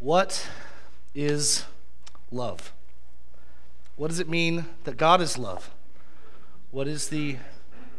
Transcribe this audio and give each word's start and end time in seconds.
What 0.00 0.48
is 1.12 1.64
love? 2.30 2.72
What 3.96 4.08
does 4.08 4.20
it 4.20 4.28
mean 4.28 4.66
that 4.84 4.96
God 4.96 5.20
is 5.20 5.36
love? 5.36 5.74
What 6.70 6.86
is 6.86 7.08
the 7.08 7.38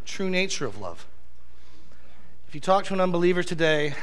true 0.05 0.29
nature 0.29 0.65
of 0.65 0.79
love? 0.79 1.05
If 2.47 2.55
you 2.55 2.61
talk 2.61 2.85
to 2.85 2.93
an 2.93 3.01
unbeliever 3.01 3.43
today, 3.43 3.95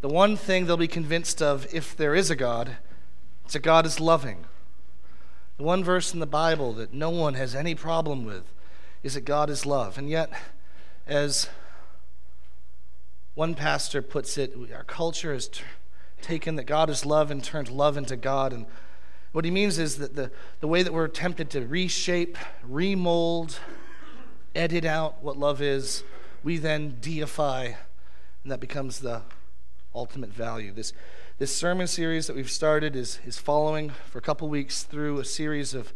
the 0.00 0.08
one 0.08 0.36
thing 0.36 0.66
they'll 0.66 0.76
be 0.76 0.86
convinced 0.86 1.42
of, 1.42 1.66
if 1.74 1.96
there 1.96 2.14
is 2.14 2.30
a 2.30 2.36
God, 2.36 2.76
is 3.46 3.54
that 3.54 3.60
God 3.60 3.84
is 3.84 3.98
loving. 3.98 4.44
The 5.56 5.64
one 5.64 5.82
verse 5.82 6.14
in 6.14 6.20
the 6.20 6.26
Bible 6.26 6.72
that 6.74 6.94
no 6.94 7.10
one 7.10 7.34
has 7.34 7.52
any 7.52 7.74
problem 7.74 8.24
with 8.24 8.44
is 9.02 9.14
that 9.14 9.22
God 9.22 9.50
is 9.50 9.66
love. 9.66 9.98
And 9.98 10.08
yet, 10.08 10.30
as 11.04 11.48
one 13.34 13.56
pastor 13.56 14.02
puts 14.02 14.38
it, 14.38 14.54
our 14.72 14.84
culture 14.84 15.32
has 15.32 15.48
t- 15.48 15.64
taken 16.22 16.56
that 16.56 16.64
God 16.64 16.90
is 16.90 17.06
love 17.06 17.30
and 17.30 17.42
turned 17.42 17.68
love 17.68 17.96
into 17.96 18.16
God. 18.16 18.52
And 18.52 18.66
what 19.32 19.44
he 19.44 19.50
means 19.50 19.78
is 19.78 19.98
that 19.98 20.14
the, 20.14 20.30
the 20.60 20.68
way 20.68 20.82
that 20.82 20.92
we're 20.92 21.08
tempted 21.08 21.50
to 21.50 21.66
reshape, 21.66 22.36
remold, 22.62 23.58
edit 24.54 24.84
out 24.84 25.22
what 25.22 25.36
love 25.36 25.60
is, 25.62 26.02
we 26.42 26.56
then 26.56 26.96
deify, 27.00 27.72
and 28.42 28.52
that 28.52 28.60
becomes 28.60 29.00
the 29.00 29.22
ultimate 29.94 30.32
value. 30.32 30.72
This, 30.72 30.92
this 31.38 31.54
sermon 31.54 31.86
series 31.86 32.26
that 32.26 32.36
we've 32.36 32.50
started 32.50 32.96
is, 32.96 33.20
is 33.24 33.38
following 33.38 33.90
for 34.10 34.18
a 34.18 34.22
couple 34.22 34.48
weeks 34.48 34.82
through 34.82 35.18
a 35.18 35.24
series 35.24 35.74
of 35.74 35.92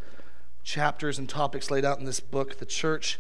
chapters 0.63 1.19
and 1.19 1.29
topics 1.29 1.71
laid 1.71 1.85
out 1.85 1.99
in 1.99 2.05
this 2.05 2.21
book, 2.21 2.59
The 2.59 2.67
Church 2.67 3.19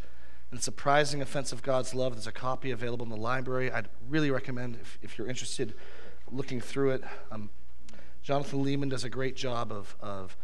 and 0.50 0.59
the 0.59 0.62
Surprising 0.62 1.23
Offense 1.23 1.53
of 1.53 1.62
God's 1.62 1.95
Love. 1.95 2.14
There's 2.14 2.27
a 2.27 2.33
copy 2.33 2.70
available 2.70 3.05
in 3.05 3.11
the 3.11 3.16
library. 3.16 3.73
I'd 3.73 3.89
really 4.09 4.30
recommend, 4.30 4.77
if, 4.80 4.98
if 5.03 5.19
you're 5.19 5.27
interested, 5.27 5.75
looking 6.32 6.60
through 6.60 6.91
it. 6.92 7.04
Um, 7.30 7.50
Jonathan 8.22 8.64
Leeman 8.64 8.91
does 8.91 9.05
a 9.05 9.11
great 9.11 9.36
job 9.36 9.70
of, 9.72 9.97
of 10.00 10.36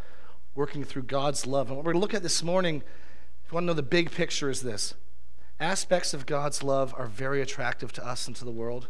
working 0.54 0.84
through 0.84 1.02
God's 1.04 1.46
love. 1.46 1.68
And 1.68 1.76
what 1.76 1.84
we're 1.84 1.92
going 1.92 2.00
to 2.00 2.04
look 2.04 2.14
at 2.14 2.22
this 2.22 2.42
morning, 2.42 2.82
if 3.44 3.50
you 3.50 3.54
want 3.54 3.64
to 3.64 3.68
know 3.68 3.74
the 3.74 3.82
big 3.82 4.10
picture, 4.10 4.50
is 4.50 4.62
this 4.62 4.94
aspects 5.60 6.14
of 6.14 6.26
God's 6.26 6.62
love 6.62 6.94
are 6.96 7.06
very 7.06 7.40
attractive 7.40 7.92
to 7.94 8.06
us 8.06 8.26
and 8.26 8.36
to 8.36 8.44
the 8.44 8.50
world, 8.50 8.88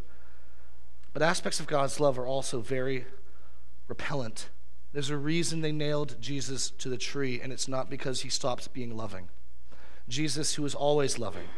but 1.12 1.22
aspects 1.22 1.60
of 1.60 1.66
God's 1.66 1.98
love 2.00 2.18
are 2.18 2.27
also 2.27 2.60
very 2.60 3.06
repellent. 3.86 4.50
There's 4.92 5.10
a 5.10 5.16
reason 5.16 5.60
they 5.60 5.72
nailed 5.72 6.16
Jesus 6.20 6.70
to 6.70 6.88
the 6.88 6.98
tree, 6.98 7.40
and 7.40 7.52
it's 7.52 7.68
not 7.68 7.90
because 7.90 8.22
he 8.22 8.28
stopped 8.28 8.72
being 8.72 8.96
loving. 8.96 9.28
Jesus, 10.08 10.55
who 10.55 10.62
was 10.62 10.74
always 10.74 11.18
loving, 11.18 11.48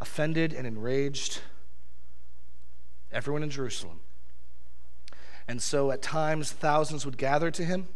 offended 0.00 0.52
and 0.52 0.66
enraged 0.66 1.40
everyone 3.12 3.42
in 3.42 3.50
Jerusalem. 3.50 4.00
And 5.50 5.60
so 5.60 5.90
at 5.90 6.00
times, 6.00 6.52
thousands 6.52 7.04
would 7.04 7.18
gather 7.18 7.50
to 7.50 7.64
him 7.64 7.88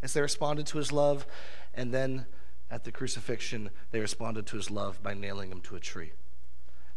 as 0.00 0.12
they 0.12 0.20
responded 0.20 0.64
to 0.68 0.78
his 0.78 0.92
love. 0.92 1.26
And 1.74 1.92
then 1.92 2.26
at 2.70 2.84
the 2.84 2.92
crucifixion, 2.92 3.70
they 3.90 3.98
responded 3.98 4.46
to 4.46 4.56
his 4.56 4.70
love 4.70 5.02
by 5.02 5.14
nailing 5.14 5.50
him 5.50 5.60
to 5.62 5.74
a 5.74 5.80
tree. 5.80 6.12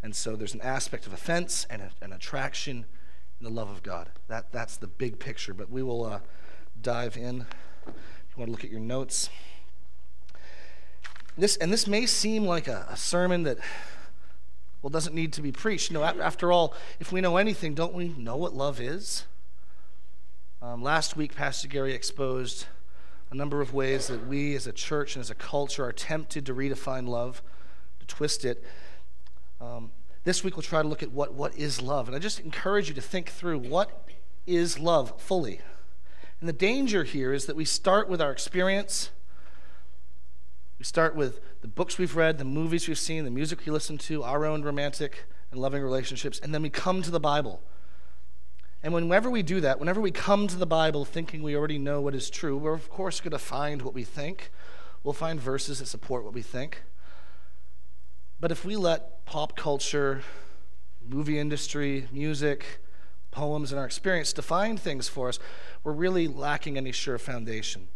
And 0.04 0.16
so 0.16 0.36
there's 0.36 0.54
an 0.54 0.62
aspect 0.62 1.08
of 1.08 1.14
offense 1.14 1.66
and 1.68 1.82
a, 1.82 1.90
an 2.00 2.14
attraction 2.14 2.86
in 3.40 3.44
the 3.44 3.50
love 3.50 3.72
of 3.72 3.82
God. 3.82 4.12
That, 4.28 4.52
that's 4.52 4.78
the 4.78 4.86
big 4.86 5.18
picture. 5.18 5.52
But 5.52 5.72
we 5.72 5.82
will 5.82 6.06
uh, 6.06 6.20
dive 6.80 7.18
in. 7.18 7.48
If 7.88 7.88
you 7.88 8.38
want 8.38 8.50
to 8.50 8.52
look 8.52 8.64
at 8.64 8.70
your 8.70 8.82
notes. 8.82 9.32
This, 11.36 11.58
and 11.58 11.74
this 11.74 11.88
may 11.88 12.06
seem 12.06 12.46
like 12.46 12.68
a, 12.68 12.86
a 12.88 12.98
sermon 12.98 13.42
that 13.44 13.58
well, 14.84 14.92
doesn't 14.92 15.16
need 15.16 15.34
to 15.34 15.42
be 15.42 15.52
preached. 15.52 15.90
No, 15.90 16.04
after 16.04 16.52
all, 16.52 16.76
if 17.00 17.12
we 17.12 17.20
know 17.20 17.38
anything, 17.38 17.74
don't 17.74 17.96
we 17.96 18.10
know 18.10 18.38
what 18.38 18.54
love 18.54 18.80
is? 18.80 19.26
Um, 20.64 20.82
last 20.82 21.18
week, 21.18 21.36
Pastor 21.36 21.68
Gary 21.68 21.94
exposed 21.94 22.68
a 23.30 23.36
number 23.36 23.60
of 23.60 23.74
ways 23.74 24.08
that 24.08 24.28
we 24.28 24.56
as 24.56 24.66
a 24.66 24.72
church 24.72 25.18
and 25.18 25.22
as 25.22 25.30
a 25.30 25.36
culture 25.36 25.84
are 25.84 25.92
tempted 25.92 26.46
to 26.46 26.56
redefine 26.56 27.06
love, 27.06 27.44
to 28.00 28.06
twist 28.06 28.46
it. 28.46 28.64
Um, 29.60 29.92
this 30.24 30.42
week, 30.42 30.56
we'll 30.56 30.64
try 30.64 30.82
to 30.82 30.88
look 30.88 31.04
at 31.04 31.12
what, 31.12 31.34
what 31.34 31.54
is 31.58 31.82
love. 31.82 32.08
And 32.08 32.16
I 32.16 32.20
just 32.20 32.40
encourage 32.40 32.88
you 32.88 32.96
to 32.96 33.02
think 33.02 33.30
through 33.30 33.60
what 33.60 34.08
is 34.48 34.80
love 34.80 35.20
fully. 35.20 35.60
And 36.40 36.48
the 36.48 36.54
danger 36.54 37.04
here 37.04 37.34
is 37.34 37.46
that 37.48 37.58
we 37.58 37.66
start 37.66 38.08
with 38.08 38.22
our 38.22 38.32
experience. 38.32 39.10
We 40.80 40.86
start 40.86 41.14
with 41.14 41.42
the 41.60 41.68
books 41.68 41.98
we've 41.98 42.16
read, 42.16 42.38
the 42.38 42.46
movies 42.46 42.88
we've 42.88 42.98
seen, 42.98 43.26
the 43.26 43.32
music 43.32 43.64
we 43.66 43.74
listen 43.74 43.98
to, 43.98 44.24
our 44.24 44.46
own 44.46 44.64
romantic 44.64 45.26
and 45.52 45.60
loving 45.60 45.84
relationships, 45.84 46.40
and 46.40 46.54
then 46.54 46.62
we 46.62 46.70
come 46.70 47.02
to 47.02 47.12
the 47.12 47.20
Bible. 47.20 47.62
And 48.84 48.94
whenever 48.94 49.30
we 49.30 49.44
do 49.44 49.62
that, 49.62 49.80
whenever 49.80 50.02
we 50.02 50.12
come 50.12 50.48
to 50.48 50.58
the 50.58 50.66
Bible 50.66 51.06
thinking 51.06 51.42
we 51.42 51.56
already 51.56 51.80
know 51.80 52.02
what 52.02 52.14
is 52.14 52.30
true, 52.30 52.58
we're 52.58 52.74
of 52.74 52.90
course 52.90 53.22
going 53.22 53.32
to 53.32 53.40
find 53.40 53.82
what 53.82 53.94
we 53.94 54.04
think. 54.04 54.52
We'll 55.04 55.14
find 55.14 55.40
verses 55.40 55.80
that 55.80 55.88
support 55.88 56.26
what 56.26 56.34
we 56.34 56.42
think. 56.42 56.84
But 58.42 58.52
if 58.52 58.66
we 58.66 58.76
let 58.76 59.24
pop 59.26 59.56
culture, 59.56 60.22
movie 61.08 61.40
industry, 61.40 62.10
music, 62.12 62.82
poems, 63.32 63.72
and 63.72 63.80
our 63.80 63.86
experience 63.86 64.34
define 64.34 64.76
things 64.76 65.08
for 65.08 65.30
us, 65.30 65.40
we're 65.84 65.94
really 65.94 66.28
lacking 66.28 66.78
any 66.78 66.92
sure 66.92 67.18
foundation. 67.18 67.88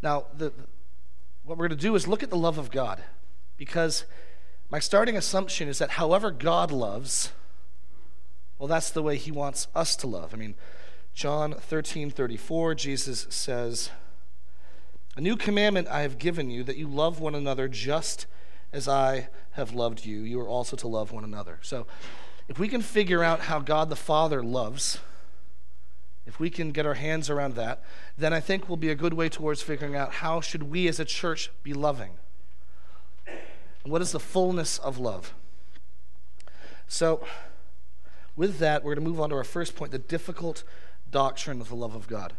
Now, 0.00 0.26
the, 0.32 0.52
what 1.42 1.58
we're 1.58 1.68
going 1.68 1.78
to 1.78 1.82
do 1.82 1.96
is 1.96 2.06
look 2.06 2.22
at 2.22 2.30
the 2.30 2.36
love 2.36 2.56
of 2.56 2.70
God, 2.70 3.02
because 3.56 4.04
my 4.70 4.78
starting 4.78 5.16
assumption 5.16 5.68
is 5.68 5.78
that 5.78 5.90
however 5.90 6.30
God 6.30 6.70
loves, 6.70 7.32
well, 8.58 8.68
that's 8.68 8.90
the 8.90 9.02
way 9.02 9.16
he 9.16 9.30
wants 9.30 9.68
us 9.74 9.96
to 9.96 10.06
love. 10.06 10.32
I 10.32 10.36
mean, 10.36 10.54
John 11.14 11.54
13 11.54 12.10
34, 12.10 12.74
Jesus 12.74 13.26
says, 13.30 13.90
A 15.16 15.20
new 15.20 15.36
commandment 15.36 15.88
I 15.88 16.02
have 16.02 16.18
given 16.18 16.50
you, 16.50 16.64
that 16.64 16.76
you 16.76 16.88
love 16.88 17.20
one 17.20 17.34
another 17.34 17.68
just 17.68 18.26
as 18.72 18.88
I 18.88 19.28
have 19.52 19.72
loved 19.72 20.04
you. 20.04 20.20
You 20.20 20.40
are 20.40 20.48
also 20.48 20.76
to 20.76 20.88
love 20.88 21.12
one 21.12 21.24
another. 21.24 21.58
So, 21.62 21.86
if 22.48 22.58
we 22.58 22.68
can 22.68 22.82
figure 22.82 23.22
out 23.22 23.40
how 23.40 23.60
God 23.60 23.88
the 23.88 23.96
Father 23.96 24.42
loves, 24.42 24.98
if 26.26 26.40
we 26.40 26.50
can 26.50 26.72
get 26.72 26.84
our 26.86 26.94
hands 26.94 27.30
around 27.30 27.54
that, 27.54 27.82
then 28.18 28.32
I 28.32 28.40
think 28.40 28.68
we'll 28.68 28.76
be 28.76 28.90
a 28.90 28.94
good 28.94 29.14
way 29.14 29.28
towards 29.28 29.62
figuring 29.62 29.94
out 29.94 30.14
how 30.14 30.40
should 30.40 30.64
we 30.64 30.88
as 30.88 30.98
a 30.98 31.04
church 31.04 31.50
be 31.62 31.72
loving. 31.72 32.12
And 33.26 33.92
what 33.92 34.02
is 34.02 34.12
the 34.12 34.20
fullness 34.20 34.78
of 34.78 34.98
love? 34.98 35.34
So, 36.86 37.24
with 38.36 38.58
that, 38.58 38.82
we're 38.82 38.94
going 38.94 39.04
to 39.04 39.10
move 39.10 39.20
on 39.20 39.30
to 39.30 39.36
our 39.36 39.44
first 39.44 39.76
point 39.76 39.92
the 39.92 39.98
difficult 39.98 40.64
doctrine 41.10 41.60
of 41.60 41.68
the 41.68 41.76
love 41.76 41.94
of 41.94 42.08
God. 42.08 42.32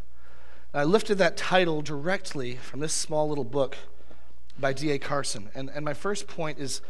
I 0.73 0.83
lifted 0.83 1.17
that 1.19 1.37
title 1.37 1.81
directly 1.81 2.55
from 2.55 2.81
this 2.81 2.93
small 2.93 3.29
little 3.29 3.45
book 3.45 3.77
by 4.59 4.73
D.A. 4.73 4.99
Carson. 4.99 5.49
And, 5.55 5.69
and 5.69 5.85
my 5.85 5.93
first 5.93 6.27
point 6.27 6.59
is 6.59 6.81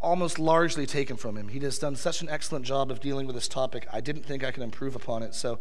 almost 0.00 0.38
largely 0.38 0.84
taken 0.84 1.16
from 1.16 1.36
him. 1.36 1.48
He 1.48 1.60
has 1.60 1.78
done 1.78 1.96
such 1.96 2.20
an 2.20 2.28
excellent 2.28 2.66
job 2.66 2.90
of 2.90 3.00
dealing 3.00 3.26
with 3.26 3.34
this 3.34 3.48
topic. 3.48 3.86
I 3.92 4.00
didn't 4.00 4.26
think 4.26 4.44
I 4.44 4.50
could 4.50 4.62
improve 4.62 4.94
upon 4.96 5.22
it. 5.22 5.34
So 5.34 5.58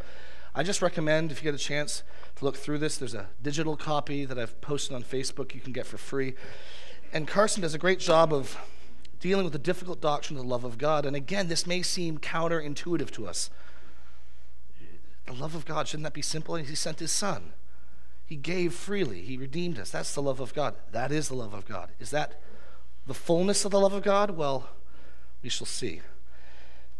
I 0.53 0.63
just 0.63 0.81
recommend, 0.81 1.31
if 1.31 1.41
you 1.41 1.49
get 1.49 1.55
a 1.55 1.63
chance 1.63 2.03
to 2.37 2.45
look 2.45 2.57
through 2.57 2.79
this, 2.79 2.97
there's 2.97 3.13
a 3.13 3.27
digital 3.41 3.77
copy 3.77 4.25
that 4.25 4.37
I've 4.37 4.59
posted 4.59 4.95
on 4.95 5.03
Facebook 5.03 5.55
you 5.55 5.61
can 5.61 5.71
get 5.71 5.85
for 5.85 5.97
free. 5.97 6.33
And 7.13 7.27
Carson 7.27 7.61
does 7.61 7.73
a 7.73 7.77
great 7.77 7.99
job 7.99 8.33
of 8.33 8.57
dealing 9.21 9.45
with 9.45 9.53
the 9.53 9.59
difficult 9.59 10.01
doctrine 10.01 10.37
of 10.37 10.43
the 10.43 10.49
love 10.49 10.65
of 10.65 10.77
God. 10.77 11.05
And 11.05 11.15
again, 11.15 11.47
this 11.47 11.65
may 11.65 11.81
seem 11.81 12.17
counterintuitive 12.17 13.11
to 13.11 13.27
us. 13.27 13.49
The 15.27 15.33
love 15.33 15.55
of 15.55 15.65
God, 15.65 15.87
shouldn't 15.87 16.03
that 16.03 16.13
be 16.13 16.23
simple? 16.23 16.55
He 16.55 16.75
sent 16.75 16.99
his 16.99 17.11
son. 17.11 17.53
He 18.25 18.35
gave 18.35 18.73
freely. 18.73 19.21
He 19.21 19.37
redeemed 19.37 19.77
us. 19.77 19.91
That's 19.91 20.13
the 20.13 20.21
love 20.21 20.39
of 20.39 20.53
God. 20.53 20.75
That 20.91 21.11
is 21.11 21.29
the 21.29 21.35
love 21.35 21.53
of 21.53 21.65
God. 21.65 21.89
Is 21.99 22.09
that 22.09 22.41
the 23.05 23.13
fullness 23.13 23.63
of 23.63 23.71
the 23.71 23.79
love 23.79 23.93
of 23.93 24.03
God? 24.03 24.31
Well, 24.31 24.69
we 25.43 25.49
shall 25.49 25.67
see. 25.67 26.01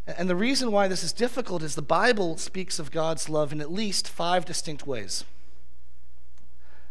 And 0.06 0.30
the 0.30 0.36
reason 0.36 0.72
why 0.72 0.88
this 0.88 1.04
is 1.04 1.14
difficult 1.14 1.64
is 1.64 1.76
the 1.76 1.81
Bible 1.81 2.38
speaks 2.38 2.80
of 2.80 2.92
God's 2.92 3.30
love 3.30 3.51
in 3.51 3.62
at 3.62 3.72
least 3.72 4.07
five 4.07 4.45
distinct 4.45 4.86
ways. 4.86 5.24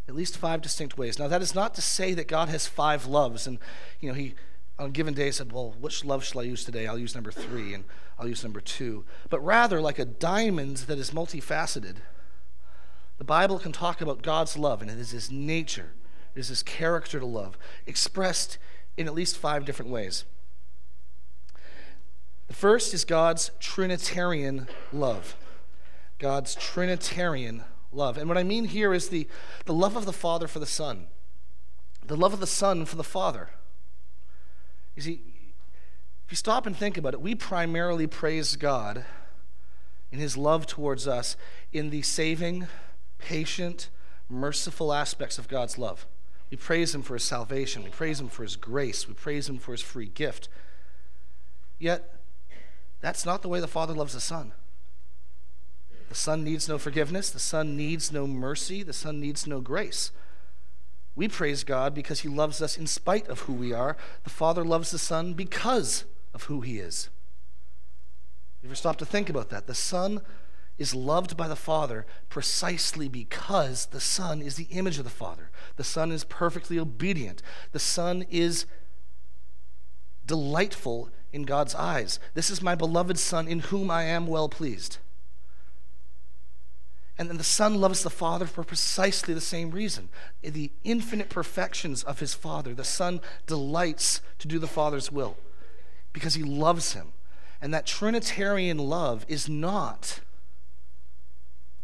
At 0.08 0.14
least 0.14 0.36
five 0.36 0.60
distinct 0.60 0.98
ways. 0.98 1.18
Now, 1.18 1.28
that 1.28 1.42
is 1.42 1.54
not 1.54 1.74
to 1.74 1.82
say 1.82 2.14
that 2.14 2.26
God 2.26 2.48
has 2.48 2.66
five 2.66 3.06
loves, 3.06 3.46
and 3.46 3.58
you 4.00 4.08
know 4.08 4.14
He 4.14 4.34
on 4.80 4.86
a 4.86 4.90
given 4.90 5.12
day 5.12 5.30
said, 5.30 5.52
Well, 5.52 5.76
which 5.78 6.06
love 6.06 6.24
shall 6.24 6.40
I 6.40 6.44
use 6.44 6.64
today? 6.64 6.86
I'll 6.86 6.98
use 6.98 7.14
number 7.14 7.30
three 7.30 7.74
and 7.74 7.84
I'll 8.18 8.26
use 8.26 8.42
number 8.42 8.62
two. 8.62 9.04
But 9.28 9.44
rather, 9.44 9.78
like 9.78 9.98
a 9.98 10.06
diamond 10.06 10.78
that 10.78 10.98
is 10.98 11.10
multifaceted, 11.10 11.96
the 13.18 13.24
Bible 13.24 13.58
can 13.58 13.72
talk 13.72 14.00
about 14.00 14.22
God's 14.22 14.56
love, 14.56 14.80
and 14.80 14.90
it 14.90 14.98
is 14.98 15.10
His 15.10 15.30
nature, 15.30 15.92
it 16.34 16.40
is 16.40 16.48
His 16.48 16.62
character 16.62 17.20
to 17.20 17.26
love, 17.26 17.58
expressed 17.86 18.56
in 18.96 19.06
at 19.06 19.14
least 19.14 19.36
five 19.36 19.66
different 19.66 19.90
ways. 19.90 20.24
The 22.48 22.54
first 22.54 22.94
is 22.94 23.04
God's 23.04 23.50
Trinitarian 23.60 24.66
love. 24.94 25.36
God's 26.18 26.54
Trinitarian 26.54 27.64
love. 27.92 28.16
And 28.16 28.28
what 28.28 28.38
I 28.38 28.42
mean 28.42 28.64
here 28.64 28.94
is 28.94 29.10
the, 29.10 29.28
the 29.66 29.74
love 29.74 29.94
of 29.94 30.06
the 30.06 30.12
Father 30.12 30.48
for 30.48 30.58
the 30.58 30.66
Son, 30.66 31.08
the 32.06 32.16
love 32.16 32.32
of 32.32 32.40
the 32.40 32.46
Son 32.46 32.86
for 32.86 32.96
the 32.96 33.04
Father. 33.04 33.50
You 35.00 35.04
see, 35.04 35.22
if 36.26 36.30
you 36.30 36.36
stop 36.36 36.66
and 36.66 36.76
think 36.76 36.98
about 36.98 37.14
it, 37.14 37.22
we 37.22 37.34
primarily 37.34 38.06
praise 38.06 38.54
God 38.56 39.06
in 40.12 40.18
his 40.18 40.36
love 40.36 40.66
towards 40.66 41.08
us 41.08 41.38
in 41.72 41.88
the 41.88 42.02
saving, 42.02 42.66
patient, 43.16 43.88
merciful 44.28 44.92
aspects 44.92 45.38
of 45.38 45.48
God's 45.48 45.78
love. 45.78 46.04
We 46.50 46.58
praise 46.58 46.94
him 46.94 47.00
for 47.00 47.14
his 47.14 47.24
salvation. 47.24 47.82
We 47.82 47.88
praise 47.88 48.20
him 48.20 48.28
for 48.28 48.42
his 48.42 48.56
grace. 48.56 49.08
We 49.08 49.14
praise 49.14 49.48
him 49.48 49.56
for 49.56 49.72
his 49.72 49.80
free 49.80 50.08
gift. 50.08 50.50
Yet, 51.78 52.20
that's 53.00 53.24
not 53.24 53.40
the 53.40 53.48
way 53.48 53.58
the 53.58 53.66
Father 53.66 53.94
loves 53.94 54.12
the 54.12 54.20
Son. 54.20 54.52
The 56.10 56.14
Son 56.14 56.44
needs 56.44 56.68
no 56.68 56.76
forgiveness. 56.76 57.30
The 57.30 57.38
Son 57.38 57.74
needs 57.74 58.12
no 58.12 58.26
mercy. 58.26 58.82
The 58.82 58.92
Son 58.92 59.18
needs 59.18 59.46
no 59.46 59.62
grace. 59.62 60.12
We 61.14 61.28
praise 61.28 61.64
God 61.64 61.94
because 61.94 62.20
He 62.20 62.28
loves 62.28 62.62
us 62.62 62.78
in 62.78 62.86
spite 62.86 63.28
of 63.28 63.40
who 63.40 63.52
we 63.52 63.72
are. 63.72 63.96
The 64.24 64.30
Father 64.30 64.64
loves 64.64 64.90
the 64.90 64.98
Son 64.98 65.34
because 65.34 66.04
of 66.32 66.44
who 66.44 66.60
He 66.60 66.78
is. 66.78 67.10
You 68.62 68.68
ever 68.68 68.74
stop 68.74 68.96
to 68.98 69.06
think 69.06 69.28
about 69.28 69.50
that? 69.50 69.66
The 69.66 69.74
Son 69.74 70.20
is 70.78 70.94
loved 70.94 71.36
by 71.36 71.46
the 71.46 71.56
Father 71.56 72.06
precisely 72.28 73.08
because 73.08 73.86
the 73.86 74.00
Son 74.00 74.40
is 74.40 74.56
the 74.56 74.68
image 74.70 74.98
of 74.98 75.04
the 75.04 75.10
Father. 75.10 75.50
The 75.76 75.84
Son 75.84 76.10
is 76.10 76.24
perfectly 76.24 76.78
obedient. 76.78 77.42
The 77.72 77.78
Son 77.78 78.24
is 78.30 78.66
delightful 80.26 81.10
in 81.32 81.42
God's 81.42 81.74
eyes. 81.74 82.18
This 82.34 82.50
is 82.50 82.62
my 82.62 82.74
beloved 82.74 83.18
Son 83.18 83.46
in 83.46 83.60
whom 83.60 83.90
I 83.90 84.04
am 84.04 84.26
well 84.26 84.48
pleased. 84.48 84.98
And 87.20 87.28
then 87.28 87.36
the 87.36 87.44
Son 87.44 87.74
loves 87.74 88.02
the 88.02 88.08
Father 88.08 88.46
for 88.46 88.64
precisely 88.64 89.34
the 89.34 89.42
same 89.42 89.72
reason 89.72 90.08
the 90.42 90.72
infinite 90.84 91.28
perfections 91.28 92.02
of 92.02 92.18
his 92.18 92.32
Father, 92.32 92.72
the 92.72 92.82
Son 92.82 93.20
delights 93.46 94.22
to 94.38 94.48
do 94.48 94.58
the 94.58 94.66
Father's 94.66 95.12
will 95.12 95.36
because 96.14 96.32
he 96.32 96.42
loves 96.42 96.94
him. 96.94 97.12
And 97.60 97.74
that 97.74 97.84
Trinitarian 97.84 98.78
love 98.78 99.26
is 99.28 99.50
not 99.50 100.20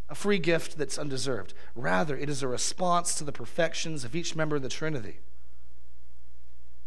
a 0.09 0.15
free 0.15 0.38
gift 0.38 0.79
that's 0.79 0.97
undeserved. 0.97 1.53
Rather, 1.75 2.17
it 2.17 2.31
is 2.31 2.43
a 2.43 2.49
response 2.49 3.15
to 3.17 3.25
the 3.25 3.31
perfections 3.31 4.06
of 4.06 4.17
each 4.17 4.35
member 4.35 4.56
of 4.56 4.62
the 4.62 4.71
Trinity. 4.71 5.19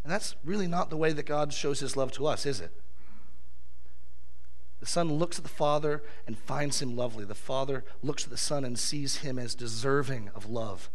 And 0.03 0.11
that's 0.11 0.35
really 0.43 0.67
not 0.67 0.89
the 0.89 0.97
way 0.97 1.13
that 1.13 1.27
God 1.27 1.53
shows 1.53 1.81
his 1.81 1.95
love 1.95 2.11
to 2.13 2.25
us, 2.25 2.47
is 2.47 2.61
it? 2.61 2.71
The 4.79 4.85
Son 4.85 5.13
looks 5.13 5.37
at 5.37 5.43
the 5.43 5.49
Father 5.49 6.01
and 6.25 6.37
finds 6.37 6.81
him 6.81 6.95
lovely. 6.95 7.25
The 7.25 7.35
Father 7.35 7.83
looks 8.01 8.23
at 8.23 8.29
the 8.29 8.37
Son 8.37 8.63
and 8.63 8.79
sees 8.79 9.17
him 9.17 9.37
as 9.37 9.55
deserving 9.55 10.29
of 10.33 10.49
love, 10.49 10.89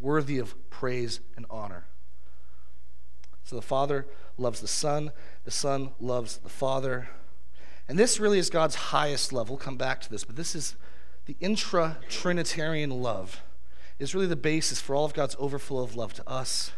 worthy 0.00 0.38
of 0.38 0.54
praise 0.70 1.20
and 1.36 1.46
honor. 1.48 1.84
So 3.44 3.56
the 3.56 3.62
Father 3.62 4.06
loves 4.38 4.60
the 4.60 4.68
Son, 4.68 5.12
the 5.44 5.50
Son 5.50 5.90
loves 6.00 6.38
the 6.38 6.48
Father. 6.48 7.08
And 7.88 7.98
this 7.98 8.20
really 8.20 8.38
is 8.38 8.50
God's 8.50 8.74
highest 8.74 9.32
love. 9.32 9.48
We'll 9.48 9.58
come 9.58 9.76
back 9.76 10.00
to 10.02 10.10
this, 10.10 10.24
but 10.24 10.36
this 10.36 10.54
is 10.54 10.76
the 11.26 11.36
intra 11.40 11.98
Trinitarian 12.08 12.90
love, 12.90 13.42
is 13.98 14.14
really 14.14 14.26
the 14.26 14.36
basis 14.36 14.80
for 14.80 14.94
all 14.94 15.04
of 15.04 15.14
God's 15.14 15.36
overflow 15.38 15.82
of 15.82 15.94
love 15.94 16.14
to 16.14 16.28
us. 16.28 16.72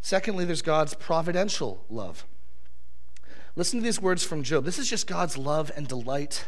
Secondly, 0.00 0.44
there's 0.44 0.62
God's 0.62 0.94
providential 0.94 1.84
love. 1.88 2.24
Listen 3.54 3.80
to 3.80 3.84
these 3.84 4.00
words 4.00 4.24
from 4.24 4.42
Job. 4.42 4.64
This 4.64 4.78
is 4.78 4.88
just 4.88 5.06
God's 5.06 5.36
love 5.36 5.70
and 5.76 5.86
delight 5.86 6.46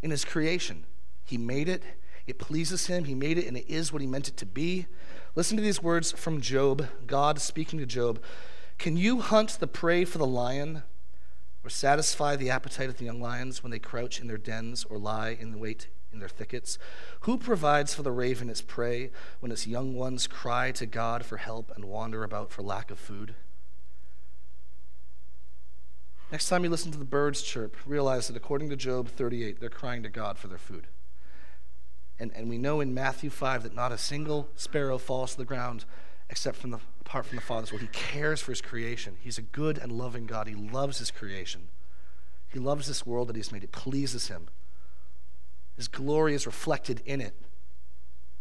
in 0.00 0.10
his 0.10 0.24
creation. 0.24 0.86
He 1.24 1.36
made 1.36 1.68
it, 1.68 1.82
it 2.26 2.38
pleases 2.38 2.86
him, 2.86 3.04
he 3.04 3.14
made 3.14 3.36
it, 3.36 3.46
and 3.46 3.54
it 3.54 3.68
is 3.68 3.92
what 3.92 4.00
he 4.00 4.08
meant 4.08 4.28
it 4.28 4.36
to 4.38 4.46
be. 4.46 4.86
Listen 5.34 5.58
to 5.58 5.62
these 5.62 5.82
words 5.82 6.10
from 6.10 6.40
Job, 6.40 6.86
God 7.06 7.38
speaking 7.38 7.78
to 7.80 7.86
Job. 7.86 8.22
Can 8.78 8.96
you 8.96 9.20
hunt 9.20 9.58
the 9.60 9.66
prey 9.66 10.06
for 10.06 10.16
the 10.16 10.26
lion, 10.26 10.84
or 11.62 11.68
satisfy 11.68 12.34
the 12.34 12.48
appetite 12.48 12.88
of 12.88 12.96
the 12.96 13.04
young 13.04 13.20
lions 13.20 13.62
when 13.62 13.70
they 13.70 13.78
crouch 13.78 14.18
in 14.18 14.26
their 14.26 14.38
dens 14.38 14.86
or 14.88 14.96
lie 14.96 15.36
in 15.38 15.58
wait 15.58 15.88
in 16.10 16.18
their 16.18 16.30
thickets? 16.30 16.78
Who 17.20 17.36
provides 17.36 17.92
for 17.92 18.02
the 18.02 18.12
raven 18.12 18.48
its 18.48 18.62
prey 18.62 19.10
when 19.40 19.52
its 19.52 19.66
young 19.66 19.94
ones 19.94 20.26
cry 20.26 20.70
to 20.72 20.86
God 20.86 21.26
for 21.26 21.36
help 21.36 21.70
and 21.76 21.84
wander 21.84 22.24
about 22.24 22.50
for 22.50 22.62
lack 22.62 22.90
of 22.90 22.98
food? 22.98 23.34
Next 26.30 26.48
time 26.48 26.62
you 26.62 26.70
listen 26.70 26.92
to 26.92 26.98
the 26.98 27.04
birds 27.04 27.40
chirp, 27.40 27.76
realize 27.86 28.28
that 28.28 28.36
according 28.36 28.68
to 28.70 28.76
Job 28.76 29.08
38, 29.08 29.60
they're 29.60 29.70
crying 29.70 30.02
to 30.02 30.10
God 30.10 30.36
for 30.36 30.48
their 30.48 30.58
food. 30.58 30.86
And, 32.18 32.32
and 32.34 32.48
we 32.50 32.58
know 32.58 32.80
in 32.80 32.92
Matthew 32.92 33.30
5 33.30 33.62
that 33.62 33.74
not 33.74 33.92
a 33.92 33.98
single 33.98 34.48
sparrow 34.54 34.98
falls 34.98 35.32
to 35.32 35.38
the 35.38 35.44
ground 35.44 35.84
except 36.28 36.58
from 36.58 36.70
the, 36.70 36.80
apart 37.00 37.24
from 37.24 37.36
the 37.36 37.42
Father's 37.42 37.72
will. 37.72 37.78
He 37.78 37.88
cares 37.88 38.40
for 38.40 38.52
his 38.52 38.60
creation. 38.60 39.16
He's 39.20 39.38
a 39.38 39.42
good 39.42 39.78
and 39.78 39.90
loving 39.90 40.26
God. 40.26 40.46
He 40.46 40.54
loves 40.54 40.98
his 40.98 41.10
creation. 41.10 41.68
He 42.48 42.58
loves 42.58 42.86
this 42.86 43.06
world 43.06 43.28
that 43.28 43.36
he's 43.36 43.52
made. 43.52 43.64
It 43.64 43.72
pleases 43.72 44.28
him. 44.28 44.48
His 45.76 45.88
glory 45.88 46.34
is 46.34 46.44
reflected 46.44 47.02
in 47.06 47.20
it. 47.20 47.34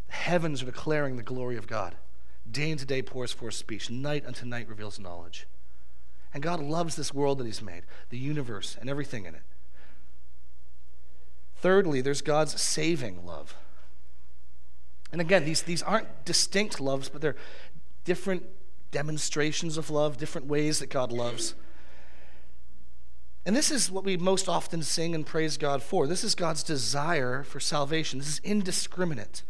The 0.07 0.13
heavens 0.13 0.61
are 0.61 0.65
declaring 0.65 1.15
the 1.15 1.23
glory 1.23 1.55
of 1.55 1.67
God. 1.67 1.95
Day 2.49 2.71
unto 2.71 2.85
day 2.85 3.01
pours 3.01 3.31
forth 3.31 3.53
speech. 3.53 3.89
Night 3.89 4.25
unto 4.25 4.45
night 4.45 4.67
reveals 4.67 4.99
knowledge. 4.99 5.47
And 6.33 6.43
God 6.43 6.59
loves 6.59 6.95
this 6.95 7.13
world 7.13 7.37
that 7.39 7.45
He's 7.45 7.61
made, 7.61 7.83
the 8.09 8.17
universe, 8.17 8.77
and 8.79 8.89
everything 8.89 9.25
in 9.25 9.35
it. 9.35 9.43
Thirdly, 11.55 12.01
there's 12.01 12.21
God's 12.21 12.59
saving 12.61 13.25
love. 13.25 13.55
And 15.11 15.21
again, 15.21 15.45
these, 15.45 15.63
these 15.63 15.81
aren't 15.81 16.25
distinct 16.25 16.79
loves, 16.79 17.09
but 17.09 17.21
they're 17.21 17.35
different 18.03 18.43
demonstrations 18.91 19.77
of 19.77 19.89
love, 19.89 20.17
different 20.17 20.47
ways 20.47 20.79
that 20.79 20.89
God 20.89 21.11
loves. 21.11 21.55
And 23.45 23.55
this 23.55 23.71
is 23.71 23.89
what 23.89 24.03
we 24.03 24.17
most 24.17 24.49
often 24.49 24.83
sing 24.83 25.15
and 25.15 25.25
praise 25.25 25.57
God 25.57 25.81
for. 25.81 26.05
This 26.05 26.23
is 26.23 26.35
God's 26.35 26.63
desire 26.63 27.43
for 27.43 27.59
salvation. 27.59 28.19
This 28.19 28.27
is 28.27 28.41
indiscriminate. 28.43 29.43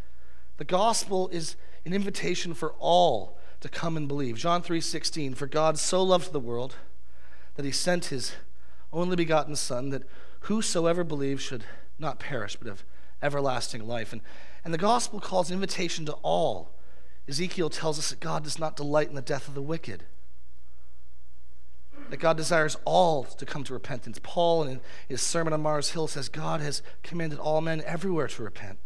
The 0.57 0.65
gospel 0.65 1.29
is 1.29 1.55
an 1.85 1.93
invitation 1.93 2.53
for 2.53 2.73
all 2.79 3.36
to 3.61 3.69
come 3.69 3.97
and 3.97 4.07
believe. 4.07 4.37
John 4.37 4.61
3:16 4.61 5.35
For 5.35 5.47
God 5.47 5.79
so 5.79 6.03
loved 6.03 6.31
the 6.31 6.39
world 6.39 6.75
that 7.55 7.65
he 7.65 7.71
sent 7.71 8.05
his 8.05 8.33
only 8.93 9.15
begotten 9.15 9.55
son 9.55 9.89
that 9.89 10.03
whosoever 10.41 11.03
believes 11.03 11.41
should 11.41 11.65
not 11.99 12.19
perish 12.19 12.55
but 12.55 12.67
have 12.67 12.83
everlasting 13.21 13.87
life. 13.87 14.13
And 14.13 14.21
and 14.67 14.73
the 14.73 14.77
gospel 14.77 15.21
calls 15.21 15.49
invitation 15.49 16.05
to 16.07 16.13
all. 16.23 16.71
Ezekiel 17.25 17.69
tells 17.69 17.97
us 17.97 18.09
that 18.09 18.19
God 18.19 18.43
does 18.43 18.59
not 18.59 18.75
delight 18.75 19.07
in 19.07 19.15
the 19.15 19.21
death 19.21 19.47
of 19.47 19.53
the 19.53 19.61
wicked. 19.61 20.03
That 22.09 22.17
God 22.17 22.35
desires 22.35 22.75
all 22.83 23.23
to 23.23 23.45
come 23.45 23.63
to 23.63 23.73
repentance. 23.73 24.19
Paul, 24.21 24.63
in 24.63 24.81
his 25.07 25.21
sermon 25.21 25.53
on 25.53 25.61
Mars 25.61 25.91
Hill, 25.91 26.07
says 26.07 26.27
God 26.27 26.59
has 26.59 26.81
commanded 27.01 27.39
all 27.39 27.61
men 27.61 27.81
everywhere 27.85 28.27
to 28.27 28.43
repent. 28.43 28.77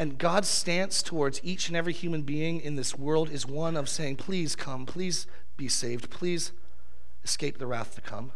And 0.00 0.16
God's 0.16 0.48
stance 0.48 1.02
towards 1.02 1.42
each 1.44 1.68
and 1.68 1.76
every 1.76 1.92
human 1.92 2.22
being 2.22 2.58
in 2.58 2.74
this 2.74 2.96
world 2.96 3.28
is 3.28 3.44
one 3.44 3.76
of 3.76 3.86
saying, 3.86 4.16
Please 4.16 4.56
come, 4.56 4.86
please 4.86 5.26
be 5.58 5.68
saved, 5.68 6.08
please 6.08 6.52
escape 7.22 7.58
the 7.58 7.66
wrath 7.66 7.96
to 7.96 8.00
come. 8.00 8.32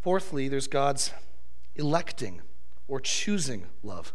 Fourthly, 0.00 0.48
there's 0.48 0.66
God's 0.66 1.12
electing 1.76 2.42
or 2.88 2.98
choosing 2.98 3.66
love. 3.84 4.12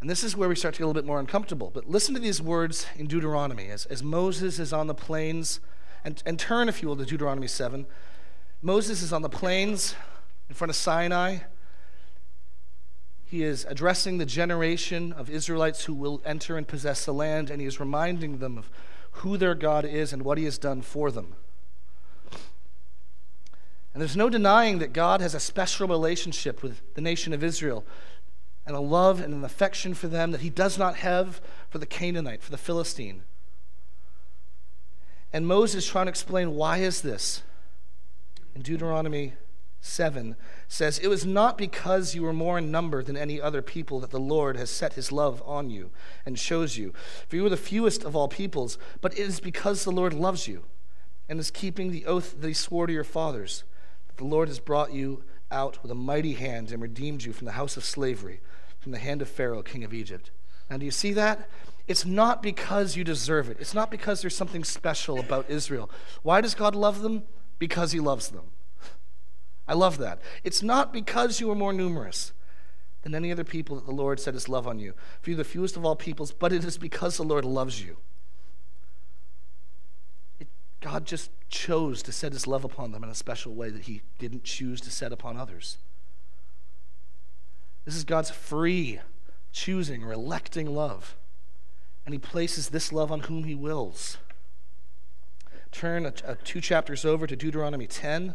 And 0.00 0.10
this 0.10 0.24
is 0.24 0.36
where 0.36 0.48
we 0.48 0.56
start 0.56 0.74
to 0.74 0.78
get 0.78 0.84
a 0.84 0.88
little 0.88 1.00
bit 1.00 1.06
more 1.06 1.20
uncomfortable. 1.20 1.70
But 1.72 1.88
listen 1.88 2.12
to 2.16 2.20
these 2.20 2.42
words 2.42 2.86
in 2.96 3.06
Deuteronomy 3.06 3.68
as, 3.68 3.86
as 3.86 4.02
Moses 4.02 4.58
is 4.58 4.72
on 4.72 4.88
the 4.88 4.96
plains, 4.96 5.60
and, 6.04 6.20
and 6.26 6.40
turn, 6.40 6.68
if 6.68 6.82
you 6.82 6.88
will, 6.88 6.96
to 6.96 7.06
Deuteronomy 7.06 7.46
7. 7.46 7.86
Moses 8.62 9.00
is 9.00 9.12
on 9.12 9.22
the 9.22 9.28
plains 9.28 9.94
in 10.48 10.56
front 10.56 10.70
of 10.70 10.74
Sinai 10.74 11.38
he 13.30 13.42
is 13.42 13.66
addressing 13.68 14.16
the 14.16 14.24
generation 14.24 15.12
of 15.12 15.28
Israelites 15.28 15.84
who 15.84 15.92
will 15.92 16.22
enter 16.24 16.56
and 16.56 16.66
possess 16.66 17.04
the 17.04 17.12
land, 17.12 17.50
and 17.50 17.60
he 17.60 17.66
is 17.66 17.78
reminding 17.78 18.38
them 18.38 18.56
of 18.56 18.70
who 19.10 19.36
their 19.36 19.54
God 19.54 19.84
is 19.84 20.14
and 20.14 20.22
what 20.22 20.38
he 20.38 20.44
has 20.44 20.56
done 20.56 20.80
for 20.80 21.10
them. 21.10 21.34
And 23.92 24.00
there's 24.00 24.16
no 24.16 24.30
denying 24.30 24.78
that 24.78 24.94
God 24.94 25.20
has 25.20 25.34
a 25.34 25.40
special 25.40 25.86
relationship 25.86 26.62
with 26.62 26.80
the 26.94 27.02
nation 27.02 27.34
of 27.34 27.44
Israel 27.44 27.84
and 28.64 28.74
a 28.74 28.80
love 28.80 29.20
and 29.20 29.34
an 29.34 29.44
affection 29.44 29.92
for 29.92 30.08
them 30.08 30.30
that 30.30 30.40
he 30.40 30.48
does 30.48 30.78
not 30.78 30.96
have 30.96 31.42
for 31.68 31.76
the 31.76 31.86
Canaanite, 31.86 32.42
for 32.42 32.50
the 32.50 32.56
Philistine. 32.56 33.24
And 35.34 35.46
Moses 35.46 35.84
is 35.84 35.90
trying 35.90 36.06
to 36.06 36.10
explain 36.10 36.54
why 36.54 36.78
is 36.78 37.02
this? 37.02 37.42
In 38.54 38.62
Deuteronomy 38.62 39.34
7 39.80 40.36
says, 40.66 40.98
It 40.98 41.08
was 41.08 41.24
not 41.24 41.56
because 41.56 42.14
you 42.14 42.22
were 42.22 42.32
more 42.32 42.58
in 42.58 42.70
number 42.70 43.02
than 43.02 43.16
any 43.16 43.40
other 43.40 43.62
people 43.62 44.00
that 44.00 44.10
the 44.10 44.20
Lord 44.20 44.56
has 44.56 44.70
set 44.70 44.94
his 44.94 45.12
love 45.12 45.42
on 45.46 45.70
you 45.70 45.90
and 46.26 46.38
shows 46.38 46.76
you. 46.76 46.92
For 47.28 47.36
you 47.36 47.44
were 47.44 47.48
the 47.48 47.56
fewest 47.56 48.04
of 48.04 48.16
all 48.16 48.28
peoples, 48.28 48.78
but 49.00 49.12
it 49.12 49.20
is 49.20 49.40
because 49.40 49.84
the 49.84 49.92
Lord 49.92 50.12
loves 50.12 50.48
you 50.48 50.64
and 51.28 51.38
is 51.38 51.50
keeping 51.50 51.90
the 51.90 52.06
oath 52.06 52.40
that 52.40 52.48
he 52.48 52.54
swore 52.54 52.86
to 52.86 52.92
your 52.92 53.04
fathers. 53.04 53.64
That 54.08 54.16
the 54.16 54.24
Lord 54.24 54.48
has 54.48 54.58
brought 54.58 54.92
you 54.92 55.22
out 55.50 55.80
with 55.82 55.90
a 55.90 55.96
mighty 55.96 56.34
hand 56.34 56.72
and 56.72 56.82
redeemed 56.82 57.24
you 57.24 57.32
from 57.32 57.46
the 57.46 57.52
house 57.52 57.76
of 57.76 57.84
slavery, 57.84 58.40
from 58.78 58.92
the 58.92 58.98
hand 58.98 59.22
of 59.22 59.28
Pharaoh, 59.28 59.62
king 59.62 59.84
of 59.84 59.94
Egypt. 59.94 60.30
Now, 60.68 60.76
do 60.76 60.84
you 60.84 60.90
see 60.90 61.12
that? 61.14 61.48
It's 61.86 62.04
not 62.04 62.42
because 62.42 62.96
you 62.96 63.04
deserve 63.04 63.48
it. 63.48 63.56
It's 63.60 63.72
not 63.72 63.90
because 63.90 64.20
there's 64.20 64.36
something 64.36 64.64
special 64.64 65.18
about 65.18 65.48
Israel. 65.48 65.90
Why 66.22 66.42
does 66.42 66.54
God 66.54 66.74
love 66.74 67.00
them? 67.00 67.22
Because 67.58 67.92
he 67.92 68.00
loves 68.00 68.28
them. 68.28 68.50
I 69.68 69.74
love 69.74 69.98
that. 69.98 70.20
It's 70.42 70.62
not 70.62 70.92
because 70.92 71.40
you 71.40 71.50
are 71.50 71.54
more 71.54 71.74
numerous 71.74 72.32
than 73.02 73.14
any 73.14 73.30
other 73.30 73.44
people 73.44 73.76
that 73.76 73.86
the 73.86 73.92
Lord 73.92 74.18
set 74.18 74.34
his 74.34 74.48
love 74.48 74.66
on 74.66 74.78
you. 74.78 74.94
For 75.20 75.30
you 75.30 75.36
the 75.36 75.44
fewest 75.44 75.76
of 75.76 75.84
all 75.84 75.94
peoples, 75.94 76.32
but 76.32 76.52
it 76.52 76.64
is 76.64 76.78
because 76.78 77.16
the 77.16 77.22
Lord 77.22 77.44
loves 77.44 77.82
you. 77.82 77.98
It, 80.40 80.48
God 80.80 81.04
just 81.04 81.30
chose 81.50 82.02
to 82.04 82.12
set 82.12 82.32
his 82.32 82.46
love 82.46 82.64
upon 82.64 82.92
them 82.92 83.04
in 83.04 83.10
a 83.10 83.14
special 83.14 83.54
way 83.54 83.68
that 83.70 83.82
he 83.82 84.02
didn't 84.18 84.44
choose 84.44 84.80
to 84.80 84.90
set 84.90 85.12
upon 85.12 85.36
others. 85.36 85.76
This 87.84 87.94
is 87.94 88.04
God's 88.04 88.30
free 88.30 89.00
choosing 89.52 90.02
or 90.02 90.12
electing 90.12 90.74
love. 90.74 91.16
And 92.04 92.14
he 92.14 92.18
places 92.18 92.70
this 92.70 92.92
love 92.92 93.12
on 93.12 93.20
whom 93.20 93.44
he 93.44 93.54
wills. 93.54 94.16
Turn 95.70 96.06
a, 96.06 96.12
a 96.24 96.34
two 96.36 96.62
chapters 96.62 97.04
over 97.04 97.26
to 97.26 97.36
Deuteronomy 97.36 97.86
10. 97.86 98.34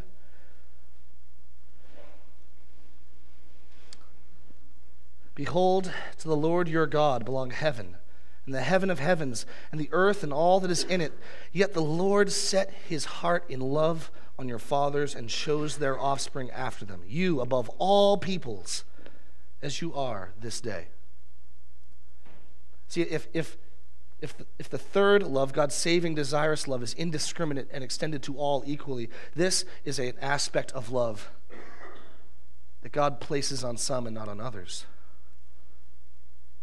Behold, 5.34 5.92
to 6.18 6.28
the 6.28 6.36
Lord 6.36 6.68
your 6.68 6.86
God 6.86 7.24
belong 7.24 7.50
heaven, 7.50 7.96
and 8.46 8.54
the 8.54 8.62
heaven 8.62 8.90
of 8.90 8.98
heavens, 9.00 9.46
and 9.72 9.80
the 9.80 9.88
earth 9.90 10.22
and 10.22 10.32
all 10.32 10.60
that 10.60 10.70
is 10.70 10.84
in 10.84 11.00
it. 11.00 11.12
Yet 11.52 11.72
the 11.72 11.82
Lord 11.82 12.30
set 12.30 12.72
his 12.88 13.04
heart 13.06 13.44
in 13.48 13.60
love 13.60 14.10
on 14.38 14.48
your 14.48 14.58
fathers 14.58 15.14
and 15.14 15.28
chose 15.28 15.78
their 15.78 15.98
offspring 15.98 16.50
after 16.50 16.84
them, 16.84 17.02
you 17.06 17.40
above 17.40 17.68
all 17.78 18.16
peoples, 18.16 18.84
as 19.62 19.80
you 19.80 19.94
are 19.94 20.32
this 20.40 20.60
day. 20.60 20.88
See, 22.88 23.02
if, 23.02 23.26
if, 23.32 23.56
if, 24.20 24.36
the, 24.36 24.46
if 24.58 24.68
the 24.68 24.78
third 24.78 25.22
love, 25.22 25.52
God's 25.52 25.74
saving, 25.74 26.14
desirous 26.14 26.68
love, 26.68 26.82
is 26.82 26.94
indiscriminate 26.94 27.68
and 27.72 27.82
extended 27.82 28.22
to 28.24 28.36
all 28.36 28.62
equally, 28.66 29.08
this 29.34 29.64
is 29.84 29.98
an 29.98 30.14
aspect 30.20 30.70
of 30.72 30.90
love 30.90 31.30
that 32.82 32.92
God 32.92 33.20
places 33.20 33.64
on 33.64 33.76
some 33.76 34.06
and 34.06 34.14
not 34.14 34.28
on 34.28 34.40
others. 34.40 34.84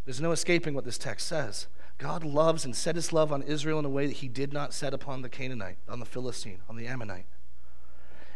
There's 0.04 0.20
no 0.20 0.32
escaping 0.32 0.74
what 0.74 0.84
this 0.84 0.98
text 0.98 1.28
says. 1.28 1.66
God 1.98 2.24
loves 2.24 2.64
and 2.64 2.74
set 2.74 2.96
his 2.96 3.12
love 3.12 3.32
on 3.32 3.42
Israel 3.42 3.78
in 3.78 3.84
a 3.84 3.90
way 3.90 4.06
that 4.06 4.16
he 4.16 4.28
did 4.28 4.52
not 4.52 4.74
set 4.74 4.92
upon 4.92 5.22
the 5.22 5.28
Canaanite, 5.28 5.78
on 5.88 6.00
the 6.00 6.06
Philistine, 6.06 6.60
on 6.68 6.76
the 6.76 6.86
Ammonite. 6.86 7.26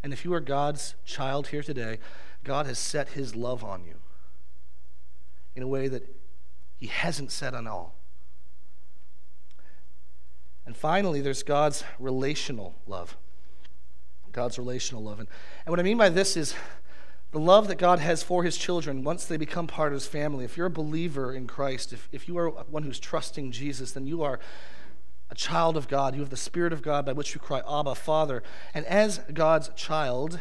And 0.03 0.13
if 0.13 0.25
you 0.25 0.33
are 0.35 0.41
God's 0.41 0.95
child 1.05 1.49
here 1.49 1.63
today, 1.63 1.99
God 2.45 2.67
has 2.67 2.79
set 2.79 3.11
his 3.11 3.35
love 3.35 3.65
on 3.65 3.85
you 3.85 3.97
in 5.57 5.63
a 5.63 5.69
way 5.69 5.89
that 5.89 6.15
he 6.79 6.87
hasn't 6.87 7.33
set 7.33 7.55
on 7.55 7.67
all. 7.67 7.97
And 10.65 10.77
finally, 10.77 11.21
there's 11.21 11.43
God's 11.43 11.83
relational 11.99 12.75
love. 12.87 13.17
God's 14.31 14.59
relational 14.59 15.03
love. 15.03 15.19
And, 15.19 15.29
and 15.65 15.73
what 15.73 15.81
I 15.81 15.83
mean 15.83 15.97
by 15.97 16.11
this 16.11 16.37
is 16.37 16.55
the 17.37 17.43
love 17.43 17.69
that 17.69 17.77
God 17.77 17.99
has 17.99 18.23
for 18.23 18.45
his 18.45 18.57
children 18.57 19.05
once 19.05 19.27
they 19.27 19.37
become 19.37 19.67
part 19.67 19.93
of 19.93 19.93
his 19.93 20.07
family. 20.07 20.47
If 20.47 20.57
you're 20.57 20.69
a 20.69 20.71
believer 20.71 21.35
in 21.35 21.47
Christ, 21.47 21.93
if, 21.93 22.09
if 22.11 22.29
you 22.29 22.39
are 22.39 22.49
one 22.49 22.83
who's 22.83 22.99
trusting 22.99 23.53
Jesus, 23.53 23.93
then 23.93 24.07
you 24.07 24.23
are 24.23 24.41
a 25.29 25.35
child 25.35 25.77
of 25.77 25.87
God. 25.87 26.15
You 26.15 26.23
have 26.23 26.31
the 26.31 26.39
Spirit 26.39 26.73
of 26.73 26.81
God 26.81 27.05
by 27.05 27.13
which 27.13 27.35
you 27.35 27.41
cry, 27.43 27.61
Abba, 27.71 27.95
Father. 27.95 28.43
And 28.73 28.87
as 28.87 29.19
God's 29.35 29.69
child, 29.77 30.41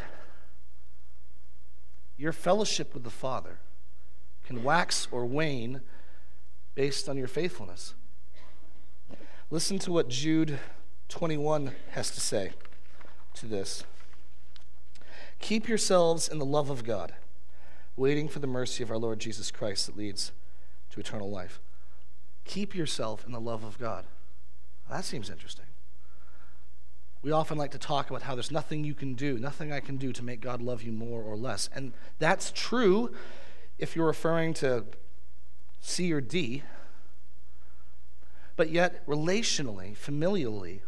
your 2.16 2.32
fellowship 2.32 2.94
with 2.94 3.04
the 3.04 3.10
Father 3.10 3.60
can 4.46 4.64
wax 4.64 5.10
or 5.12 5.26
wane 5.26 5.82
based 6.76 7.10
on 7.10 7.18
your 7.18 7.28
faithfulness. 7.28 7.94
Listen 9.52 9.80
to 9.80 9.92
what 9.92 10.08
Jude 10.08 10.60
21 11.10 11.74
has 11.90 12.10
to 12.12 12.22
say 12.22 12.54
to 13.34 13.48
this. 13.48 13.84
Keep 15.40 15.68
yourselves 15.68 16.28
in 16.28 16.40
the 16.40 16.46
love 16.46 16.70
of 16.70 16.84
God, 16.84 17.14
waiting 17.96 18.28
for 18.28 18.40
the 18.40 18.48
mercy 18.48 18.84
of 18.84 18.92
our 18.92 18.98
Lord 18.98 19.20
Jesus 19.20 19.52
Christ 19.52 19.86
that 19.86 19.98
leads 19.98 20.32
to 20.92 21.00
eternal 21.00 21.30
life. 21.30 21.60
Keep 22.46 22.76
yourself 22.76 23.26
in 23.26 23.32
the 23.32 23.40
love 23.40 23.64
of 23.64 23.78
God. 23.78 24.06
Well, 24.88 24.98
that 24.98 25.06
seems 25.06 25.30
interesting. 25.30 25.66
We 27.22 27.32
often 27.32 27.58
like 27.58 27.72
to 27.72 27.80
talk 27.80 28.12
about 28.12 28.22
how 28.22 28.36
there's 28.36 28.52
nothing 28.52 28.84
you 28.84 28.94
can 28.94 29.16
do, 29.16 29.40
nothing 29.40 29.72
I 29.72 29.80
can 29.80 29.98
do 29.98 30.14
to 30.14 30.24
make 30.24 30.42
God 30.42 30.62
love 30.62 30.84
you 30.84 30.92
more 30.92 31.24
or 31.24 31.36
less. 31.36 31.70
And 31.74 31.94
that's 32.20 32.52
true 32.52 33.12
if 33.80 33.96
you're 33.96 34.06
referring 34.06 34.54
to 34.56 34.86
C 35.82 36.14
or 36.14 36.22
D. 36.22 36.62
But 38.56 38.70
yet, 38.70 39.06
relationally, 39.08 39.98
familially, 39.98 40.82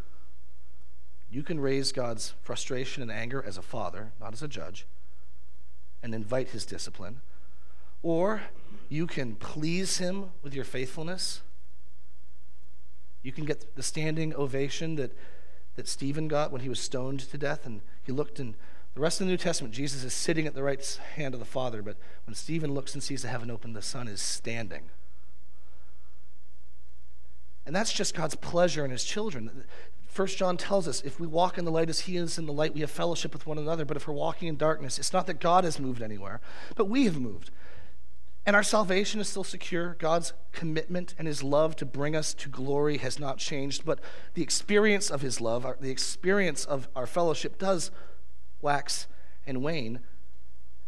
you 1.30 1.44
can 1.44 1.60
raise 1.60 1.92
God's 1.92 2.34
frustration 2.42 3.02
and 3.02 3.12
anger 3.12 3.44
as 3.46 3.58
a 3.58 3.62
father, 3.62 4.12
not 4.20 4.34
as 4.34 4.42
a 4.42 4.48
judge, 4.48 4.86
and 6.02 6.16
invite 6.16 6.50
his 6.50 6.66
discipline. 6.66 7.22
Or 8.02 8.44
you 8.90 9.08
can 9.08 9.36
please 9.36 9.98
him 9.98 10.32
with 10.42 10.54
your 10.54 10.64
faithfulness. 10.64 11.42
You 13.24 13.32
can 13.32 13.46
get 13.46 13.76
the 13.76 13.84
standing 13.84 14.34
ovation 14.36 14.96
that, 14.96 15.12
that 15.76 15.88
Stephen 15.88 16.28
got 16.28 16.52
when 16.52 16.62
he 16.62 16.70
was 16.70 16.80
stoned 16.80 17.20
to 17.20 17.38
death, 17.38 17.66
and 17.66 17.82
he 18.04 18.12
looked 18.12 18.40
in 18.40 18.56
the 18.98 19.02
rest 19.02 19.22
of 19.22 19.28
the 19.28 19.32
New 19.32 19.38
Testament, 19.38 19.76
Jesus 19.76 20.04
is 20.04 20.12
sitting 20.12 20.48
at 20.48 20.56
the 20.56 20.64
right 20.64 21.00
hand 21.14 21.36
of 21.36 21.40
the 21.40 21.46
Father, 21.46 21.84
but 21.84 21.98
when 22.26 22.34
Stephen 22.34 22.74
looks 22.74 22.96
and 22.96 23.04
sees 23.04 23.22
the 23.22 23.28
heaven 23.28 23.52
open, 23.52 23.74
the 23.74 23.82
Son 23.84 24.08
is 24.08 24.20
standing. 24.20 24.90
And 27.68 27.76
that's 27.76 27.94
just 27.94 28.16
God's 28.16 28.34
pleasure 28.34 28.84
in 28.84 28.90
his 28.90 29.04
children. 29.04 29.66
First 30.18 30.40
John 30.40 30.58
tells 30.58 30.88
us 30.88 31.04
if 31.04 31.20
we 31.20 31.28
walk 31.28 31.60
in 31.60 31.66
the 31.66 31.70
light 31.70 31.92
as 31.92 32.00
he 32.00 32.18
is 32.18 32.40
in 32.40 32.48
the 32.48 32.52
light, 32.52 32.74
we 32.74 32.82
have 32.82 32.90
fellowship 32.90 33.34
with 33.34 33.46
one 33.46 33.60
another. 33.60 33.86
But 33.86 33.98
if 33.98 34.08
we're 34.08 34.16
walking 34.16 34.48
in 34.48 34.58
darkness, 34.58 34.98
it's 34.98 35.14
not 35.14 35.28
that 35.28 35.40
God 35.40 35.64
has 35.64 35.80
moved 35.80 36.02
anywhere, 36.02 36.42
but 36.76 36.90
we 36.90 37.06
have 37.06 37.20
moved. 37.20 37.52
And 38.44 38.56
our 38.56 38.64
salvation 38.64 39.22
is 39.22 39.30
still 39.30 39.44
secure. 39.44 39.94
God's 40.00 40.34
commitment 40.54 41.14
and 41.20 41.28
his 41.28 41.44
love 41.44 41.76
to 41.76 41.86
bring 41.86 42.16
us 42.16 42.34
to 42.34 42.50
glory 42.50 42.98
has 42.98 43.20
not 43.20 43.38
changed. 43.38 43.86
But 43.86 44.00
the 44.34 44.42
experience 44.42 45.12
of 45.12 45.22
his 45.22 45.40
love, 45.40 45.68
the 45.80 45.92
experience 45.92 46.66
of 46.66 46.88
our 46.96 47.06
fellowship 47.06 47.60
does 47.60 47.92
wax 48.60 49.06
and 49.46 49.62
wane. 49.62 50.00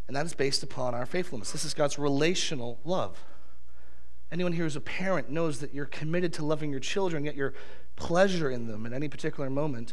And 0.08 0.16
that 0.16 0.26
is 0.26 0.34
based 0.34 0.64
upon 0.64 0.92
our 0.92 1.06
faithfulness. 1.06 1.52
This 1.52 1.64
is 1.64 1.72
God's 1.72 2.00
relational 2.00 2.80
love. 2.84 3.22
Anyone 4.32 4.52
here 4.52 4.64
who's 4.64 4.76
a 4.76 4.80
parent 4.80 5.28
knows 5.28 5.60
that 5.60 5.74
you're 5.74 5.86
committed 5.86 6.32
to 6.34 6.44
loving 6.44 6.70
your 6.70 6.80
children, 6.80 7.24
yet 7.24 7.34
you're 7.34 7.52
pleasure 8.00 8.50
in 8.50 8.66
them 8.66 8.86
in 8.86 8.92
any 8.92 9.08
particular 9.08 9.48
moment 9.48 9.92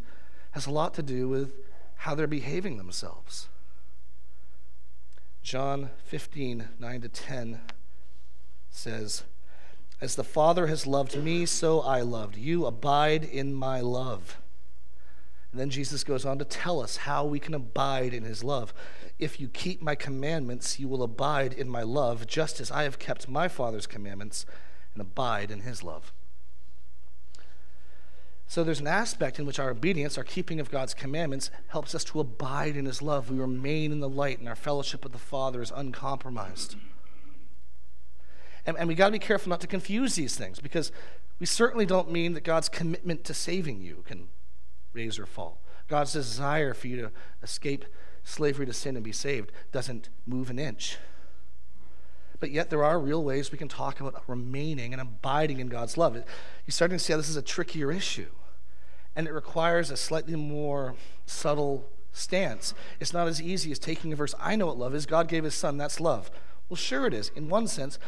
has 0.52 0.66
a 0.66 0.72
lot 0.72 0.94
to 0.96 1.04
do 1.04 1.28
with 1.28 1.54
how 1.98 2.16
they're 2.16 2.26
behaving 2.26 2.78
themselves. 2.78 3.50
John 5.44 5.92
15, 6.06 6.70
9 6.80 7.02
to 7.02 7.10
10 7.10 7.62
says, 8.70 9.24
As 10.02 10.16
the 10.16 10.24
Father 10.24 10.68
has 10.68 10.88
loved 10.88 11.16
me, 11.16 11.46
so 11.46 11.82
I 11.82 12.02
loved 12.02 12.38
you. 12.38 12.66
Abide 12.66 13.24
in 13.24 13.54
my 13.54 13.82
love. 13.82 14.38
And 15.52 15.62
then 15.62 15.70
Jesus 15.70 16.04
goes 16.04 16.26
on 16.26 16.38
to 16.40 16.46
tell 16.46 16.82
us 16.82 16.98
how 16.98 17.26
we 17.26 17.40
can 17.40 17.54
abide 17.54 18.14
in 18.14 18.24
his 18.24 18.44
love. 18.44 18.74
If 19.20 19.40
you 19.40 19.48
keep 19.48 19.82
my 19.82 19.96
commandments, 19.96 20.80
you 20.80 20.88
will 20.88 21.04
abide 21.04 21.54
in 21.54 21.70
my 21.70 21.84
love, 21.84 22.28
just 22.28 22.60
as 22.60 22.70
I 22.70 22.84
have 22.84 23.00
kept 23.00 23.30
my 23.30 23.48
Father's 23.48 23.88
commandments 23.88 24.46
and 24.94 25.02
abide 25.02 25.50
in 25.50 25.62
his 25.62 25.82
love. 25.82 26.12
So 28.48 28.64
there's 28.64 28.80
an 28.80 28.88
aspect 28.88 29.40
in 29.40 29.46
which 29.46 29.60
our 29.60 29.70
obedience, 29.70 30.18
our 30.18 30.24
keeping 30.24 30.60
of 30.60 30.72
God's 30.72 30.94
commandments, 30.94 31.52
helps 31.68 31.94
us 31.94 32.06
to 32.06 32.22
abide 32.22 32.78
in 32.78 32.86
His 32.86 33.02
love. 33.02 33.30
We 33.30 33.38
remain 33.38 33.92
in 33.92 34.00
the 34.00 34.10
light, 34.10 34.40
and 34.40 34.48
our 34.48 34.56
fellowship 34.56 35.04
with 35.04 35.12
the 35.12 35.20
Father 35.20 35.62
is 35.62 35.72
uncompromised. 35.76 36.76
And, 38.66 38.78
and 38.78 38.88
we 38.88 38.96
got 38.96 39.08
to 39.08 39.12
be 39.12 39.20
careful 39.20 39.50
not 39.50 39.62
to 39.62 39.68
confuse 39.68 40.16
these 40.16 40.36
things 40.36 40.60
because 40.60 40.92
we 41.40 41.46
certainly 41.46 41.86
don't 41.86 42.12
mean 42.12 42.34
that 42.34 42.44
God's 42.44 42.70
commitment 42.70 43.26
to 43.26 43.34
saving 43.34 43.82
you 43.82 44.04
can 44.08 44.30
raise 44.94 45.20
or 45.20 45.26
fall. 45.26 45.62
God's 45.88 46.14
desire 46.14 46.74
for 46.74 46.88
you 46.88 46.98
to 46.98 47.12
escape 47.44 47.86
slavery 48.24 48.66
to 48.66 48.74
sin 48.74 48.96
and 48.96 49.04
be 49.04 49.12
saved 49.12 49.52
doesn't 49.72 50.10
move 50.26 50.50
an 50.50 50.60
inch. 50.60 50.98
But 52.40 52.52
yet, 52.52 52.70
there 52.70 52.84
are 52.84 53.00
real 53.00 53.24
ways 53.24 53.52
we 53.52 53.58
can 53.58 53.68
talk 53.68 54.00
about 54.00 54.22
remaining 54.28 54.94
and 54.94 55.02
abiding 55.02 55.60
in 55.60 55.68
God's 55.68 55.98
love. 55.98 56.16
You're 56.16 56.26
starting 56.70 56.98
to 56.98 57.04
see 57.04 57.14
how 57.14 57.18
this 57.18 57.30
is 57.30 57.36
a 57.36 57.42
trickier 57.42 57.92
issue. 57.92 58.28
And 59.18 59.28
it 59.28 59.34
requires 59.34 59.92
a 59.92 59.98
slightly 59.98 60.38
more 60.38 60.96
subtle 61.26 61.90
stance. 62.14 62.74
It's 63.02 63.12
not 63.12 63.28
as 63.28 63.42
easy 63.42 63.72
as 63.72 63.80
taking 63.80 64.14
a 64.14 64.16
verse, 64.16 64.34
I 64.40 64.56
know 64.56 64.68
what 64.68 64.78
love 64.78 64.96
is. 64.96 65.06
God 65.06 65.28
gave 65.28 65.44
his 65.44 65.56
son, 65.56 65.78
that's 65.78 66.00
love. 66.00 66.32
Well, 66.70 66.78
sure 66.78 67.06
it 67.06 67.14
is. 67.14 67.32
In 67.36 67.50
one 67.50 67.68
sense, 67.68 68.00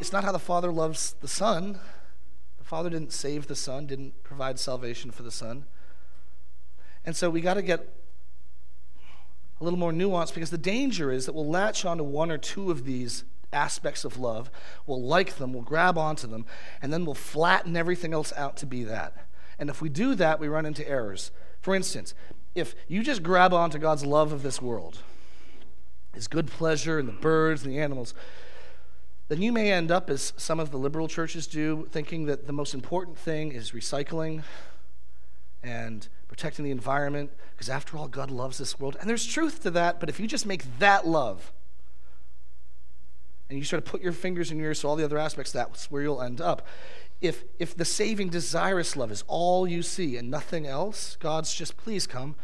it's 0.00 0.12
not 0.12 0.24
how 0.24 0.32
the 0.32 0.38
Father 0.38 0.72
loves 0.72 1.14
the 1.20 1.28
Son. 1.28 1.78
The 2.58 2.64
Father 2.64 2.90
didn't 2.90 3.12
save 3.12 3.46
the 3.46 3.56
Son, 3.56 3.86
didn't 3.86 4.22
provide 4.22 4.58
salvation 4.58 5.10
for 5.10 5.22
the 5.22 5.30
Son. 5.30 5.66
And 7.04 7.16
so 7.16 7.30
we 7.30 7.40
got 7.40 7.54
to 7.54 7.62
get 7.62 7.88
a 9.60 9.64
little 9.64 9.78
more 9.78 9.92
nuanced 9.92 10.34
because 10.34 10.50
the 10.50 10.58
danger 10.58 11.12
is 11.12 11.26
that 11.26 11.34
we'll 11.34 11.48
latch 11.48 11.84
onto 11.84 12.04
one 12.04 12.30
or 12.30 12.38
two 12.38 12.70
of 12.70 12.84
these 12.84 13.24
aspects 13.52 14.04
of 14.04 14.18
love, 14.18 14.50
we'll 14.86 15.02
like 15.02 15.36
them, 15.36 15.52
we'll 15.52 15.62
grab 15.62 15.98
onto 15.98 16.26
them, 16.26 16.46
and 16.80 16.92
then 16.92 17.04
we'll 17.04 17.14
flatten 17.14 17.76
everything 17.76 18.12
else 18.12 18.32
out 18.36 18.56
to 18.56 18.66
be 18.66 18.82
that. 18.84 19.26
And 19.58 19.70
if 19.70 19.80
we 19.80 19.88
do 19.88 20.14
that, 20.14 20.40
we 20.40 20.48
run 20.48 20.66
into 20.66 20.88
errors. 20.88 21.30
For 21.60 21.74
instance, 21.74 22.14
if 22.54 22.74
you 22.88 23.02
just 23.02 23.22
grab 23.22 23.52
onto 23.52 23.78
God's 23.78 24.04
love 24.04 24.32
of 24.32 24.42
this 24.42 24.60
world, 24.60 24.98
his 26.14 26.28
good 26.28 26.48
pleasure 26.48 26.98
and 26.98 27.08
the 27.08 27.12
birds 27.12 27.64
and 27.64 27.72
the 27.72 27.78
animals, 27.78 28.14
then 29.28 29.40
you 29.40 29.52
may 29.52 29.72
end 29.72 29.90
up, 29.90 30.10
as 30.10 30.34
some 30.36 30.60
of 30.60 30.70
the 30.70 30.76
liberal 30.76 31.08
churches 31.08 31.46
do, 31.46 31.88
thinking 31.90 32.26
that 32.26 32.46
the 32.46 32.52
most 32.52 32.74
important 32.74 33.16
thing 33.16 33.52
is 33.52 33.70
recycling 33.70 34.42
and 35.62 36.08
protecting 36.28 36.64
the 36.64 36.70
environment, 36.70 37.30
because 37.52 37.70
after 37.70 37.96
all, 37.96 38.08
God 38.08 38.30
loves 38.30 38.58
this 38.58 38.78
world. 38.78 38.96
And 39.00 39.08
there's 39.08 39.24
truth 39.24 39.62
to 39.62 39.70
that, 39.70 40.00
but 40.00 40.08
if 40.08 40.18
you 40.18 40.26
just 40.26 40.44
make 40.44 40.64
that 40.78 41.06
love, 41.06 41.52
and 43.48 43.58
you 43.58 43.64
sort 43.64 43.82
of 43.82 43.84
put 43.84 44.02
your 44.02 44.12
fingers 44.12 44.50
in 44.50 44.58
your 44.58 44.68
ears 44.68 44.80
to 44.80 44.88
all 44.88 44.96
the 44.96 45.04
other 45.04 45.18
aspects, 45.18 45.52
that's 45.52 45.90
where 45.90 46.02
you'll 46.02 46.22
end 46.22 46.40
up. 46.40 46.66
If, 47.22 47.44
if 47.60 47.76
the 47.76 47.84
saving, 47.84 48.30
desirous 48.30 48.96
love 48.96 49.12
is 49.12 49.22
all 49.28 49.66
you 49.66 49.82
see 49.82 50.16
and 50.16 50.28
nothing 50.28 50.66
else, 50.66 51.16
God's 51.20 51.54
just, 51.54 51.76
please 51.76 52.06
come, 52.06 52.34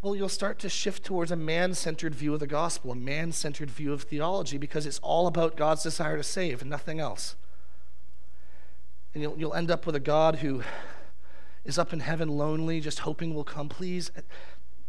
well, 0.00 0.16
you'll 0.16 0.28
start 0.28 0.60
to 0.60 0.68
shift 0.68 1.04
towards 1.04 1.30
a 1.30 1.36
man 1.36 1.74
centered 1.74 2.14
view 2.14 2.32
of 2.32 2.40
the 2.40 2.46
gospel, 2.46 2.92
a 2.92 2.96
man 2.96 3.32
centered 3.32 3.70
view 3.70 3.92
of 3.92 4.02
theology, 4.02 4.58
because 4.58 4.86
it's 4.86 5.00
all 5.00 5.26
about 5.26 5.56
God's 5.56 5.82
desire 5.82 6.16
to 6.16 6.22
save 6.22 6.60
and 6.60 6.70
nothing 6.70 7.00
else. 7.00 7.34
And 9.12 9.22
you'll, 9.22 9.36
you'll 9.36 9.54
end 9.54 9.70
up 9.70 9.86
with 9.86 9.96
a 9.96 10.00
God 10.00 10.36
who 10.36 10.62
is 11.64 11.78
up 11.78 11.92
in 11.92 12.00
heaven 12.00 12.28
lonely, 12.28 12.80
just 12.80 13.00
hoping 13.00 13.34
will 13.34 13.44
come, 13.44 13.68
please. 13.68 14.10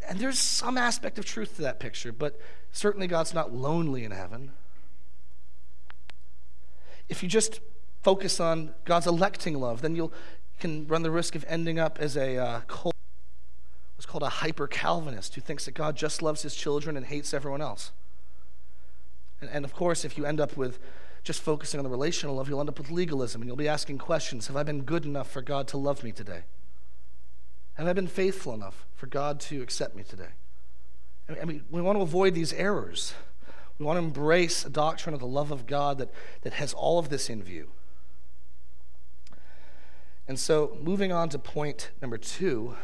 And 0.07 0.19
there's 0.19 0.39
some 0.39 0.77
aspect 0.77 1.17
of 1.17 1.25
truth 1.25 1.55
to 1.55 1.63
that 1.63 1.79
picture, 1.79 2.11
but 2.11 2.39
certainly 2.71 3.07
God's 3.07 3.33
not 3.33 3.53
lonely 3.53 4.03
in 4.05 4.11
heaven. 4.11 4.51
If 7.09 7.21
you 7.21 7.29
just 7.29 7.59
focus 8.03 8.39
on 8.39 8.73
God's 8.85 9.07
electing 9.07 9.59
love, 9.59 9.81
then 9.81 9.95
you 9.95 10.11
can 10.59 10.87
run 10.87 11.01
the 11.03 11.11
risk 11.11 11.35
of 11.35 11.45
ending 11.47 11.79
up 11.79 11.97
as 11.99 12.15
a 12.15 12.37
uh, 12.37 12.61
cold 12.67 12.93
what's 13.95 14.05
called 14.05 14.23
a 14.23 14.29
hyper 14.29 14.67
Calvinist 14.67 15.35
who 15.35 15.41
thinks 15.41 15.65
that 15.65 15.71
God 15.71 15.95
just 15.95 16.21
loves 16.21 16.41
his 16.41 16.55
children 16.55 16.97
and 16.97 17.05
hates 17.05 17.33
everyone 17.33 17.61
else. 17.61 17.93
And, 19.39 19.49
and 19.49 19.63
of 19.63 19.73
course, 19.73 20.03
if 20.03 20.17
you 20.17 20.25
end 20.25 20.41
up 20.41 20.57
with 20.57 20.77
just 21.23 21.41
focusing 21.41 21.79
on 21.79 21.85
the 21.85 21.89
relational 21.89 22.35
love, 22.35 22.49
you'll 22.49 22.59
end 22.59 22.67
up 22.67 22.77
with 22.77 22.91
legalism 22.91 23.41
and 23.41 23.47
you'll 23.47 23.55
be 23.55 23.69
asking 23.69 23.99
questions 23.99 24.47
Have 24.47 24.57
I 24.57 24.63
been 24.63 24.81
good 24.81 25.05
enough 25.05 25.31
for 25.31 25.41
God 25.41 25.69
to 25.69 25.77
love 25.77 26.03
me 26.03 26.11
today? 26.11 26.43
Have 27.75 27.87
I 27.87 27.93
been 27.93 28.07
faithful 28.07 28.53
enough 28.53 28.85
for 28.95 29.07
God 29.07 29.39
to 29.41 29.61
accept 29.61 29.95
me 29.95 30.03
today? 30.03 30.33
I 31.41 31.45
mean, 31.45 31.63
we 31.71 31.81
want 31.81 31.97
to 31.97 32.01
avoid 32.01 32.35
these 32.35 32.51
errors. 32.51 33.13
We 33.79 33.85
want 33.85 33.97
to 33.97 34.03
embrace 34.03 34.65
a 34.65 34.69
doctrine 34.69 35.13
of 35.13 35.21
the 35.21 35.27
love 35.27 35.51
of 35.51 35.65
God 35.65 35.97
that, 35.97 36.11
that 36.41 36.53
has 36.53 36.73
all 36.73 36.99
of 36.99 37.07
this 37.07 37.29
in 37.29 37.41
view. 37.41 37.69
And 40.27 40.39
so, 40.39 40.77
moving 40.81 41.11
on 41.11 41.29
to 41.29 41.39
point 41.39 41.91
number 42.01 42.17
two, 42.17 42.75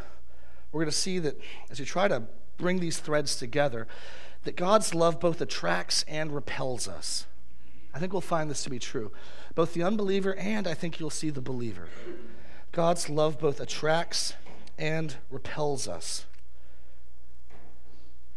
we're 0.72 0.81
going 0.81 0.91
to 0.91 0.98
see 0.98 1.19
that 1.19 1.39
as 1.69 1.79
you 1.79 1.86
try 1.86 2.08
to 2.08 2.24
bring 2.58 2.79
these 2.79 3.00
threads 3.00 3.36
together, 3.36 3.88
that 4.43 4.55
God's 4.55 4.93
love 4.93 5.19
both 5.19 5.41
attracts 5.41 6.03
and 6.08 6.34
repels 6.34 6.88
us. 6.88 7.25
I 7.93 8.00
think 8.00 8.13
we'll 8.13 8.22
find 8.22 8.50
this 8.50 8.63
to 8.63 8.69
be 8.69 8.79
true. 8.79 9.12
Both 9.55 9.74
the 9.74 9.84
unbeliever 9.84 10.36
and 10.36 10.67
I 10.67 10.74
think 10.74 11.00
you'll 11.00 11.10
see 11.10 11.29
the 11.29 11.41
believer. 11.41 11.89
God's 12.72 13.10
love 13.10 13.39
both 13.39 13.60
attracts 13.60 14.34
and 14.77 15.15
repels 15.31 15.88
us. 15.88 16.25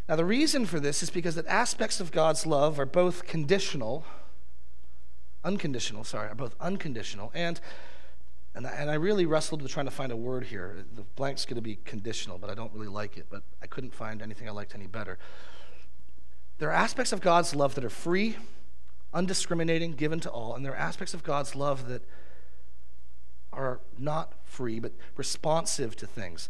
Now, 0.09 0.16
the 0.16 0.25
reason 0.25 0.66
for 0.66 0.80
this 0.80 1.02
is 1.02 1.11
because 1.11 1.37
that 1.37 1.47
aspects 1.47 2.00
of 2.00 2.12
God's 2.12 2.47
love 2.47 2.80
are 2.80 2.87
both 2.87 3.26
conditional, 3.26 4.04
unconditional, 5.44 6.04
sorry, 6.04 6.28
are 6.28 6.35
both 6.35 6.54
unconditional 6.61 7.30
and 7.35 7.61
and 8.54 8.66
I, 8.66 8.71
and 8.71 8.90
I 8.90 8.94
really 8.94 9.26
wrestled 9.26 9.62
with 9.62 9.71
trying 9.71 9.87
to 9.87 9.92
find 9.92 10.12
a 10.12 10.16
word 10.16 10.44
here. 10.44 10.85
The 10.94 11.02
blank's 11.16 11.44
going 11.47 11.56
to 11.56 11.62
be 11.62 11.76
conditional, 11.85 12.38
but 12.38 12.50
I 12.50 12.54
don't 12.54 12.73
really 12.73 12.88
like 12.88 13.16
it. 13.16 13.26
But 13.30 13.42
I 13.62 13.66
couldn't 13.66 13.94
find 13.94 14.21
anything 14.21 14.49
I 14.49 14.52
liked 14.52 14.75
any 14.75 14.87
better. 14.87 15.18
There 16.59 16.68
are 16.68 16.75
aspects 16.75 17.12
of 17.12 17.20
God's 17.20 17.55
love 17.55 17.74
that 17.74 17.85
are 17.85 17.90
free, 17.90 18.37
undiscriminating, 19.14 19.92
given 19.92 20.20
to 20.20 20.31
all, 20.31 20.55
and 20.55 20.64
there 20.64 20.72
are 20.72 20.76
aspects 20.76 21.14
of 21.14 21.22
God's 21.22 21.57
love 21.57 21.88
that 21.88 22.03
are 23.53 23.81
not 23.98 24.35
free, 24.44 24.81
but 24.81 24.92
responsive 25.16 25.96
to 25.96 26.07
things. 26.07 26.48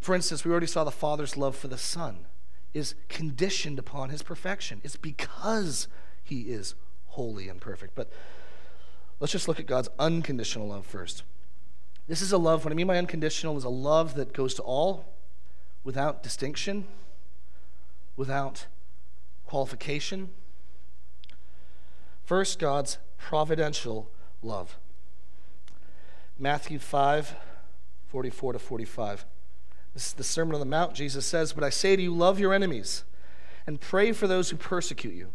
For 0.00 0.14
instance, 0.14 0.44
we 0.44 0.50
already 0.50 0.66
saw 0.66 0.84
the 0.84 0.90
Father's 0.90 1.36
love 1.36 1.56
for 1.56 1.68
the 1.68 1.78
Son 1.78 2.26
is 2.74 2.94
conditioned 3.08 3.78
upon 3.78 4.10
his 4.10 4.22
perfection. 4.22 4.80
It's 4.84 4.96
because 4.96 5.88
he 6.22 6.42
is 6.42 6.74
holy 7.06 7.48
and 7.48 7.60
perfect. 7.60 7.94
But 7.94 8.10
let's 9.18 9.32
just 9.32 9.48
look 9.48 9.58
at 9.58 9.66
God's 9.66 9.88
unconditional 9.98 10.68
love 10.68 10.86
first. 10.86 11.24
This 12.08 12.22
is 12.22 12.32
a 12.32 12.38
love, 12.38 12.64
what 12.64 12.72
I 12.72 12.74
mean 12.74 12.86
by 12.86 12.96
unconditional 12.96 13.58
is 13.58 13.64
a 13.64 13.68
love 13.68 14.14
that 14.14 14.32
goes 14.32 14.54
to 14.54 14.62
all 14.62 15.04
without 15.84 16.22
distinction, 16.22 16.86
without 18.16 18.66
qualification. 19.46 20.30
First, 22.24 22.58
God's 22.58 22.96
providential 23.18 24.10
love. 24.42 24.78
Matthew 26.38 26.78
5, 26.78 27.34
44 28.06 28.54
to 28.54 28.58
45. 28.58 29.26
This 29.92 30.06
is 30.06 30.12
the 30.14 30.24
Sermon 30.24 30.54
on 30.54 30.60
the 30.60 30.66
Mount. 30.66 30.94
Jesus 30.94 31.26
says, 31.26 31.52
But 31.52 31.64
I 31.64 31.70
say 31.70 31.94
to 31.94 32.02
you, 32.02 32.14
love 32.14 32.40
your 32.40 32.54
enemies 32.54 33.04
and 33.66 33.80
pray 33.80 34.12
for 34.12 34.26
those 34.26 34.48
who 34.48 34.56
persecute 34.56 35.14
you 35.14 35.28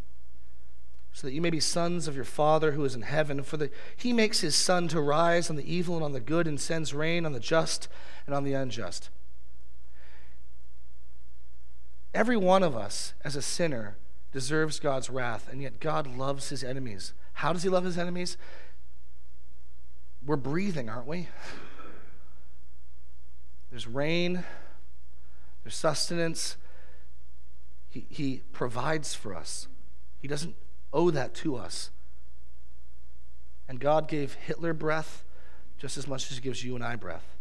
so 1.13 1.27
that 1.27 1.33
you 1.33 1.41
may 1.41 1.51
be 1.51 1.59
sons 1.59 2.07
of 2.07 2.15
your 2.15 2.25
Father 2.25 2.71
who 2.71 2.83
is 2.83 2.95
in 2.95 3.03
heaven. 3.03 3.43
For 3.43 3.55
the, 3.55 3.69
he 3.95 4.11
makes 4.11 4.41
his 4.41 4.55
sun 4.55 4.87
to 4.89 4.99
rise 4.99 5.47
on 5.49 5.55
the 5.55 5.73
evil 5.73 5.95
and 5.95 6.03
on 6.03 6.11
the 6.11 6.19
good, 6.19 6.47
and 6.47 6.59
sends 6.59 6.93
rain 6.93 7.23
on 7.23 7.33
the 7.33 7.39
just 7.39 7.87
and 8.25 8.35
on 8.35 8.43
the 8.43 8.53
unjust. 8.53 9.11
Every 12.15 12.35
one 12.35 12.63
of 12.63 12.75
us, 12.75 13.13
as 13.23 13.35
a 13.35 13.41
sinner, 13.43 13.95
deserves 14.31 14.79
God's 14.79 15.11
wrath, 15.11 15.47
and 15.51 15.61
yet 15.61 15.79
God 15.79 16.07
loves 16.07 16.49
his 16.49 16.63
enemies. 16.63 17.13
How 17.33 17.53
does 17.53 17.61
he 17.61 17.69
love 17.69 17.85
his 17.85 17.97
enemies? 17.97 18.35
We're 20.25 20.35
breathing, 20.35 20.89
aren't 20.89 21.07
we? 21.07 21.27
There's 23.69 23.87
rain, 23.87 24.43
there's 25.63 25.75
sustenance. 25.75 26.57
He, 27.89 28.07
he 28.09 28.41
provides 28.51 29.13
for 29.13 29.35
us. 29.35 29.67
He 30.19 30.27
doesn't 30.27 30.55
owe 30.93 31.11
that 31.11 31.33
to 31.35 31.55
us. 31.55 31.89
And 33.67 33.79
God 33.79 34.07
gave 34.07 34.33
Hitler 34.35 34.73
breath 34.73 35.23
just 35.77 35.97
as 35.97 36.07
much 36.07 36.29
as 36.31 36.37
He 36.37 36.43
gives 36.43 36.63
you 36.63 36.75
and 36.75 36.83
I 36.83 36.95
breath. 36.95 37.35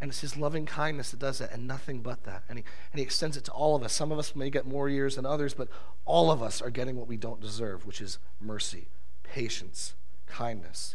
And 0.00 0.10
it's 0.10 0.20
His 0.20 0.36
loving 0.36 0.66
kindness 0.66 1.10
that 1.10 1.20
does 1.20 1.38
that, 1.38 1.52
and 1.52 1.66
nothing 1.66 2.00
but 2.00 2.24
that. 2.24 2.44
And 2.48 2.58
he, 2.58 2.64
and 2.92 2.98
he 2.98 3.02
extends 3.02 3.36
it 3.36 3.44
to 3.44 3.52
all 3.52 3.74
of 3.74 3.82
us. 3.82 3.92
Some 3.92 4.12
of 4.12 4.18
us 4.18 4.36
may 4.36 4.50
get 4.50 4.66
more 4.66 4.88
years 4.88 5.16
than 5.16 5.26
others, 5.26 5.54
but 5.54 5.68
all 6.04 6.30
of 6.30 6.42
us 6.42 6.62
are 6.62 6.70
getting 6.70 6.96
what 6.96 7.08
we 7.08 7.16
don't 7.16 7.40
deserve, 7.40 7.86
which 7.86 8.00
is 8.00 8.18
mercy, 8.40 8.88
patience, 9.24 9.94
kindness, 10.26 10.94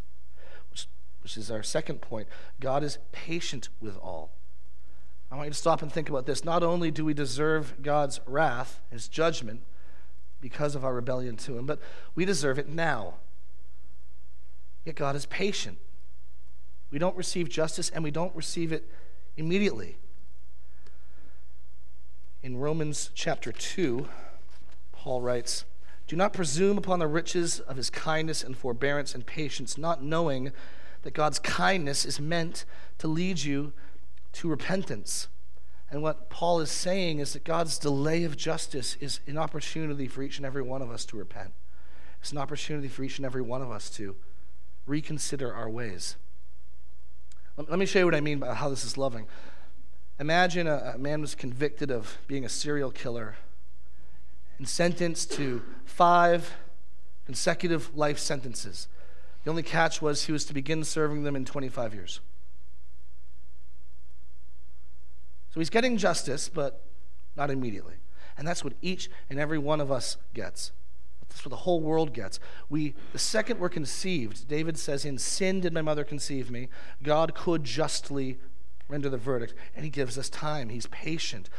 which, 0.71 0.87
which 1.21 1.37
is 1.37 1.51
our 1.51 1.63
second 1.63 1.99
point. 2.01 2.27
God 2.61 2.83
is 2.83 2.99
patient 3.11 3.67
with 3.81 3.97
all. 3.97 4.31
I 5.29 5.35
want 5.35 5.47
you 5.47 5.53
to 5.53 5.57
stop 5.57 5.81
and 5.81 5.91
think 5.91 6.09
about 6.09 6.27
this. 6.27 6.45
Not 6.45 6.61
only 6.61 6.91
do 6.91 7.03
we 7.03 7.15
deserve 7.15 7.81
God's 7.81 8.21
wrath, 8.27 8.81
His 8.91 9.07
judgment, 9.07 9.63
because 10.43 10.75
of 10.75 10.83
our 10.83 10.93
rebellion 10.93 11.37
to 11.37 11.57
Him, 11.57 11.65
but 11.65 11.79
we 12.15 12.25
deserve 12.25 12.59
it 12.59 12.67
now. 12.67 13.13
Yet 14.83 14.95
God 14.97 15.15
is 15.15 15.25
patient. 15.25 15.77
We 16.91 16.99
don't 16.99 17.15
receive 17.15 17.47
justice 17.47 17.89
and 17.89 18.03
we 18.03 18.11
don't 18.11 18.35
receive 18.35 18.73
it 18.73 18.87
immediately. 19.37 19.95
In 22.43 22.57
Romans 22.57 23.09
chapter 23.15 23.53
2, 23.53 24.05
Paul 24.91 25.21
writes, 25.21 25.63
Do 26.07 26.17
not 26.17 26.33
presume 26.33 26.77
upon 26.77 26.99
the 26.99 27.07
riches 27.07 27.61
of 27.61 27.77
his 27.77 27.89
kindness 27.89 28.43
and 28.43 28.57
forbearance 28.57 29.15
and 29.15 29.25
patience, 29.25 29.77
not 29.77 30.03
knowing 30.03 30.51
that 31.03 31.13
God's 31.13 31.39
kindness 31.39 32.03
is 32.03 32.19
meant 32.19 32.65
to 32.97 33.07
lead 33.07 33.39
you 33.39 33.71
to 34.33 34.49
repentance. 34.49 35.29
And 35.93 36.01
what 36.01 36.27
Paul 36.31 36.59
is 36.59 36.71
saying 36.71 37.19
is 37.19 37.33
that 37.33 37.43
God's 37.43 37.77
delay 37.77 38.23
of 38.23 38.35
justice 38.35 38.97
is 38.99 39.19
an 39.27 39.37
opportunity 39.37 40.07
for 40.07 40.23
each 40.23 40.37
and 40.37 40.45
every 40.45 40.63
one 40.63 40.81
of 40.81 40.89
us 40.89 41.05
to 41.05 41.17
repent. 41.17 41.53
It's 42.19 42.31
an 42.31 42.39
opportunity 42.39 42.87
for 42.87 43.03
each 43.03 43.19
and 43.19 43.25
every 43.27 43.43
one 43.43 43.61
of 43.61 43.69
us 43.69 43.91
to 43.91 44.15
reconsider 44.87 45.53
our 45.53 45.69
ways. 45.69 46.15
Let 47.57 47.77
me 47.77 47.85
show 47.85 47.99
you 47.99 48.05
what 48.05 48.15
I 48.15 48.21
mean 48.21 48.39
by 48.39 48.55
how 48.55 48.69
this 48.69 48.83
is 48.83 48.97
loving. 48.97 49.27
Imagine 50.19 50.65
a, 50.65 50.93
a 50.95 50.97
man 50.97 51.21
was 51.21 51.35
convicted 51.35 51.91
of 51.91 52.17
being 52.25 52.43
a 52.43 52.49
serial 52.49 52.89
killer 52.89 53.35
and 54.57 54.67
sentenced 54.67 55.33
to 55.33 55.61
five 55.85 56.55
consecutive 57.27 57.95
life 57.95 58.17
sentences. 58.17 58.87
The 59.43 59.51
only 59.51 59.61
catch 59.61 60.01
was 60.01 60.23
he 60.23 60.31
was 60.31 60.43
to 60.45 60.55
begin 60.55 60.83
serving 60.85 61.21
them 61.21 61.35
in 61.35 61.45
25 61.45 61.93
years. 61.93 62.19
So 65.53 65.59
he's 65.59 65.69
getting 65.69 65.97
justice, 65.97 66.49
but 66.49 66.83
not 67.35 67.51
immediately. 67.51 67.95
And 68.37 68.47
that's 68.47 68.63
what 68.63 68.73
each 68.81 69.09
and 69.29 69.39
every 69.39 69.59
one 69.59 69.79
of 69.79 69.91
us 69.91 70.17
gets. 70.33 70.71
That's 71.29 71.45
what 71.45 71.51
the 71.51 71.57
whole 71.57 71.79
world 71.79 72.11
gets. 72.11 72.39
We, 72.69 72.95
the 73.11 73.19
second 73.19 73.59
we're 73.59 73.69
conceived, 73.69 74.47
David 74.47 74.79
says, 74.79 75.05
In 75.05 75.19
sin 75.19 75.61
did 75.61 75.71
my 75.71 75.83
mother 75.83 76.03
conceive 76.03 76.49
me. 76.49 76.69
God 77.03 77.35
could 77.35 77.63
justly 77.63 78.39
render 78.87 79.09
the 79.09 79.17
verdict, 79.17 79.53
and 79.75 79.83
he 79.83 79.91
gives 79.91 80.17
us 80.17 80.27
time. 80.27 80.69
He's 80.69 80.87
patient. 80.87 81.51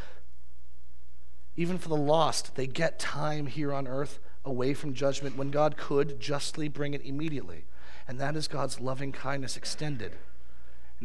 Even 1.56 1.78
for 1.78 1.88
the 1.88 1.96
lost, 1.96 2.56
they 2.56 2.66
get 2.66 2.98
time 2.98 3.46
here 3.46 3.72
on 3.72 3.86
earth 3.86 4.18
away 4.44 4.74
from 4.74 4.92
judgment 4.92 5.36
when 5.36 5.52
God 5.52 5.76
could 5.76 6.18
justly 6.18 6.66
bring 6.66 6.94
it 6.94 7.04
immediately. 7.04 7.64
And 8.08 8.18
that 8.18 8.34
is 8.34 8.48
God's 8.48 8.80
loving 8.80 9.12
kindness 9.12 9.56
extended 9.56 10.16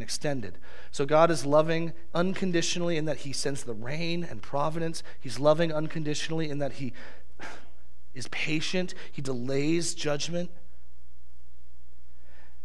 and 0.00 0.02
extended. 0.02 0.56
So 0.90 1.04
God 1.04 1.30
is 1.30 1.44
loving 1.44 1.92
unconditionally 2.14 2.96
in 2.96 3.04
that 3.04 3.18
He 3.18 3.34
sends 3.34 3.64
the 3.64 3.74
rain 3.74 4.24
and 4.24 4.40
providence. 4.40 5.02
He's 5.20 5.38
loving 5.38 5.70
unconditionally 5.70 6.48
in 6.48 6.58
that 6.58 6.74
He 6.74 6.94
is 8.14 8.26
patient, 8.28 8.94
He 9.12 9.20
delays 9.20 9.94
judgment. 9.94 10.50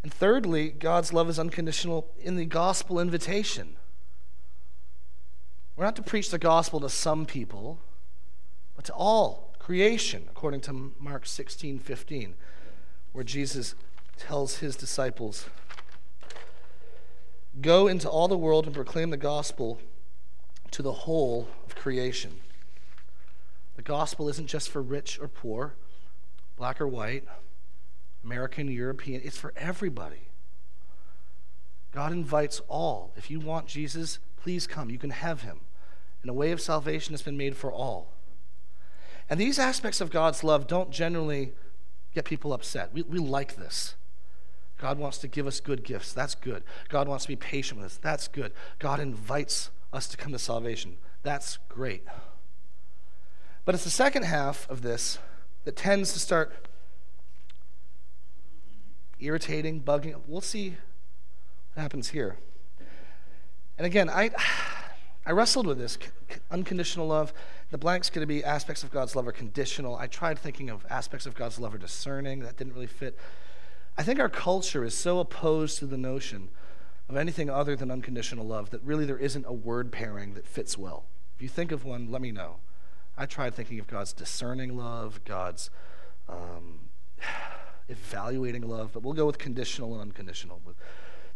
And 0.01 0.13
thirdly, 0.13 0.69
God's 0.69 1.11
love 1.11 1.29
is 1.29 1.37
unconditional 1.37 2.07
in 2.21 2.37
the 2.37 2.45
gospel 2.45 2.99
invitation. 2.99 3.75
We're 5.75 5.83
not 5.83 5.97
to 5.97 6.03
preach 6.03 6.29
the 6.29 6.39
gospel 6.39 6.79
to 6.79 6.89
some 6.89 7.25
people, 7.25 7.79
but 8.77 8.85
to 8.85 8.93
all 8.93 9.53
creation, 9.59 10.27
according 10.29 10.61
to 10.61 10.93
Mark 10.99 11.25
16 11.25 11.79
15, 11.79 12.35
where 13.11 13.25
Jesus 13.25 13.75
tells 14.17 14.59
his 14.59 14.77
disciples, 14.77 15.47
Go 17.61 17.87
into 17.87 18.09
all 18.09 18.27
the 18.27 18.37
world 18.37 18.65
and 18.65 18.75
proclaim 18.75 19.09
the 19.09 19.17
gospel 19.17 19.79
to 20.71 20.81
the 20.81 20.91
whole 20.91 21.47
of 21.65 21.75
creation. 21.75 22.41
The 23.75 23.81
gospel 23.81 24.27
isn't 24.29 24.47
just 24.47 24.69
for 24.69 24.81
rich 24.81 25.19
or 25.19 25.27
poor, 25.27 25.75
black 26.57 26.81
or 26.81 26.87
white, 26.87 27.23
American, 28.23 28.67
European, 28.69 29.21
it's 29.23 29.37
for 29.37 29.53
everybody. 29.55 30.29
God 31.91 32.11
invites 32.11 32.61
all. 32.67 33.13
If 33.15 33.31
you 33.31 33.39
want 33.39 33.67
Jesus, 33.67 34.19
please 34.35 34.67
come. 34.67 34.89
You 34.89 34.97
can 34.97 35.11
have 35.11 35.43
him. 35.43 35.61
And 36.21 36.29
a 36.29 36.33
way 36.33 36.51
of 36.51 36.59
salvation 36.59 37.13
has 37.13 37.21
been 37.21 37.37
made 37.37 37.55
for 37.55 37.71
all. 37.71 38.11
And 39.29 39.39
these 39.39 39.57
aspects 39.57 40.01
of 40.01 40.11
God's 40.11 40.43
love 40.43 40.67
don't 40.67 40.91
generally 40.91 41.53
get 42.13 42.25
people 42.25 42.51
upset. 42.51 42.93
We, 42.93 43.03
we 43.03 43.19
like 43.19 43.55
this. 43.55 43.95
God 44.85 44.99
wants 44.99 45.17
to 45.17 45.27
give 45.27 45.47
us 45.47 45.59
good 45.59 45.83
gifts. 45.83 46.13
That's 46.13 46.35
good. 46.35 46.61
God 46.89 47.07
wants 47.07 47.23
to 47.23 47.29
be 47.29 47.35
patient 47.35 47.81
with 47.81 47.87
us. 47.87 47.97
That's 47.97 48.27
good. 48.27 48.51
God 48.77 48.99
invites 48.99 49.71
us 49.91 50.07
to 50.09 50.15
come 50.15 50.31
to 50.31 50.37
salvation. 50.37 50.97
That's 51.23 51.57
great. 51.67 52.03
But 53.65 53.73
it's 53.73 53.83
the 53.83 53.89
second 53.89 54.25
half 54.25 54.69
of 54.69 54.83
this 54.83 55.17
that 55.63 55.75
tends 55.75 56.13
to 56.13 56.19
start 56.19 56.67
irritating, 59.19 59.81
bugging. 59.81 60.21
We'll 60.27 60.39
see 60.39 60.75
what 61.73 61.81
happens 61.81 62.09
here. 62.09 62.37
And 63.79 63.87
again, 63.87 64.07
I, 64.07 64.29
I 65.25 65.31
wrestled 65.31 65.65
with 65.65 65.79
this 65.79 65.97
unconditional 66.51 67.07
love. 67.07 67.33
The 67.71 67.79
blank's 67.79 68.11
going 68.11 68.21
to 68.21 68.27
be 68.27 68.43
aspects 68.43 68.83
of 68.83 68.91
God's 68.91 69.15
love 69.15 69.27
are 69.27 69.31
conditional. 69.31 69.95
I 69.95 70.05
tried 70.05 70.37
thinking 70.37 70.69
of 70.69 70.85
aspects 70.91 71.25
of 71.25 71.33
God's 71.33 71.57
love 71.57 71.73
are 71.73 71.79
discerning. 71.79 72.41
That 72.41 72.55
didn't 72.55 72.75
really 72.75 72.85
fit. 72.85 73.17
I 73.97 74.03
think 74.03 74.19
our 74.19 74.29
culture 74.29 74.83
is 74.83 74.95
so 74.95 75.19
opposed 75.19 75.79
to 75.79 75.85
the 75.85 75.97
notion 75.97 76.49
of 77.07 77.15
anything 77.15 77.49
other 77.49 77.75
than 77.75 77.91
unconditional 77.91 78.45
love 78.45 78.71
that 78.71 78.83
really 78.83 79.05
there 79.05 79.17
isn't 79.17 79.45
a 79.45 79.53
word 79.53 79.91
pairing 79.91 80.33
that 80.33 80.47
fits 80.47 80.77
well. 80.77 81.05
If 81.35 81.41
you 81.41 81.49
think 81.49 81.71
of 81.71 81.85
one, 81.85 82.11
let 82.11 82.21
me 82.21 82.31
know. 82.31 82.57
I 83.17 83.25
tried 83.25 83.53
thinking 83.53 83.79
of 83.79 83.87
God's 83.87 84.11
discerning 84.11 84.75
love, 84.75 85.21
God's 85.23 85.69
um, 86.27 86.89
evaluating 87.89 88.67
love, 88.67 88.91
but 88.93 89.03
we'll 89.03 89.13
go 89.13 89.25
with 89.25 89.37
conditional 89.37 89.93
and 89.93 90.01
unconditional. 90.01 90.61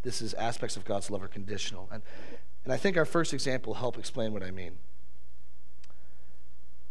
This 0.04 0.22
is 0.22 0.34
aspects 0.34 0.76
of 0.76 0.86
God's 0.86 1.10
love 1.10 1.24
are 1.24 1.28
conditional. 1.28 1.88
And, 1.92 2.02
and 2.64 2.74
I 2.74 2.78
think 2.78 2.98
our 2.98 3.06
first 3.06 3.34
example 3.34 3.72
will 3.72 3.80
help 3.80 3.98
explain 3.98 4.34
what 4.34 4.44
I 4.44 4.52
mean. 4.52 4.80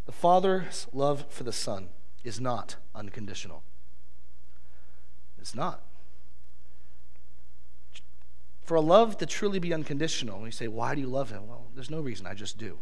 The 0.07 0.12
Father's 0.12 0.87
love 0.94 1.26
for 1.28 1.44
the 1.44 1.52
Son 1.52 1.88
is 2.24 2.40
not 2.40 2.76
unconditional. 2.94 3.62
It's 5.40 5.55
not. 5.55 5.83
For 8.62 8.74
a 8.74 8.81
love 8.81 9.16
to 9.18 9.27
truly 9.27 9.59
be 9.59 9.72
unconditional, 9.72 10.44
you 10.44 10.51
say, 10.51 10.68
Why 10.68 10.94
do 10.94 11.01
you 11.01 11.07
love 11.07 11.31
him? 11.31 11.48
Well, 11.48 11.68
there's 11.74 11.90
no 11.90 12.01
reason, 12.01 12.27
I 12.27 12.35
just 12.35 12.59
do. 12.59 12.79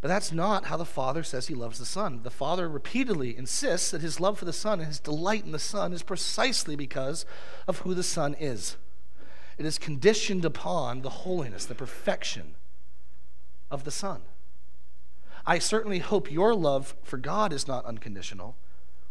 But 0.00 0.08
that's 0.08 0.32
not 0.32 0.66
how 0.66 0.76
the 0.76 0.84
Father 0.84 1.22
says 1.22 1.48
he 1.48 1.54
loves 1.54 1.78
the 1.78 1.86
Son. 1.86 2.22
The 2.22 2.30
Father 2.30 2.68
repeatedly 2.68 3.36
insists 3.36 3.90
that 3.90 4.00
his 4.00 4.20
love 4.20 4.38
for 4.38 4.44
the 4.44 4.52
Son 4.52 4.78
and 4.78 4.88
his 4.88 5.00
delight 5.00 5.44
in 5.44 5.52
the 5.52 5.58
Son 5.58 5.92
is 5.92 6.02
precisely 6.02 6.76
because 6.76 7.26
of 7.66 7.80
who 7.80 7.94
the 7.94 8.04
Son 8.04 8.34
is. 8.38 8.76
It 9.56 9.66
is 9.66 9.76
conditioned 9.76 10.44
upon 10.44 11.02
the 11.02 11.10
holiness, 11.10 11.64
the 11.64 11.74
perfection 11.74 12.54
of 13.72 13.82
the 13.82 13.90
Son. 13.90 14.22
I 15.44 15.58
certainly 15.58 15.98
hope 15.98 16.30
your 16.30 16.54
love 16.54 16.94
for 17.02 17.16
God 17.16 17.52
is 17.52 17.66
not 17.66 17.84
unconditional. 17.84 18.54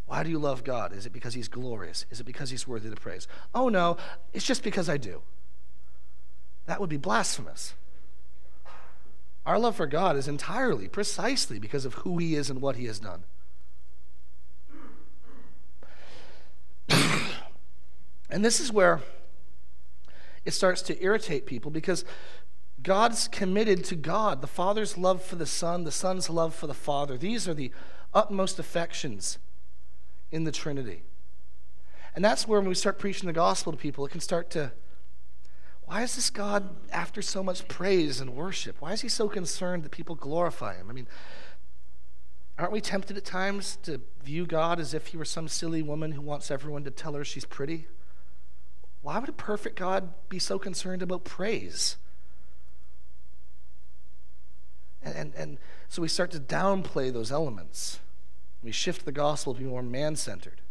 Why 0.08 0.24
do 0.24 0.30
you 0.30 0.39
love 0.39 0.63
God? 0.63 0.93
Is 0.93 1.06
it 1.06 1.12
because 1.12 1.34
he's 1.34 1.50
glorious? 1.50 2.06
Is 2.10 2.22
it 2.22 2.26
because 2.26 2.50
he's 2.50 2.65
worthy 2.65 2.88
of 2.88 2.96
praise? 2.96 3.28
Oh, 3.54 3.67
no, 3.67 3.98
it's 4.34 4.46
just 4.46 4.63
because 4.63 4.89
I 4.89 4.96
do. 4.96 5.22
That 6.65 6.80
would 6.80 6.89
be 6.89 6.98
blasphemous. 6.98 7.76
Our 9.46 9.60
love 9.60 9.76
for 9.76 9.86
God 9.86 10.15
is 10.15 10.28
entirely, 10.28 10.88
precisely 10.88 11.60
because 11.60 11.86
of 11.86 11.93
who 11.96 12.17
he 12.17 12.36
is 12.36 12.50
and 12.50 12.62
what 12.62 12.78
he 12.78 12.86
has 12.86 13.00
done. 13.00 13.24
and 18.30 18.43
this 18.46 18.62
is 18.62 18.72
where 18.72 19.02
it 20.46 20.52
starts 20.52 20.82
to 20.84 21.04
irritate 21.04 21.46
people 21.46 21.70
because 21.70 22.06
God's 22.82 23.28
committed 23.28 23.84
to 23.86 23.96
God. 23.96 24.39
The 24.39 24.48
Father's 24.48 24.98
love 24.98 25.22
for 25.22 25.36
the 25.36 25.46
Son, 25.46 25.84
the 25.84 25.91
Son's 25.91 26.30
love 26.30 26.56
for 26.56 26.67
the 26.67 26.74
Father. 26.74 27.17
These 27.17 27.46
are 27.46 27.54
the 27.54 27.72
utmost 28.13 28.58
affections 28.58 29.38
in 30.32 30.44
the 30.44 30.52
Trinity. 30.52 31.04
And 32.16 32.24
that's 32.26 32.48
where 32.48 32.60
when 32.60 32.70
we 32.70 32.76
start 32.76 33.00
preaching 33.00 33.28
the 33.28 33.34
gospel 33.34 33.72
to 33.72 33.78
people, 33.78 34.06
it 34.06 34.10
can 34.10 34.22
start 34.22 34.50
to 34.52 34.72
why 35.88 36.04
is 36.04 36.16
this 36.16 36.30
God 36.30 36.76
after 36.92 37.22
so 37.22 37.42
much 37.42 37.66
praise 37.70 38.20
and 38.20 38.36
worship? 38.36 38.82
Why 38.82 38.92
is 38.92 39.02
he 39.02 39.08
so 39.08 39.30
concerned 39.30 39.84
that 39.84 39.92
people 39.92 40.16
glorify 40.16 40.76
him? 40.76 40.90
I 40.90 40.94
mean, 40.94 41.08
aren't 42.58 42.74
we 42.74 42.82
tempted 42.82 43.16
at 43.16 43.24
times 43.24 43.78
to 43.84 44.02
view 44.22 44.46
God 44.46 44.82
as 44.82 44.94
if 44.94 45.08
he 45.08 45.18
were 45.18 45.24
some 45.24 45.48
silly 45.48 45.82
woman 45.82 46.12
who 46.12 46.22
wants 46.22 46.52
everyone 46.52 46.84
to 46.84 46.92
tell 46.92 47.13
her 47.13 47.24
she's 47.24 47.46
pretty? 47.46 47.88
Why 49.02 49.18
would 49.20 49.30
a 49.30 49.34
perfect 49.34 49.80
God 49.80 50.13
be 50.28 50.40
so 50.40 50.60
concerned 50.60 51.02
about 51.02 51.24
praise? 51.24 51.96
And, 55.02 55.16
and, 55.16 55.36
and 55.36 55.58
so 55.88 56.02
we 56.02 56.10
start 56.10 56.32
to 56.32 56.40
downplay 56.40 57.13
those 57.13 57.32
elements. 57.32 58.02
We 58.63 58.72
shift 58.72 59.06
the 59.06 59.12
gospel 59.12 59.54
to 59.54 59.60
be 59.60 59.65
more 59.65 59.84
man 59.84 60.15
centered. 60.15 60.62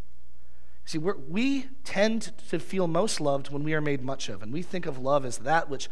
See, 0.85 0.99
we 0.99 1.67
tend 1.83 2.33
to 2.49 2.61
feel 2.61 2.87
most 2.87 3.21
loved 3.21 3.51
when 3.51 3.65
we 3.65 3.75
are 3.75 3.81
made 3.81 4.03
much 4.03 4.29
of, 4.29 4.43
and 4.43 4.53
we 4.53 4.63
think 4.63 4.87
of 4.87 4.99
love 4.99 5.25
as 5.25 5.39
that 5.39 5.69
which 5.69 5.89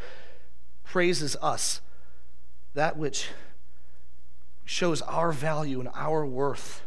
praises 0.85 1.37
us, 1.43 1.81
that 2.75 2.97
which 2.97 3.29
shows 4.65 5.03
our 5.03 5.33
value 5.33 5.81
and 5.81 5.89
our 5.95 6.25
worth. 6.25 6.83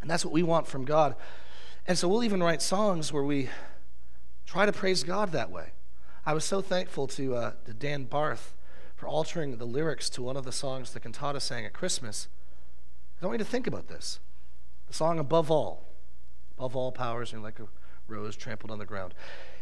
And 0.00 0.10
that's 0.10 0.24
what 0.24 0.32
we 0.32 0.42
want 0.42 0.66
from 0.66 0.84
God. 0.84 1.14
And 1.86 1.96
so 1.96 2.08
we'll 2.08 2.24
even 2.24 2.42
write 2.42 2.62
songs 2.62 3.12
where 3.12 3.22
we 3.22 3.48
try 4.46 4.66
to 4.66 4.72
praise 4.72 5.04
God 5.04 5.32
that 5.32 5.50
way. 5.50 5.72
I 6.26 6.34
was 6.34 6.44
so 6.44 6.60
thankful 6.60 7.06
to, 7.08 7.34
uh, 7.34 7.52
to 7.64 7.72
Dan 7.72 8.04
Barth 8.04 8.54
for 8.96 9.08
altering 9.08 9.56
the 9.56 9.64
lyrics 9.64 10.10
to 10.10 10.22
one 10.22 10.36
of 10.36 10.44
the 10.44 10.52
songs 10.52 10.92
the 10.92 11.00
cantata 11.00 11.40
sang 11.40 11.64
at 11.64 11.72
Christmas. 11.72 12.28
I 13.22 13.26
want 13.26 13.38
you 13.38 13.44
to 13.44 13.50
think 13.50 13.66
about 13.66 13.88
this. 13.88 14.18
The 14.86 14.94
song 14.94 15.18
Above 15.18 15.50
All, 15.50 15.86
above 16.56 16.74
all 16.74 16.90
powers, 16.90 17.32
and 17.32 17.42
like 17.42 17.60
a 17.60 17.66
rose 18.08 18.36
trampled 18.36 18.70
on 18.70 18.78
the 18.78 18.86
ground. 18.86 19.14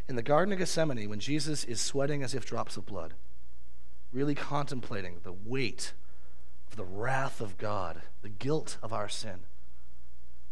In 0.09 0.17
the 0.17 0.23
Garden 0.23 0.53
of 0.53 0.59
Gethsemane, 0.59 1.09
when 1.11 1.21
Jesus 1.21 1.65
is 1.65 1.81
sweating 1.81 2.23
as 2.23 2.35
if 2.35 2.47
drops 2.47 2.77
of 2.77 2.87
blood, 2.87 3.15
really 4.13 4.35
contemplating 4.35 5.19
the 5.23 5.33
weight 5.33 5.93
of 6.71 6.77
the 6.77 6.85
wrath 6.85 7.41
of 7.41 7.59
God, 7.59 8.03
the 8.23 8.29
guilt 8.29 8.79
of 8.83 8.93
our 8.93 9.09
sin, 9.09 9.41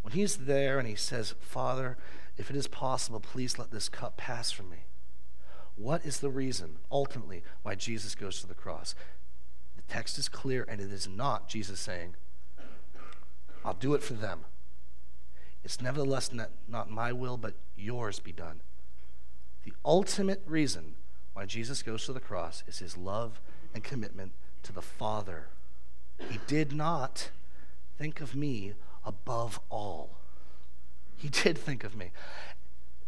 when 0.02 0.12
he's 0.12 0.36
there 0.36 0.78
and 0.78 0.86
he 0.86 0.94
says, 0.94 1.34
Father, 1.40 1.96
if 2.36 2.50
it 2.50 2.56
is 2.56 2.68
possible, 2.68 3.20
please 3.20 3.58
let 3.58 3.70
this 3.70 3.88
cup 3.88 4.16
pass 4.16 4.50
from 4.50 4.68
me. 4.68 4.84
What 5.74 6.04
is 6.04 6.20
the 6.20 6.30
reason, 6.30 6.78
ultimately, 6.90 7.42
why 7.62 7.76
Jesus 7.76 8.14
goes 8.14 8.40
to 8.40 8.46
the 8.46 8.54
cross? 8.54 8.94
The 9.76 9.82
text 9.82 10.18
is 10.18 10.28
clear, 10.28 10.66
and 10.68 10.80
it 10.80 10.92
is 10.92 11.08
not 11.08 11.48
Jesus 11.48 11.80
saying, 11.80 12.14
I'll 13.66 13.74
do 13.74 13.94
it 13.94 14.02
for 14.02 14.14
them. 14.14 14.44
It's 15.64 15.82
nevertheless 15.82 16.32
not, 16.32 16.50
not 16.68 16.88
my 16.88 17.12
will, 17.12 17.36
but 17.36 17.54
yours 17.76 18.20
be 18.20 18.30
done. 18.30 18.60
The 19.64 19.72
ultimate 19.84 20.40
reason 20.46 20.94
why 21.32 21.46
Jesus 21.46 21.82
goes 21.82 22.06
to 22.06 22.12
the 22.12 22.20
cross 22.20 22.62
is 22.68 22.78
his 22.78 22.96
love 22.96 23.40
and 23.74 23.82
commitment 23.82 24.30
to 24.62 24.72
the 24.72 24.80
Father. 24.80 25.48
He 26.30 26.38
did 26.46 26.72
not 26.72 27.30
think 27.98 28.20
of 28.20 28.36
me 28.36 28.74
above 29.04 29.58
all. 29.68 30.10
He 31.16 31.28
did 31.28 31.58
think 31.58 31.82
of 31.82 31.96
me, 31.96 32.12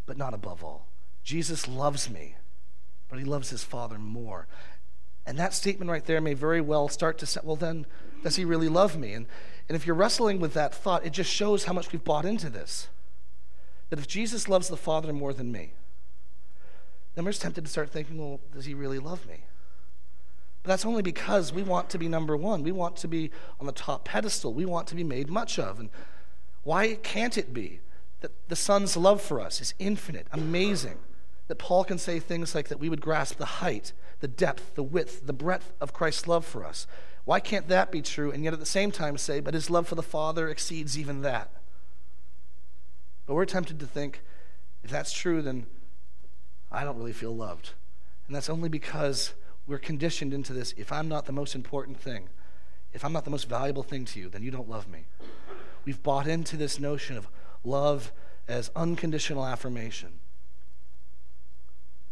but 0.07 0.19
not 0.19 0.35
above 0.35 0.65
all. 0.65 0.87
Jesus 1.23 1.69
loves 1.69 2.11
me, 2.11 2.35
but 3.09 3.21
he 3.21 3.25
loves 3.25 3.51
his 3.51 3.63
Father 3.63 3.99
more. 3.99 4.49
And 5.25 5.39
that 5.39 5.55
statement 5.55 5.91
right 5.91 6.05
there 6.05 6.21
may 6.21 6.35
very 6.35 6.61
well 6.61 6.89
start 6.89 7.19
to 7.19 7.27
say, 7.27 7.41
well, 7.45 7.55
then, 7.55 7.87
does 8.25 8.35
he 8.35 8.45
really 8.45 8.69
love 8.69 8.97
me? 8.97 9.13
And, 9.13 9.27
and 9.69 9.77
if 9.77 9.87
you're 9.87 9.97
wrestling 9.97 10.41
with 10.41 10.55
that 10.55 10.75
thought, 10.75 11.05
it 11.05 11.13
just 11.13 11.31
shows 11.31 11.65
how 11.65 11.73
much 11.73 11.93
we've 11.93 12.05
bought 12.05 12.25
into 12.25 12.49
this. 12.49 12.89
That 13.91 13.99
if 13.99 14.07
Jesus 14.07 14.49
loves 14.49 14.69
the 14.69 14.77
Father 14.77 15.13
more 15.13 15.33
than 15.33 15.53
me, 15.53 15.73
then 17.15 17.25
we're 17.25 17.33
just 17.33 17.43
tempted 17.43 17.65
to 17.65 17.71
start 17.71 17.91
thinking, 17.91 18.19
well, 18.19 18.41
does 18.55 18.65
he 18.65 18.75
really 18.75 18.99
love 18.99 19.27
me? 19.27 19.45
But 20.63 20.71
that's 20.71 20.87
only 20.87 21.03
because 21.03 21.53
we 21.53 21.63
want 21.63 21.91
to 21.91 21.99
be 21.99 22.09
number 22.09 22.37
one. 22.37 22.63
We 22.63 22.73
want 22.73 22.97
to 22.99 23.09
be 23.09 23.31
on 23.61 23.67
the 23.67 23.73
top 23.73 24.05
pedestal. 24.05 24.55
We 24.55 24.65
want 24.65 24.87
to 24.89 24.95
be 24.95 25.05
made 25.05 25.29
much 25.29 25.59
of. 25.59 25.79
And 25.81 25.91
why 26.63 26.95
can't 26.95 27.37
it 27.37 27.53
be 27.53 27.81
that 28.21 28.33
the 28.49 28.57
Son's 28.57 28.97
love 28.97 29.21
for 29.21 29.41
us 29.41 29.61
is 29.61 29.75
infinite, 29.79 30.27
amazing? 30.33 30.99
That 31.49 31.59
Paul 31.59 31.85
can 31.85 31.99
say 31.99 32.21
things 32.21 32.55
like 32.55 32.69
that 32.69 32.81
we 32.81 32.89
would 32.89 33.01
grasp 33.01 33.39
the 33.39 33.47
height, 33.47 33.93
the 34.21 34.29
depth, 34.29 34.75
the 34.75 34.83
width, 34.83 35.27
the 35.27 35.33
breadth 35.33 35.73
of 35.81 35.93
Christ's 35.93 36.27
love 36.27 36.45
for 36.45 36.65
us. 36.65 36.87
Why 37.29 37.41
can't 37.41 37.69
that 37.69 37.93
be 37.93 38.01
true 38.01 38.33
and 38.33 38.43
yet 38.43 38.55
at 38.55 38.59
the 38.59 38.65
same 38.65 38.91
time 38.91 39.19
say, 39.19 39.41
but 39.41 39.53
his 39.53 39.69
love 39.69 39.87
for 39.87 39.97
the 39.97 40.03
Father 40.03 40.49
exceeds 40.49 40.99
even 40.99 41.21
that? 41.21 41.51
But 43.27 43.35
we're 43.35 43.45
tempted 43.45 43.79
to 43.81 43.87
think, 43.87 44.23
if 44.83 44.91
that's 44.91 45.13
true, 45.13 45.43
then 45.43 45.67
I 46.73 46.85
don't 46.85 46.97
really 46.97 47.13
feel 47.13 47.37
loved. 47.37 47.73
And 48.27 48.35
that's 48.35 48.49
only 48.49 48.71
because 48.71 49.35
we're 49.67 49.77
conditioned 49.77 50.33
into 50.33 50.55
this 50.55 50.73
if 50.79 50.91
I'm 50.91 51.07
not 51.07 51.27
the 51.27 51.33
most 51.33 51.55
important 51.55 52.01
thing, 52.01 52.31
if 52.95 53.05
I'm 53.05 53.13
not 53.13 53.27
the 53.27 53.31
most 53.31 53.47
valuable 53.47 53.83
thing 53.83 54.07
to 54.07 54.21
you, 54.21 54.31
then 54.31 54.43
you 54.43 54.51
don't 54.51 54.71
love 54.71 54.89
me. 54.89 55.05
We've 55.85 56.03
bought 56.03 56.27
into 56.27 56.57
this 56.57 56.81
notion 56.81 57.19
of 57.19 57.29
love 57.63 58.11
as 58.49 58.71
unconditional 58.75 59.45
affirmation. 59.45 60.21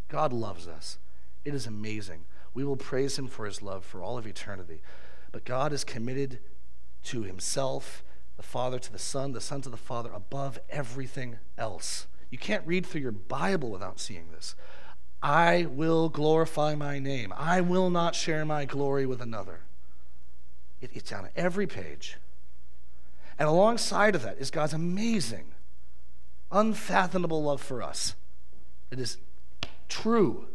God 0.09 0.31
loves 0.31 0.67
us. 0.67 0.99
It 1.43 1.55
is 1.55 1.65
amazing. 1.65 2.25
We 2.53 2.63
will 2.63 2.77
praise 2.77 3.17
him 3.17 3.27
for 3.27 3.47
his 3.47 3.63
love 3.63 3.83
for 3.83 4.03
all 4.03 4.19
of 4.19 4.27
eternity. 4.27 4.81
But 5.37 5.45
God 5.45 5.71
is 5.71 5.83
committed 5.83 6.39
to 7.03 7.21
himself, 7.21 8.03
the 8.37 8.41
Father 8.41 8.79
to 8.79 8.91
the 8.91 8.97
Son, 8.97 9.33
the 9.33 9.39
Son 9.39 9.61
to 9.61 9.69
the 9.69 9.77
Father, 9.77 10.09
above 10.11 10.57
everything 10.67 11.37
else. 11.59 12.07
You 12.31 12.39
can't 12.39 12.65
read 12.65 12.87
through 12.87 13.01
your 13.01 13.11
Bible 13.11 13.69
without 13.69 13.99
seeing 13.99 14.31
this. 14.31 14.55
I 15.21 15.67
will 15.69 16.09
glorify 16.09 16.73
my 16.73 16.97
name. 16.97 17.31
I 17.37 17.61
will 17.61 17.91
not 17.91 18.15
share 18.15 18.45
my 18.45 18.65
glory 18.65 19.05
with 19.05 19.21
another. 19.21 19.59
It, 20.81 20.89
it's 20.95 21.13
on 21.13 21.29
every 21.35 21.67
page. 21.67 22.17
And 23.37 23.47
alongside 23.47 24.15
of 24.15 24.23
that 24.23 24.39
is 24.39 24.49
God's 24.49 24.73
amazing, 24.73 25.53
unfathomable 26.51 27.43
love 27.43 27.61
for 27.61 27.83
us. 27.83 28.15
It 28.89 28.99
is 28.99 29.17
true. 29.87 30.47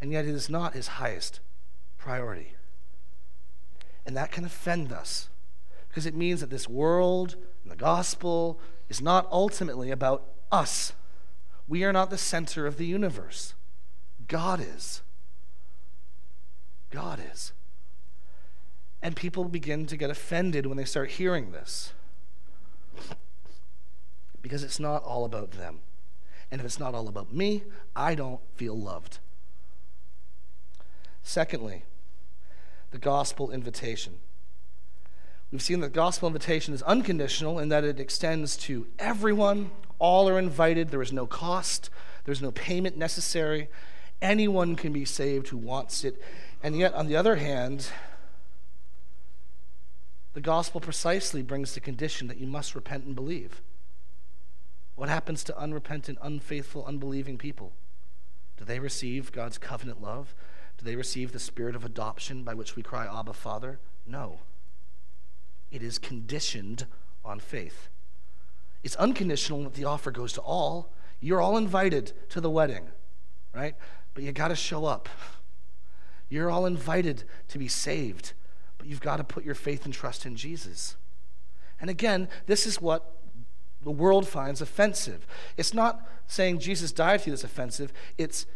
And 0.00 0.12
yet 0.12 0.24
it 0.24 0.34
is 0.34 0.48
not 0.48 0.72
his 0.72 0.86
highest 0.86 1.40
priority. 1.98 2.54
And 4.08 4.16
that 4.16 4.32
can 4.32 4.46
offend 4.46 4.90
us 4.90 5.28
because 5.86 6.06
it 6.06 6.14
means 6.14 6.40
that 6.40 6.48
this 6.48 6.66
world 6.66 7.36
and 7.62 7.70
the 7.70 7.76
gospel 7.76 8.58
is 8.88 9.02
not 9.02 9.28
ultimately 9.30 9.90
about 9.90 10.24
us. 10.50 10.94
We 11.68 11.84
are 11.84 11.92
not 11.92 12.08
the 12.08 12.16
center 12.16 12.66
of 12.66 12.78
the 12.78 12.86
universe. 12.86 13.52
God 14.26 14.62
is. 14.62 15.02
God 16.90 17.20
is. 17.34 17.52
And 19.02 19.14
people 19.14 19.44
begin 19.44 19.84
to 19.84 19.96
get 19.98 20.08
offended 20.08 20.64
when 20.64 20.78
they 20.78 20.86
start 20.86 21.10
hearing 21.10 21.52
this. 21.52 21.92
Because 24.40 24.62
it's 24.62 24.80
not 24.80 25.04
all 25.04 25.26
about 25.26 25.50
them. 25.50 25.80
And 26.50 26.62
if 26.62 26.64
it's 26.64 26.80
not 26.80 26.94
all 26.94 27.08
about 27.08 27.30
me, 27.30 27.64
I 27.94 28.14
don't 28.14 28.40
feel 28.54 28.74
loved. 28.74 29.18
Secondly, 31.22 31.82
the 32.90 32.98
gospel 32.98 33.50
invitation. 33.50 34.14
We've 35.50 35.62
seen 35.62 35.80
that 35.80 35.88
the 35.88 35.94
gospel 35.94 36.26
invitation 36.26 36.74
is 36.74 36.82
unconditional 36.82 37.58
in 37.58 37.70
that 37.70 37.84
it 37.84 37.98
extends 37.98 38.56
to 38.58 38.86
everyone. 38.98 39.70
All 39.98 40.28
are 40.28 40.38
invited. 40.38 40.90
There 40.90 41.02
is 41.02 41.12
no 41.12 41.26
cost, 41.26 41.90
there's 42.24 42.42
no 42.42 42.50
payment 42.50 42.96
necessary. 42.96 43.68
Anyone 44.20 44.76
can 44.76 44.92
be 44.92 45.04
saved 45.04 45.48
who 45.48 45.56
wants 45.56 46.04
it. 46.04 46.20
And 46.62 46.76
yet, 46.76 46.92
on 46.94 47.06
the 47.06 47.16
other 47.16 47.36
hand, 47.36 47.90
the 50.34 50.40
gospel 50.40 50.80
precisely 50.80 51.42
brings 51.42 51.74
the 51.74 51.80
condition 51.80 52.28
that 52.28 52.38
you 52.38 52.46
must 52.46 52.74
repent 52.74 53.04
and 53.04 53.14
believe. 53.14 53.62
What 54.96 55.08
happens 55.08 55.44
to 55.44 55.56
unrepentant, 55.56 56.18
unfaithful, 56.20 56.84
unbelieving 56.84 57.38
people? 57.38 57.72
Do 58.56 58.64
they 58.64 58.80
receive 58.80 59.32
God's 59.32 59.56
covenant 59.56 60.02
love? 60.02 60.34
Do 60.78 60.84
they 60.84 60.96
receive 60.96 61.32
the 61.32 61.40
spirit 61.40 61.74
of 61.74 61.84
adoption 61.84 62.44
by 62.44 62.54
which 62.54 62.76
we 62.76 62.82
cry, 62.82 63.06
Abba, 63.06 63.32
Father? 63.32 63.80
No. 64.06 64.38
It 65.70 65.82
is 65.82 65.98
conditioned 65.98 66.86
on 67.24 67.40
faith. 67.40 67.88
It's 68.84 68.96
unconditional 68.96 69.64
that 69.64 69.74
the 69.74 69.84
offer 69.84 70.10
goes 70.10 70.32
to 70.34 70.40
all. 70.40 70.92
You're 71.20 71.40
all 71.40 71.56
invited 71.56 72.12
to 72.30 72.40
the 72.40 72.50
wedding, 72.50 72.88
right? 73.52 73.74
But 74.14 74.22
you 74.22 74.32
got 74.32 74.48
to 74.48 74.56
show 74.56 74.84
up. 74.84 75.08
You're 76.28 76.50
all 76.50 76.64
invited 76.64 77.24
to 77.48 77.58
be 77.58 77.68
saved, 77.68 78.32
but 78.76 78.86
you've 78.86 79.00
got 79.00 79.16
to 79.16 79.24
put 79.24 79.44
your 79.44 79.56
faith 79.56 79.84
and 79.84 79.92
trust 79.92 80.24
in 80.24 80.36
Jesus. 80.36 80.96
And 81.80 81.90
again, 81.90 82.28
this 82.46 82.66
is 82.66 82.80
what 82.80 83.14
the 83.82 83.90
world 83.90 84.28
finds 84.28 84.60
offensive. 84.60 85.26
It's 85.56 85.74
not 85.74 86.06
saying 86.26 86.58
Jesus 86.60 86.92
died 86.92 87.22
for 87.22 87.30
you 87.30 87.32
that's 87.34 87.44
offensive, 87.44 87.92
it's 88.16 88.46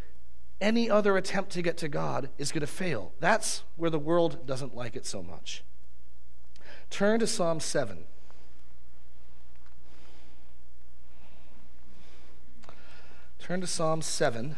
any 0.63 0.89
other 0.89 1.17
attempt 1.17 1.51
to 1.53 1.61
get 1.61 1.77
to 1.79 1.89
God 1.89 2.31
is 2.39 2.53
going 2.53 2.63
to 2.63 2.67
fail. 2.67 3.13
That's 3.21 3.65
where 3.77 3.91
the 3.91 3.99
world 3.99 4.47
doesn't 4.47 4.75
like 4.75 4.97
it 4.97 5.05
so 5.05 5.23
much. 5.23 5.65
Turn 6.89 7.21
to 7.21 7.27
Psalm 7.27 7.59
7. 7.59 8.05
Turn 13.39 13.61
to 13.61 13.67
Psalm 13.67 14.03
7. 14.03 14.57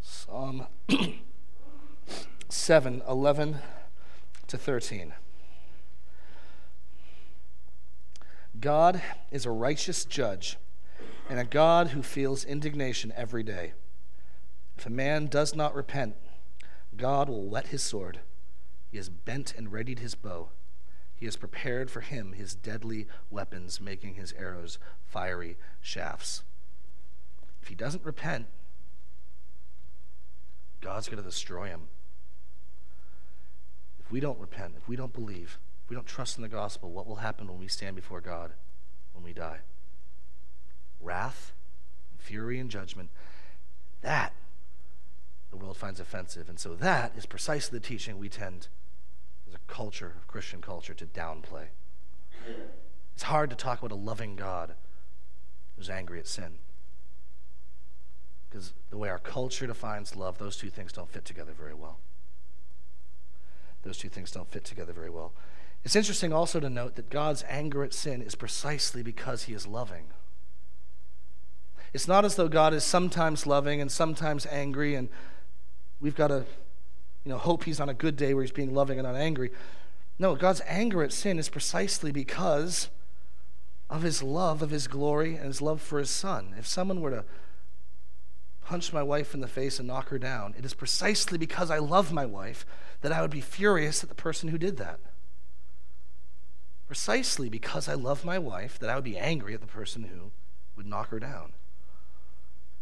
Psalm 0.00 0.66
7, 2.48 3.02
11 3.08 3.56
to 4.56 4.62
13. 4.62 5.14
God 8.58 9.02
is 9.30 9.44
a 9.44 9.50
righteous 9.50 10.04
judge 10.04 10.56
and 11.28 11.38
a 11.38 11.44
God 11.44 11.88
who 11.88 12.02
feels 12.02 12.44
indignation 12.44 13.12
every 13.16 13.42
day. 13.42 13.74
If 14.76 14.86
a 14.86 14.90
man 14.90 15.26
does 15.26 15.54
not 15.54 15.74
repent, 15.74 16.16
God 16.96 17.28
will 17.28 17.46
whet 17.46 17.68
his 17.68 17.82
sword. 17.82 18.20
He 18.90 18.96
has 18.96 19.08
bent 19.08 19.54
and 19.56 19.72
readied 19.72 19.98
his 19.98 20.14
bow. 20.14 20.48
He 21.14 21.26
has 21.26 21.36
prepared 21.36 21.90
for 21.90 22.00
him 22.00 22.32
his 22.32 22.54
deadly 22.54 23.06
weapons, 23.30 23.80
making 23.80 24.14
his 24.14 24.32
arrows 24.38 24.78
fiery 25.06 25.56
shafts. 25.80 26.42
If 27.60 27.68
he 27.68 27.74
doesn't 27.74 28.04
repent, 28.04 28.46
God's 30.80 31.08
going 31.08 31.22
to 31.22 31.28
destroy 31.28 31.66
him. 31.66 31.88
If 34.06 34.12
we 34.12 34.20
don't 34.20 34.38
repent, 34.38 34.74
if 34.76 34.88
we 34.88 34.94
don't 34.94 35.12
believe, 35.12 35.58
if 35.84 35.90
we 35.90 35.96
don't 35.96 36.06
trust 36.06 36.36
in 36.36 36.42
the 36.42 36.48
gospel, 36.48 36.92
what 36.92 37.08
will 37.08 37.16
happen 37.16 37.48
when 37.48 37.58
we 37.58 37.66
stand 37.66 37.96
before 37.96 38.20
God 38.20 38.52
when 39.12 39.24
we 39.24 39.32
die? 39.32 39.58
Wrath, 41.00 41.52
fury, 42.16 42.60
and 42.60 42.70
judgment. 42.70 43.10
That 44.02 44.32
the 45.50 45.56
world 45.56 45.76
finds 45.76 45.98
offensive. 45.98 46.48
And 46.48 46.60
so 46.60 46.76
that 46.76 47.14
is 47.16 47.26
precisely 47.26 47.80
the 47.80 47.84
teaching 47.84 48.16
we 48.16 48.28
tend, 48.28 48.68
as 49.48 49.54
a 49.54 49.72
culture, 49.72 50.14
Christian 50.28 50.60
culture, 50.60 50.94
to 50.94 51.06
downplay. 51.06 51.66
It's 53.14 53.24
hard 53.24 53.50
to 53.50 53.56
talk 53.56 53.80
about 53.80 53.90
a 53.90 53.96
loving 53.96 54.36
God 54.36 54.74
who's 55.76 55.90
angry 55.90 56.20
at 56.20 56.28
sin. 56.28 56.58
Because 58.48 58.72
the 58.90 58.98
way 58.98 59.08
our 59.08 59.18
culture 59.18 59.66
defines 59.66 60.14
love, 60.14 60.38
those 60.38 60.56
two 60.56 60.70
things 60.70 60.92
don't 60.92 61.10
fit 61.10 61.24
together 61.24 61.52
very 61.52 61.74
well 61.74 61.98
those 63.82 63.98
two 63.98 64.08
things 64.08 64.30
don't 64.30 64.50
fit 64.50 64.64
together 64.64 64.92
very 64.92 65.10
well. 65.10 65.32
It's 65.84 65.96
interesting 65.96 66.32
also 66.32 66.58
to 66.58 66.68
note 66.68 66.96
that 66.96 67.10
God's 67.10 67.44
anger 67.48 67.84
at 67.84 67.94
sin 67.94 68.20
is 68.20 68.34
precisely 68.34 69.02
because 69.02 69.44
he 69.44 69.52
is 69.52 69.66
loving. 69.66 70.06
It's 71.92 72.08
not 72.08 72.24
as 72.24 72.34
though 72.36 72.48
God 72.48 72.74
is 72.74 72.84
sometimes 72.84 73.46
loving 73.46 73.80
and 73.80 73.90
sometimes 73.90 74.46
angry, 74.46 74.94
and 74.94 75.08
we've 76.00 76.16
got 76.16 76.28
to 76.28 76.44
you 77.24 77.32
know, 77.32 77.38
hope 77.38 77.64
he's 77.64 77.80
on 77.80 77.88
a 77.88 77.94
good 77.94 78.16
day 78.16 78.34
where 78.34 78.42
he's 78.42 78.52
being 78.52 78.74
loving 78.74 78.98
and 78.98 79.06
not 79.06 79.16
angry. 79.16 79.50
No, 80.18 80.34
God's 80.34 80.62
anger 80.66 81.02
at 81.02 81.12
sin 81.12 81.38
is 81.38 81.48
precisely 81.48 82.12
because 82.12 82.88
of 83.88 84.02
his 84.02 84.22
love, 84.22 84.62
of 84.62 84.70
his 84.70 84.88
glory, 84.88 85.36
and 85.36 85.46
his 85.46 85.62
love 85.62 85.80
for 85.80 85.98
his 85.98 86.10
son. 86.10 86.54
If 86.58 86.66
someone 86.66 87.00
were 87.00 87.10
to 87.10 87.24
punch 88.66 88.92
my 88.92 89.02
wife 89.02 89.32
in 89.32 89.40
the 89.40 89.46
face 89.46 89.78
and 89.78 89.86
knock 89.86 90.08
her 90.08 90.18
down, 90.18 90.52
it 90.58 90.64
is 90.64 90.74
precisely 90.74 91.38
because 91.38 91.70
I 91.70 91.78
love 91.78 92.12
my 92.12 92.26
wife 92.26 92.66
that 93.00 93.12
I 93.12 93.22
would 93.22 93.30
be 93.30 93.40
furious 93.40 94.02
at 94.02 94.08
the 94.08 94.14
person 94.16 94.48
who 94.48 94.58
did 94.58 94.76
that. 94.78 94.98
Precisely 96.88 97.48
because 97.48 97.88
I 97.88 97.94
love 97.94 98.24
my 98.24 98.40
wife 98.40 98.76
that 98.80 98.90
I 98.90 98.96
would 98.96 99.04
be 99.04 99.18
angry 99.18 99.54
at 99.54 99.60
the 99.60 99.68
person 99.68 100.04
who 100.04 100.32
would 100.74 100.86
knock 100.86 101.10
her 101.10 101.20
down. 101.20 101.52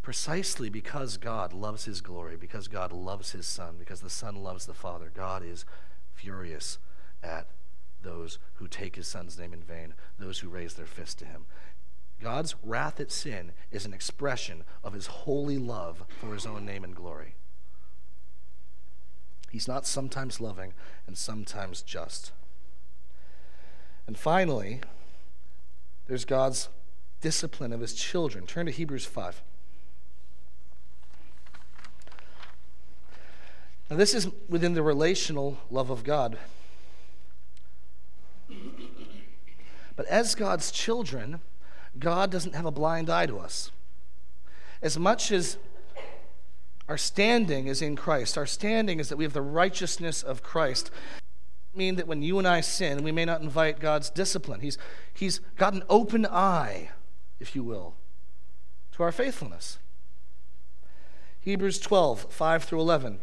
Precisely 0.01 0.71
because 0.71 1.19
God 1.19 1.53
loves 1.53 1.85
his 1.85 2.01
glory, 2.01 2.37
because 2.37 2.67
God 2.67 2.91
loves 2.91 3.33
his 3.33 3.47
son, 3.47 3.77
because 3.79 4.01
the 4.01 4.11
son 4.11 4.37
loves 4.37 4.65
the 4.65 4.75
father, 4.75 5.13
God 5.15 5.43
is 5.45 5.67
furious 6.15 6.79
at 7.23 7.49
those 8.03 8.39
who 8.55 8.69
take 8.69 8.97
his 8.97 9.07
son's 9.07 9.39
name 9.39 9.53
in 9.53 9.63
vain, 9.63 9.93
those 10.19 10.39
who 10.39 10.49
raise 10.49 10.75
their 10.75 10.87
fist 10.87 11.19
to 11.19 11.27
him. 11.27 11.45
God's 12.21 12.55
wrath 12.63 13.01
at 13.01 13.13
sin 13.13 13.53
is 13.71 13.85
an 13.85 13.93
expression 13.93 14.65
of 14.83 14.93
his 14.93 15.07
holy 15.07 15.59
love 15.59 16.05
for 16.21 16.33
his 16.33 16.47
own 16.47 16.65
name 16.65 16.85
and 16.85 16.95
glory. 16.95 17.35
He's 19.51 19.69
not 19.69 19.87
sometimes 19.87 20.41
loving 20.41 20.73
and 21.07 21.17
sometimes 21.17 21.83
just. 21.83 22.33
And 24.07 24.19
finally, 24.19 24.81
there's 26.07 26.25
God's 26.25 26.69
discipline 27.21 27.73
of 27.73 27.81
his 27.81 27.95
children. 27.95 28.47
Turn 28.47 28.67
to 28.67 28.73
Hebrews 28.73 29.07
5. 29.07 29.43
Now, 33.91 33.97
this 33.97 34.15
is 34.15 34.29
within 34.49 34.75
the 34.75 34.83
relational 34.83 35.59
love 35.71 35.91
of 35.91 36.05
God. 36.05 36.39
But 39.97 40.07
as 40.07 40.35
God's 40.35 40.71
children, 40.71 41.41
God 41.99 42.31
doesn't 42.31 42.55
have 42.55 42.67
a 42.67 42.71
blind 42.71 43.11
eye 43.11 43.27
to 43.27 43.39
us. 43.39 43.71
As 44.83 44.99
much 44.99 45.33
as 45.33 45.57
our 46.89 46.99
standing 46.99 47.67
is 47.67 47.81
in 47.81 47.97
Christ, 47.97 48.37
our 48.37 48.47
standing 48.47 49.01
is 49.01 49.09
that 49.09 49.17
we 49.17 49.25
have 49.25 49.33
the 49.33 49.43
righteousness 49.43 50.23
of 50.23 50.43
Christ. 50.43 50.91
Mean 51.75 51.97
that 51.97 52.07
when 52.07 52.23
you 52.23 52.39
and 52.39 52.47
I 52.47 52.61
sin, 52.61 53.03
we 53.03 53.13
may 53.13 53.25
not 53.25 53.41
invite 53.41 53.81
God's 53.81 54.11
discipline. 54.11 54.61
He's, 54.61 54.79
he's 55.13 55.41
got 55.57 55.75
an 55.75 55.83
open 55.89 56.27
eye, 56.27 56.91
if 57.41 57.57
you 57.57 57.65
will, 57.65 57.95
to 58.93 59.03
our 59.03 59.13
faithfulness. 59.13 59.79
Hebrews 61.41 61.79
12, 61.79 62.27
5 62.31 62.65
through 62.65 62.81
11. 62.81 63.19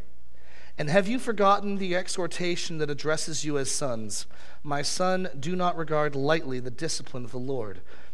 And 0.78 0.90
have 0.90 1.08
you 1.08 1.20
forgotten 1.20 1.78
the 1.78 1.96
exhortation 1.96 2.78
that 2.80 2.90
addresses 2.90 3.46
you 3.46 3.58
as 3.58 3.70
sons? 3.70 4.26
My 4.64 4.82
son, 4.82 5.30
do 5.40 5.56
not 5.56 5.78
regard 5.78 6.16
lightly 6.16 6.60
the 6.60 6.72
discipline 6.72 7.26
of 7.26 7.32
the 7.32 7.38
Lord, 7.38 7.82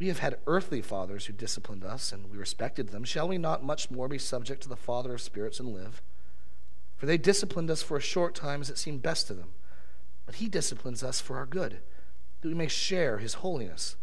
we 0.00 0.08
have 0.08 0.20
had 0.20 0.38
earthly 0.46 0.80
fathers 0.80 1.26
who 1.26 1.34
disciplined 1.34 1.84
us, 1.84 2.10
and 2.10 2.30
we 2.30 2.38
respected 2.38 2.88
them. 2.88 3.04
Shall 3.04 3.28
we 3.28 3.36
not 3.36 3.62
much 3.62 3.90
more 3.90 4.08
be 4.08 4.16
subject 4.16 4.62
to 4.62 4.68
the 4.70 4.74
Father 4.74 5.12
of 5.12 5.20
spirits 5.20 5.60
and 5.60 5.74
live? 5.74 6.00
For 6.96 7.04
they 7.04 7.18
disciplined 7.18 7.70
us 7.70 7.82
for 7.82 7.98
a 7.98 8.00
short 8.00 8.34
time 8.34 8.62
as 8.62 8.70
it 8.70 8.78
seemed 8.78 9.02
best 9.02 9.26
to 9.26 9.34
them. 9.34 9.50
But 10.24 10.36
he 10.36 10.48
disciplines 10.48 11.04
us 11.04 11.20
for 11.20 11.36
our 11.36 11.44
good, 11.44 11.80
that 12.40 12.48
we 12.48 12.54
may 12.54 12.66
share 12.66 13.18
his 13.18 13.34
holiness. 13.34 13.96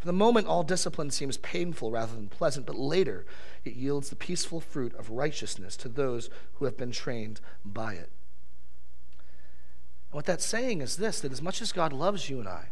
For 0.00 0.06
the 0.06 0.12
moment, 0.12 0.48
all 0.48 0.64
discipline 0.64 1.12
seems 1.12 1.36
painful 1.36 1.92
rather 1.92 2.16
than 2.16 2.26
pleasant, 2.26 2.66
but 2.66 2.76
later 2.76 3.24
it 3.64 3.74
yields 3.74 4.10
the 4.10 4.16
peaceful 4.16 4.60
fruit 4.60 4.92
of 4.96 5.10
righteousness 5.10 5.76
to 5.76 5.88
those 5.88 6.30
who 6.54 6.64
have 6.64 6.76
been 6.76 6.90
trained 6.90 7.40
by 7.64 7.92
it. 7.92 8.10
And 10.10 10.14
What 10.14 10.24
that's 10.24 10.44
saying 10.44 10.80
is 10.80 10.96
this 10.96 11.20
that 11.20 11.30
as 11.30 11.42
much 11.42 11.62
as 11.62 11.70
God 11.70 11.92
loves 11.92 12.28
you 12.28 12.40
and 12.40 12.48
I, 12.48 12.70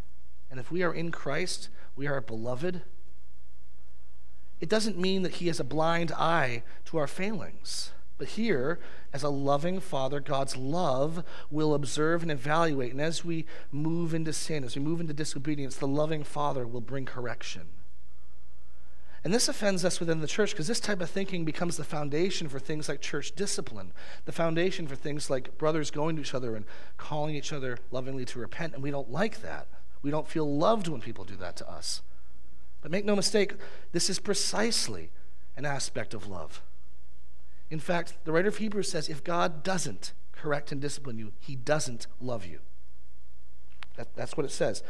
and 0.51 0.59
if 0.59 0.73
we 0.73 0.83
are 0.83 0.95
in 0.95 1.11
Christ, 1.11 1.69
we 1.97 2.07
are 2.07 2.21
beloved, 2.21 2.83
it 4.61 4.69
doesn't 4.69 4.99
mean 4.99 5.23
that 5.23 5.35
He 5.35 5.49
has 5.49 5.61
a 5.61 5.65
blind 5.65 6.13
eye 6.13 6.63
to 6.87 6.99
our 6.99 7.07
failings. 7.07 7.93
But 8.17 8.29
here, 8.29 8.79
as 9.13 9.23
a 9.23 9.29
loving 9.29 9.81
Father, 9.81 10.21
God's 10.21 10.57
love 10.57 11.25
will 11.51 11.75
observe 11.75 12.23
and 12.23 12.31
evaluate. 12.31 12.93
And 12.93 13.01
as 13.01 13.25
we 13.25 13.45
move 13.73 14.15
into 14.15 14.33
sin, 14.33 14.63
as 14.65 14.77
we 14.77 14.83
move 14.83 15.01
into 15.01 15.13
disobedience, 15.13 15.77
the 15.77 15.89
loving 15.89 16.23
Father 16.23 16.67
will 16.67 16.81
bring 16.81 17.05
correction. 17.05 17.69
And 19.25 19.33
this 19.33 19.49
offends 19.49 19.85
us 19.87 20.01
within 20.01 20.21
the 20.21 20.27
church 20.27 20.51
because 20.51 20.67
this 20.67 20.81
type 20.81 21.01
of 21.01 21.09
thinking 21.09 21.47
becomes 21.47 21.79
the 21.79 21.85
foundation 21.85 22.49
for 22.49 22.59
things 22.59 22.91
like 22.91 23.01
church 23.01 23.33
discipline, 23.33 23.93
the 24.27 24.33
foundation 24.33 24.87
for 24.87 24.97
things 24.97 25.31
like 25.31 25.57
brothers 25.57 25.91
going 25.91 26.15
to 26.17 26.23
each 26.23 26.35
other 26.35 26.55
and 26.55 26.67
calling 26.99 27.35
each 27.35 27.53
other 27.53 27.79
lovingly 27.91 28.27
to 28.27 28.39
repent. 28.39 28.75
And 28.75 28.83
we 28.83 28.91
don't 28.91 29.11
like 29.11 29.41
that. 29.41 29.67
We 30.05 30.13
don't 30.13 30.29
feel 30.29 30.57
loved 30.57 30.87
when 30.87 31.01
people 31.01 31.25
do 31.25 31.35
that 31.37 31.57
to 31.57 31.69
us. 31.69 32.03
But 32.81 32.93
make 32.93 33.05
no 33.05 33.17
mistake, 33.17 33.55
this 33.91 34.09
is 34.09 34.21
precisely 34.21 35.11
an 35.57 35.65
aspect 35.65 36.15
of 36.15 36.29
love. 36.29 36.63
In 37.71 37.81
fact, 37.81 38.19
the 38.25 38.31
writer 38.31 38.49
of 38.49 38.59
Hebrews 38.59 38.91
says 38.91 39.09
if 39.09 39.25
God 39.25 39.65
doesn't 39.65 40.13
correct 40.31 40.71
and 40.71 40.81
discipline 40.81 41.19
you, 41.19 41.33
he 41.41 41.57
doesn't 41.57 42.07
love 42.21 42.47
you. 42.47 42.61
That, 43.97 44.15
that's 44.15 44.37
what 44.37 44.47
it 44.47 44.53
says. 44.53 44.85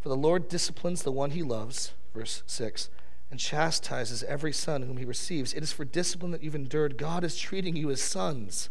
For 0.00 0.08
the 0.08 0.16
Lord 0.16 0.48
disciplines 0.48 1.02
the 1.02 1.10
one 1.10 1.30
he 1.30 1.42
loves, 1.42 1.94
verse 2.14 2.44
6 2.46 2.90
and 3.30 3.40
chastises 3.40 4.22
every 4.24 4.52
son 4.52 4.82
whom 4.82 4.96
he 4.96 5.04
receives. 5.04 5.54
It 5.54 5.62
is 5.64 5.72
for 5.72 5.84
discipline 5.84 6.30
that 6.30 6.44
you've 6.44 6.54
endured. 6.54 6.96
God 6.96 7.24
is 7.24 7.36
treating 7.36 7.74
you 7.74 7.90
as 7.90 8.00
sons. 8.00 8.68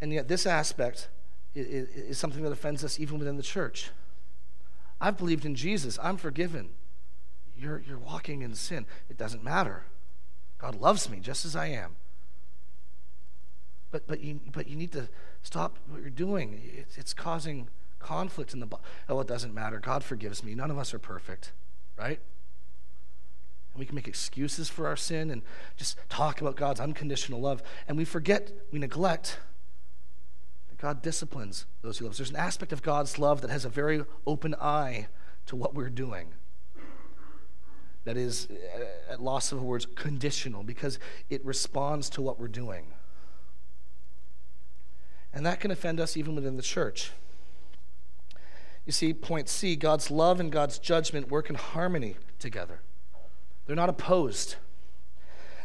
And 0.00 0.12
yet, 0.12 0.26
this 0.26 0.46
aspect 0.46 1.08
is 1.54 2.18
something 2.18 2.42
that 2.42 2.52
offends 2.52 2.84
us 2.84 2.98
even 2.98 3.18
within 3.18 3.36
the 3.36 3.42
church. 3.42 3.90
I've 5.00 5.18
believed 5.18 5.44
in 5.44 5.54
Jesus, 5.54 5.98
I'm 6.02 6.16
forgiven. 6.16 6.70
You're, 7.56 7.82
you're 7.86 7.98
walking 7.98 8.42
in 8.42 8.54
sin. 8.54 8.86
It 9.10 9.18
doesn't 9.18 9.44
matter. 9.44 9.84
God 10.58 10.80
loves 10.80 11.10
me 11.10 11.18
just 11.18 11.44
as 11.44 11.56
I 11.56 11.66
am. 11.66 11.96
But, 13.90 14.06
but, 14.06 14.20
you, 14.20 14.40
but 14.52 14.68
you 14.68 14.76
need 14.76 14.92
to 14.92 15.08
stop 15.42 15.78
what 15.88 16.00
you're 16.00 16.10
doing. 16.10 16.60
It's, 16.76 16.96
it's 16.96 17.12
causing 17.12 17.68
conflict 17.98 18.54
in 18.54 18.60
the 18.60 18.66
body. 18.66 18.82
Oh, 19.08 19.20
it 19.20 19.26
doesn't 19.26 19.52
matter. 19.52 19.78
God 19.78 20.02
forgives 20.02 20.42
me. 20.42 20.54
None 20.54 20.70
of 20.70 20.78
us 20.78 20.94
are 20.94 20.98
perfect, 20.98 21.52
right? 21.98 22.18
And 23.72 23.78
we 23.78 23.86
can 23.86 23.94
make 23.94 24.08
excuses 24.08 24.68
for 24.68 24.86
our 24.86 24.96
sin 24.96 25.30
and 25.30 25.42
just 25.76 25.98
talk 26.08 26.40
about 26.40 26.56
God's 26.56 26.80
unconditional 26.80 27.40
love. 27.40 27.62
And 27.86 27.96
we 27.96 28.04
forget, 28.04 28.52
we 28.70 28.78
neglect 28.78 29.38
God 30.82 31.00
disciplines 31.00 31.66
those 31.80 32.00
he 32.00 32.04
loves. 32.04 32.18
There's 32.18 32.30
an 32.30 32.36
aspect 32.36 32.72
of 32.72 32.82
God's 32.82 33.16
love 33.16 33.40
that 33.42 33.50
has 33.50 33.64
a 33.64 33.68
very 33.68 34.04
open 34.26 34.56
eye 34.60 35.06
to 35.46 35.54
what 35.54 35.76
we're 35.76 35.88
doing. 35.88 36.34
That 38.04 38.16
is, 38.16 38.48
uh, 38.50 39.12
at 39.12 39.22
loss 39.22 39.52
of 39.52 39.62
words, 39.62 39.86
conditional 39.94 40.64
because 40.64 40.98
it 41.30 41.44
responds 41.44 42.10
to 42.10 42.20
what 42.20 42.40
we're 42.40 42.48
doing. 42.48 42.86
And 45.32 45.46
that 45.46 45.60
can 45.60 45.70
offend 45.70 46.00
us 46.00 46.16
even 46.16 46.34
within 46.34 46.56
the 46.56 46.62
church. 46.62 47.12
You 48.84 48.90
see, 48.90 49.14
point 49.14 49.48
C 49.48 49.76
God's 49.76 50.10
love 50.10 50.40
and 50.40 50.50
God's 50.50 50.80
judgment 50.80 51.30
work 51.30 51.48
in 51.48 51.54
harmony 51.54 52.16
together, 52.40 52.80
they're 53.66 53.76
not 53.76 53.88
opposed. 53.88 54.56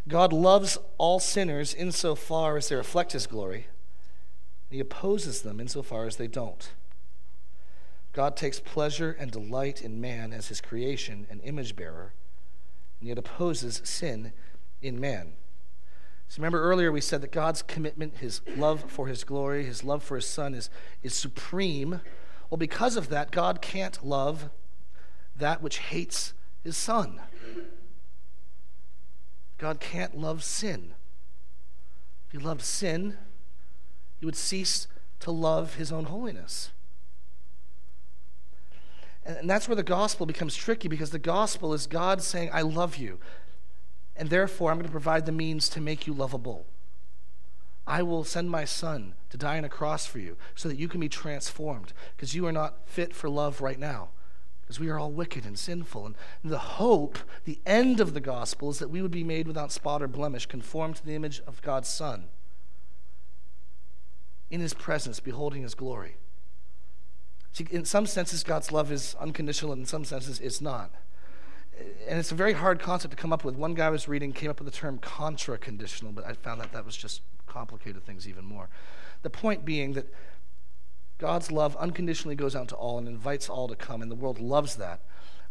God 0.08 0.32
loves 0.32 0.78
all 1.00 1.20
sinners 1.20 1.74
insofar 1.74 2.58
as 2.58 2.70
they 2.70 2.76
reflect 2.76 3.14
his 3.14 3.26
glory, 3.26 3.66
he 4.70 4.80
opposes 4.80 5.42
them 5.42 5.60
insofar 5.60 6.06
as 6.06 6.18
they 6.18 6.28
don't. 6.28 6.74
God 8.14 8.36
takes 8.36 8.60
pleasure 8.60 9.16
and 9.20 9.32
delight 9.32 9.82
in 9.82 10.02
man 10.02 10.34
as 10.34 10.48
his 10.48 10.62
creation 10.62 11.28
and 11.30 11.40
image 11.44 11.76
bearer, 11.76 12.14
and 13.00 13.10
yet 13.10 13.18
opposes 13.18 13.82
sin 13.84 14.34
in 14.82 15.00
man. 15.00 15.34
So 16.28 16.40
remember 16.40 16.62
earlier 16.62 16.92
we 16.92 17.00
said 17.00 17.22
that 17.22 17.32
God's 17.32 17.62
commitment, 17.62 18.18
his 18.18 18.42
love 18.58 18.86
for 18.88 19.08
his 19.08 19.24
glory, 19.24 19.66
his 19.66 19.84
love 19.84 20.04
for 20.04 20.16
his 20.16 20.26
son 20.26 20.54
is, 20.54 20.70
is 21.04 21.14
supreme 21.14 22.02
well, 22.50 22.58
because 22.58 22.96
of 22.96 23.10
that, 23.10 23.32
God 23.32 23.62
can't 23.62 24.06
love 24.06 24.50
that 25.36 25.62
which 25.62 25.80
hates 25.80 26.34
his 26.64 26.78
son. 26.78 27.22
God 29.58 29.80
can't 29.80 30.18
love 30.18 30.44
sin. 30.44 30.94
If 32.28 32.40
he 32.40 32.46
loved 32.46 32.62
sin, 32.62 33.18
he 34.20 34.26
would 34.26 34.36
cease 34.36 34.88
to 35.20 35.32
love 35.32 35.76
his 35.76 35.92
own 35.92 36.06
holiness. 36.06 36.72
And 39.26 39.50
that's 39.50 39.68
where 39.68 39.76
the 39.76 39.84
gospel 39.84 40.26
becomes 40.26 40.56
tricky 40.56 40.88
because 40.88 41.10
the 41.12 41.20
gospel 41.20 41.74
is 41.74 41.86
God 41.86 42.22
saying, 42.22 42.50
I 42.54 42.62
love 42.62 42.98
you. 42.98 43.20
and 44.20 44.30
therefore 44.30 44.72
I'm 44.72 44.78
going 44.78 44.86
to 44.88 44.92
provide 44.92 45.26
the 45.26 45.32
means 45.32 45.70
to 45.70 45.82
make 45.82 46.08
you 46.08 46.14
lovable. 46.14 46.66
I 47.86 48.02
will 48.04 48.24
send 48.24 48.50
my 48.50 48.66
son 48.66 49.14
to 49.30 49.38
die 49.38 49.58
on 49.58 49.64
a 49.64 49.70
cross 49.70 50.06
for 50.06 50.20
you 50.20 50.38
so 50.56 50.68
that 50.68 50.78
you 50.78 50.88
can 50.88 51.00
be 51.00 51.08
transformed 51.08 51.94
because 52.16 52.36
you 52.36 52.46
are 52.48 52.52
not 52.52 52.88
fit 52.88 53.16
for 53.16 53.30
love 53.30 53.62
right 53.62 53.80
now 53.80 54.10
because 54.62 54.80
we 54.80 54.90
are 54.90 55.00
all 55.00 55.12
wicked 55.12 55.46
and 55.46 55.58
sinful. 55.58 56.08
And 56.08 56.16
the 56.44 56.58
hope, 56.58 57.20
the 57.46 57.60
end 57.66 58.02
of 58.02 58.14
the 58.14 58.20
gospel, 58.20 58.70
is 58.70 58.80
that 58.80 58.90
we 58.90 59.02
would 59.02 59.12
be 59.12 59.24
made 59.24 59.48
without 59.48 59.72
spot 59.72 60.02
or 60.02 60.10
blemish, 60.10 60.46
conformed 60.46 60.98
to 60.98 61.06
the 61.06 61.16
image 61.16 61.40
of 61.48 61.62
God's 61.62 61.88
Son, 61.88 62.26
in 64.50 64.62
his 64.62 64.74
presence, 64.74 65.20
beholding 65.20 65.64
his 65.64 65.76
glory. 65.76 66.18
See, 67.52 67.68
in 67.72 67.86
some 67.86 68.06
senses, 68.06 68.44
God's 68.44 68.72
love 68.72 68.92
is 68.92 69.16
unconditional, 69.20 69.74
and 69.74 69.82
in 69.82 69.86
some 69.86 70.06
senses, 70.06 70.40
it's 70.40 70.62
not. 70.62 70.92
And 72.08 72.20
it's 72.20 72.32
a 72.32 72.36
very 72.36 72.54
hard 72.54 72.80
concept 72.80 73.16
to 73.16 73.22
come 73.22 73.34
up 73.34 73.44
with. 73.44 73.56
One 73.56 73.74
guy 73.74 73.88
I 73.88 73.90
was 73.90 74.08
reading 74.08 74.32
came 74.32 74.50
up 74.50 74.60
with 74.60 74.72
the 74.72 74.78
term 74.78 75.00
contra 75.00 75.58
conditional, 75.58 76.12
but 76.12 76.26
I 76.26 76.34
found 76.34 76.62
that 76.62 76.72
that 76.72 76.86
was 76.86 76.96
just 76.96 77.22
complicated 77.46 78.06
things 78.06 78.28
even 78.28 78.46
more. 78.46 78.70
The 79.24 79.30
point 79.30 79.66
being 79.66 79.94
that 79.94 80.14
God's 81.18 81.52
love 81.52 81.76
unconditionally 81.78 82.36
goes 82.36 82.56
out 82.56 82.68
to 82.70 82.76
all 82.76 82.98
and 82.98 83.08
invites 83.08 83.50
all 83.50 83.68
to 83.68 83.76
come, 83.76 84.02
and 84.02 84.12
the 84.12 84.16
world 84.16 84.40
loves 84.40 84.76
that. 84.76 85.02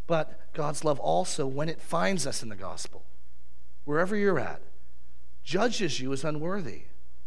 But 0.07 0.53
God's 0.53 0.85
love 0.85 1.01
also, 1.01 1.47
when 1.47 1.69
it 1.69 1.81
finds 1.81 2.27
us 2.27 2.43
in 2.43 2.49
the 2.49 2.57
gospel, 2.57 3.05
wherever 3.85 4.15
you're 4.15 4.39
at, 4.39 4.63
judges 5.43 5.99
you 6.01 6.13
as 6.13 6.25
unworthy. 6.25 6.83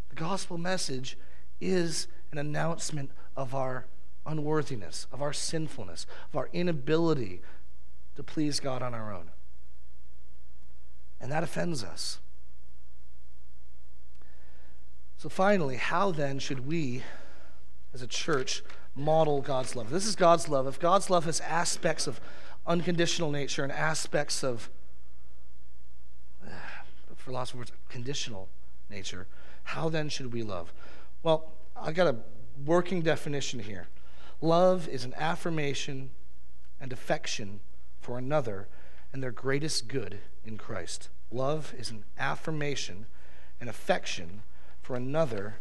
The 0.09 0.15
gospel 0.15 0.57
message 0.57 1.17
is 1.59 2.07
an 2.31 2.37
announcement 2.37 3.11
of 3.35 3.55
our 3.55 3.85
unworthiness, 4.25 5.07
of 5.11 5.21
our 5.21 5.33
sinfulness, 5.33 6.05
of 6.31 6.37
our 6.37 6.49
inability 6.53 7.41
to 8.15 8.23
please 8.23 8.59
God 8.59 8.81
on 8.81 8.93
our 8.93 9.13
own. 9.13 9.31
And 11.19 11.31
that 11.31 11.43
offends 11.43 11.83
us. 11.83 12.19
So, 15.17 15.27
finally, 15.27 15.75
how 15.75 16.11
then 16.11 16.39
should 16.39 16.65
we 16.65 17.03
as 17.93 18.01
a 18.01 18.07
church 18.07 18.63
model 18.95 19.41
God's 19.41 19.75
love. 19.75 19.89
This 19.89 20.05
is 20.05 20.15
God's 20.15 20.49
love. 20.49 20.67
If 20.67 20.79
God's 20.79 21.09
love 21.09 21.25
has 21.25 21.39
aspects 21.41 22.07
of 22.07 22.19
unconditional 22.67 23.31
nature 23.31 23.63
and 23.63 23.71
aspects 23.71 24.43
of, 24.43 24.69
for 27.15 27.31
lots 27.31 27.51
of 27.51 27.57
words, 27.57 27.71
conditional 27.87 28.49
nature, 28.89 29.27
how 29.63 29.89
then 29.89 30.09
should 30.09 30.33
we 30.33 30.43
love? 30.43 30.73
Well, 31.21 31.51
I've 31.75 31.95
got 31.95 32.07
a 32.07 32.17
working 32.65 33.01
definition 33.01 33.59
here. 33.59 33.87
Love 34.41 34.87
is 34.87 35.03
an 35.03 35.13
affirmation 35.17 36.11
and 36.79 36.93
affection 36.93 37.59
for 37.99 38.17
another 38.17 38.67
and 39.11 39.21
their 39.21 39.31
greatest 39.31 39.87
good 39.87 40.19
in 40.45 40.57
Christ. 40.57 41.09
Love 41.31 41.73
is 41.77 41.89
an 41.89 42.05
affirmation 42.17 43.05
and 43.59 43.69
affection 43.69 44.43
for 44.81 44.95
another 44.95 45.55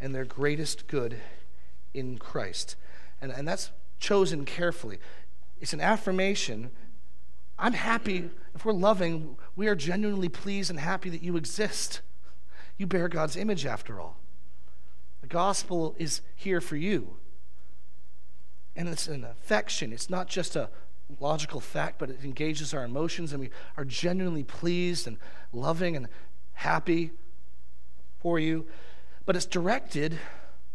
and 0.00 0.14
their 0.14 0.24
greatest 0.24 0.86
good 0.88 1.16
in 1.94 2.18
Christ. 2.18 2.76
And, 3.20 3.32
and 3.32 3.48
that's 3.48 3.70
chosen 3.98 4.44
carefully. 4.44 4.98
It's 5.60 5.72
an 5.72 5.80
affirmation. 5.80 6.70
I'm 7.58 7.72
happy, 7.72 8.30
if 8.54 8.64
we're 8.64 8.72
loving, 8.72 9.36
we 9.56 9.68
are 9.68 9.74
genuinely 9.74 10.28
pleased 10.28 10.70
and 10.70 10.78
happy 10.78 11.08
that 11.10 11.22
you 11.22 11.36
exist. 11.36 12.00
You 12.76 12.86
bear 12.86 13.08
God's 13.08 13.36
image 13.36 13.64
after 13.64 14.00
all. 14.00 14.21
The 15.22 15.28
gospel 15.28 15.94
is 15.98 16.20
here 16.36 16.60
for 16.60 16.76
you. 16.76 17.16
And 18.76 18.88
it's 18.88 19.08
an 19.08 19.24
affection. 19.24 19.92
It's 19.92 20.10
not 20.10 20.28
just 20.28 20.56
a 20.56 20.68
logical 21.20 21.60
fact, 21.60 21.98
but 21.98 22.10
it 22.10 22.24
engages 22.24 22.74
our 22.74 22.84
emotions, 22.84 23.32
and 23.32 23.40
we 23.40 23.50
are 23.76 23.84
genuinely 23.84 24.44
pleased 24.44 25.06
and 25.06 25.18
loving 25.52 25.96
and 25.96 26.08
happy 26.54 27.12
for 28.18 28.38
you. 28.38 28.66
But 29.24 29.36
it's 29.36 29.46
directed 29.46 30.18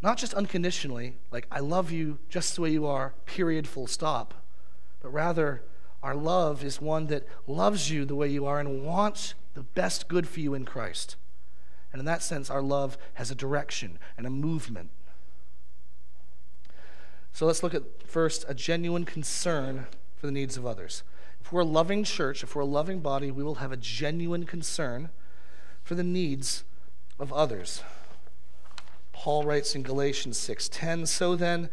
not 0.01 0.17
just 0.17 0.33
unconditionally, 0.33 1.17
like, 1.31 1.47
I 1.51 1.59
love 1.59 1.91
you 1.91 2.19
just 2.29 2.55
the 2.55 2.61
way 2.61 2.69
you 2.69 2.85
are, 2.85 3.15
period, 3.25 3.67
full 3.67 3.87
stop, 3.87 4.33
but 5.01 5.11
rather, 5.11 5.63
our 6.03 6.15
love 6.15 6.63
is 6.63 6.79
one 6.79 7.07
that 7.07 7.27
loves 7.47 7.89
you 7.89 8.05
the 8.05 8.15
way 8.15 8.27
you 8.27 8.45
are 8.45 8.59
and 8.59 8.85
wants 8.85 9.33
the 9.55 9.63
best 9.63 10.07
good 10.07 10.27
for 10.27 10.39
you 10.39 10.53
in 10.53 10.65
Christ. 10.65 11.15
And 11.91 11.99
in 11.99 12.05
that 12.05 12.21
sense, 12.21 12.49
our 12.49 12.61
love 12.61 12.97
has 13.15 13.31
a 13.31 13.35
direction 13.35 13.99
and 14.17 14.27
a 14.27 14.29
movement. 14.29 14.89
So 17.31 17.45
let's 17.45 17.63
look 17.63 17.73
at 17.73 18.03
first 18.03 18.45
a 18.47 18.53
genuine 18.53 19.05
concern 19.05 19.87
for 20.15 20.25
the 20.25 20.31
needs 20.31 20.57
of 20.57 20.65
others. 20.65 21.03
If 21.39 21.53
we're 21.53 21.61
a 21.61 21.65
loving 21.65 22.03
church, 22.03 22.43
if 22.43 22.55
we're 22.55 22.63
a 22.63 22.65
loving 22.65 22.99
body, 22.99 23.31
we 23.31 23.43
will 23.43 23.55
have 23.55 23.71
a 23.71 23.77
genuine 23.77 24.45
concern 24.45 25.09
for 25.83 25.95
the 25.95 26.03
needs 26.03 26.63
of 27.19 27.31
others. 27.31 27.83
Paul 29.13 29.45
writes 29.45 29.73
in 29.73 29.83
Galatians 29.83 30.37
6:10, 30.37 31.05
"So 31.05 31.35
then, 31.35 31.69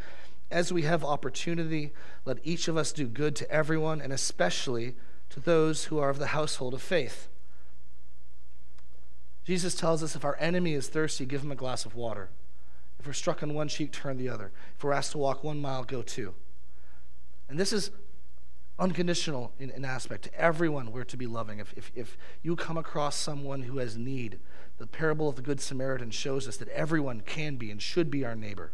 as 0.51 0.73
we 0.73 0.83
have 0.83 1.03
opportunity, 1.03 1.93
let 2.25 2.39
each 2.45 2.69
of 2.69 2.77
us 2.77 2.93
do 2.93 3.09
good 3.09 3.35
to 3.37 3.51
everyone, 3.51 4.01
and 4.01 4.13
especially 4.13 4.95
to 5.31 5.41
those 5.41 5.87
who 5.87 5.99
are 5.99 6.11
of 6.11 6.19
the 6.19 6.29
household 6.29 6.75
of 6.75 6.83
faith." 6.83 7.29
Jesus 9.45 9.75
tells 9.75 10.03
us 10.03 10.17
if 10.17 10.25
our 10.25 10.37
enemy 10.41 10.73
is 10.73 10.89
thirsty, 10.89 11.27
give 11.27 11.43
him 11.43 11.53
a 11.53 11.57
glass 11.57 11.85
of 11.85 11.95
water. 11.95 12.31
If 12.99 13.07
we're 13.07 13.13
struck 13.13 13.43
on 13.43 13.53
one 13.53 13.69
cheek, 13.69 13.93
turn 13.93 14.17
the 14.17 14.29
other. 14.29 14.51
If 14.77 14.83
we're 14.83 14.93
asked 14.93 15.13
to 15.13 15.19
walk 15.19 15.45
one 15.45 15.61
mile, 15.61 15.85
go 15.85 16.01
two. 16.01 16.35
And 17.49 17.59
this 17.59 17.73
is 17.73 17.91
unconditional 18.79 19.53
in, 19.59 19.71
in 19.71 19.85
aspect. 19.85 20.25
To 20.25 20.35
everyone, 20.35 20.91
we're 20.91 21.05
to 21.05 21.17
be 21.17 21.27
loving. 21.27 21.59
If, 21.59 21.75
if, 21.77 21.93
if 21.95 22.17
you 22.43 22.57
come 22.57 22.79
across 22.79 23.17
someone 23.17 23.63
who 23.63 23.79
has 23.79 23.97
need, 23.97 24.39
the 24.79 24.87
parable 24.87 25.29
of 25.29 25.37
the 25.37 25.43
Good 25.43 25.61
Samaritan 25.61 26.11
shows 26.11 26.49
us 26.49 26.57
that 26.57 26.69
everyone 26.69 27.21
can 27.21 27.57
be 27.57 27.71
and 27.71 27.81
should 27.81 28.11
be 28.11 28.25
our 28.25 28.35
neighbor. 28.35 28.73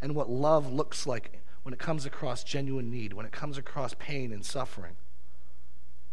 And 0.00 0.14
what 0.14 0.30
love 0.30 0.72
looks 0.72 1.06
like 1.06 1.42
when 1.62 1.72
it 1.72 1.78
comes 1.78 2.04
across 2.04 2.44
genuine 2.44 2.90
need, 2.90 3.12
when 3.12 3.26
it 3.26 3.32
comes 3.32 3.58
across 3.58 3.94
pain 3.98 4.32
and 4.32 4.44
suffering. 4.44 4.96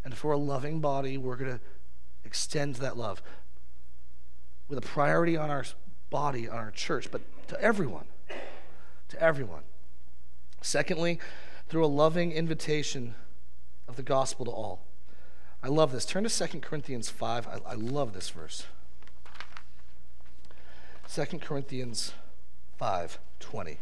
And 0.04 0.18
for 0.18 0.32
a 0.32 0.38
loving 0.38 0.80
body, 0.80 1.18
we're 1.18 1.36
going 1.36 1.52
to 1.52 1.60
extend 2.24 2.76
that 2.76 2.98
love 2.98 3.22
with 4.72 4.80
a 4.80 4.88
priority 4.88 5.36
on 5.36 5.50
our 5.50 5.66
body, 6.10 6.48
on 6.48 6.58
our 6.58 6.72
church, 6.72 7.10
but 7.12 7.22
to 7.50 7.62
everyone. 7.62 8.06
To 9.10 9.22
everyone. 9.22 9.64
Secondly, 10.62 11.20
through 11.68 11.84
a 11.84 11.88
loving 11.88 12.32
invitation 12.32 13.16
of 13.86 13.98
the 13.98 14.02
gospel 14.02 14.46
to 14.46 14.52
all. 14.52 14.86
I 15.62 15.68
love 15.68 15.92
this. 15.92 16.06
Turn 16.06 16.24
to 16.24 16.48
2 16.48 16.62
Corinthians 16.62 17.10
5. 17.10 17.48
I, 17.48 17.60
I 17.72 17.74
love 17.74 18.14
this 18.14 18.30
verse. 18.30 18.66
2 21.14 21.26
Corinthians 21.40 22.14
5 22.78 23.20
20. 23.42 23.80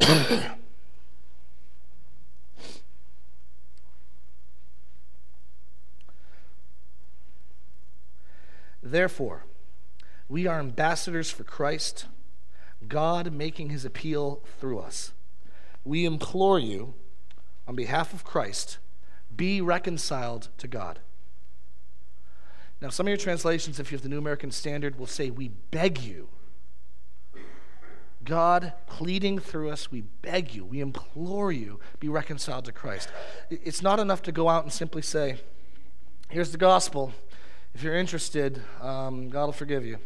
Therefore, 8.90 9.44
we 10.28 10.46
are 10.46 10.60
ambassadors 10.60 11.30
for 11.30 11.44
Christ, 11.44 12.06
God 12.86 13.32
making 13.32 13.70
his 13.70 13.84
appeal 13.84 14.42
through 14.58 14.78
us. 14.78 15.12
We 15.84 16.04
implore 16.04 16.58
you, 16.58 16.94
on 17.66 17.74
behalf 17.74 18.12
of 18.14 18.24
Christ, 18.24 18.78
be 19.34 19.60
reconciled 19.60 20.48
to 20.58 20.68
God. 20.68 21.00
Now, 22.80 22.88
some 22.88 23.06
of 23.06 23.08
your 23.08 23.18
translations, 23.18 23.78
if 23.78 23.90
you 23.90 23.96
have 23.96 24.02
the 24.02 24.08
New 24.08 24.18
American 24.18 24.50
Standard, 24.50 24.98
will 24.98 25.06
say, 25.06 25.30
We 25.30 25.48
beg 25.48 26.00
you. 26.00 26.28
God 28.24 28.72
pleading 28.86 29.38
through 29.38 29.70
us, 29.70 29.90
we 29.90 30.02
beg 30.02 30.54
you, 30.54 30.64
we 30.64 30.80
implore 30.80 31.50
you, 31.50 31.80
be 31.98 32.08
reconciled 32.08 32.66
to 32.66 32.72
Christ. 32.72 33.08
It's 33.50 33.80
not 33.82 34.00
enough 34.00 34.22
to 34.22 34.32
go 34.32 34.48
out 34.48 34.64
and 34.64 34.72
simply 34.72 35.02
say, 35.02 35.38
Here's 36.28 36.52
the 36.52 36.58
gospel. 36.58 37.12
If 37.78 37.84
you're 37.84 37.94
interested, 37.94 38.60
um, 38.82 39.28
God 39.28 39.44
will 39.44 39.52
forgive 39.52 39.86
you. 39.86 39.98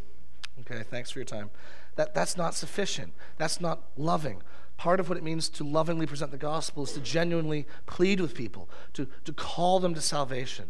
Okay, 0.60 0.82
thanks 0.82 1.10
for 1.10 1.20
your 1.20 1.24
time. 1.24 1.48
That, 1.96 2.12
that's 2.12 2.36
not 2.36 2.54
sufficient. 2.54 3.14
That's 3.38 3.62
not 3.62 3.80
loving. 3.96 4.42
Part 4.76 5.00
of 5.00 5.08
what 5.08 5.16
it 5.16 5.24
means 5.24 5.48
to 5.48 5.64
lovingly 5.64 6.04
present 6.04 6.32
the 6.32 6.36
gospel 6.36 6.82
is 6.82 6.92
to 6.92 7.00
genuinely 7.00 7.66
plead 7.86 8.20
with 8.20 8.34
people, 8.34 8.68
to, 8.92 9.08
to 9.24 9.32
call 9.32 9.80
them 9.80 9.94
to 9.94 10.02
salvation. 10.02 10.66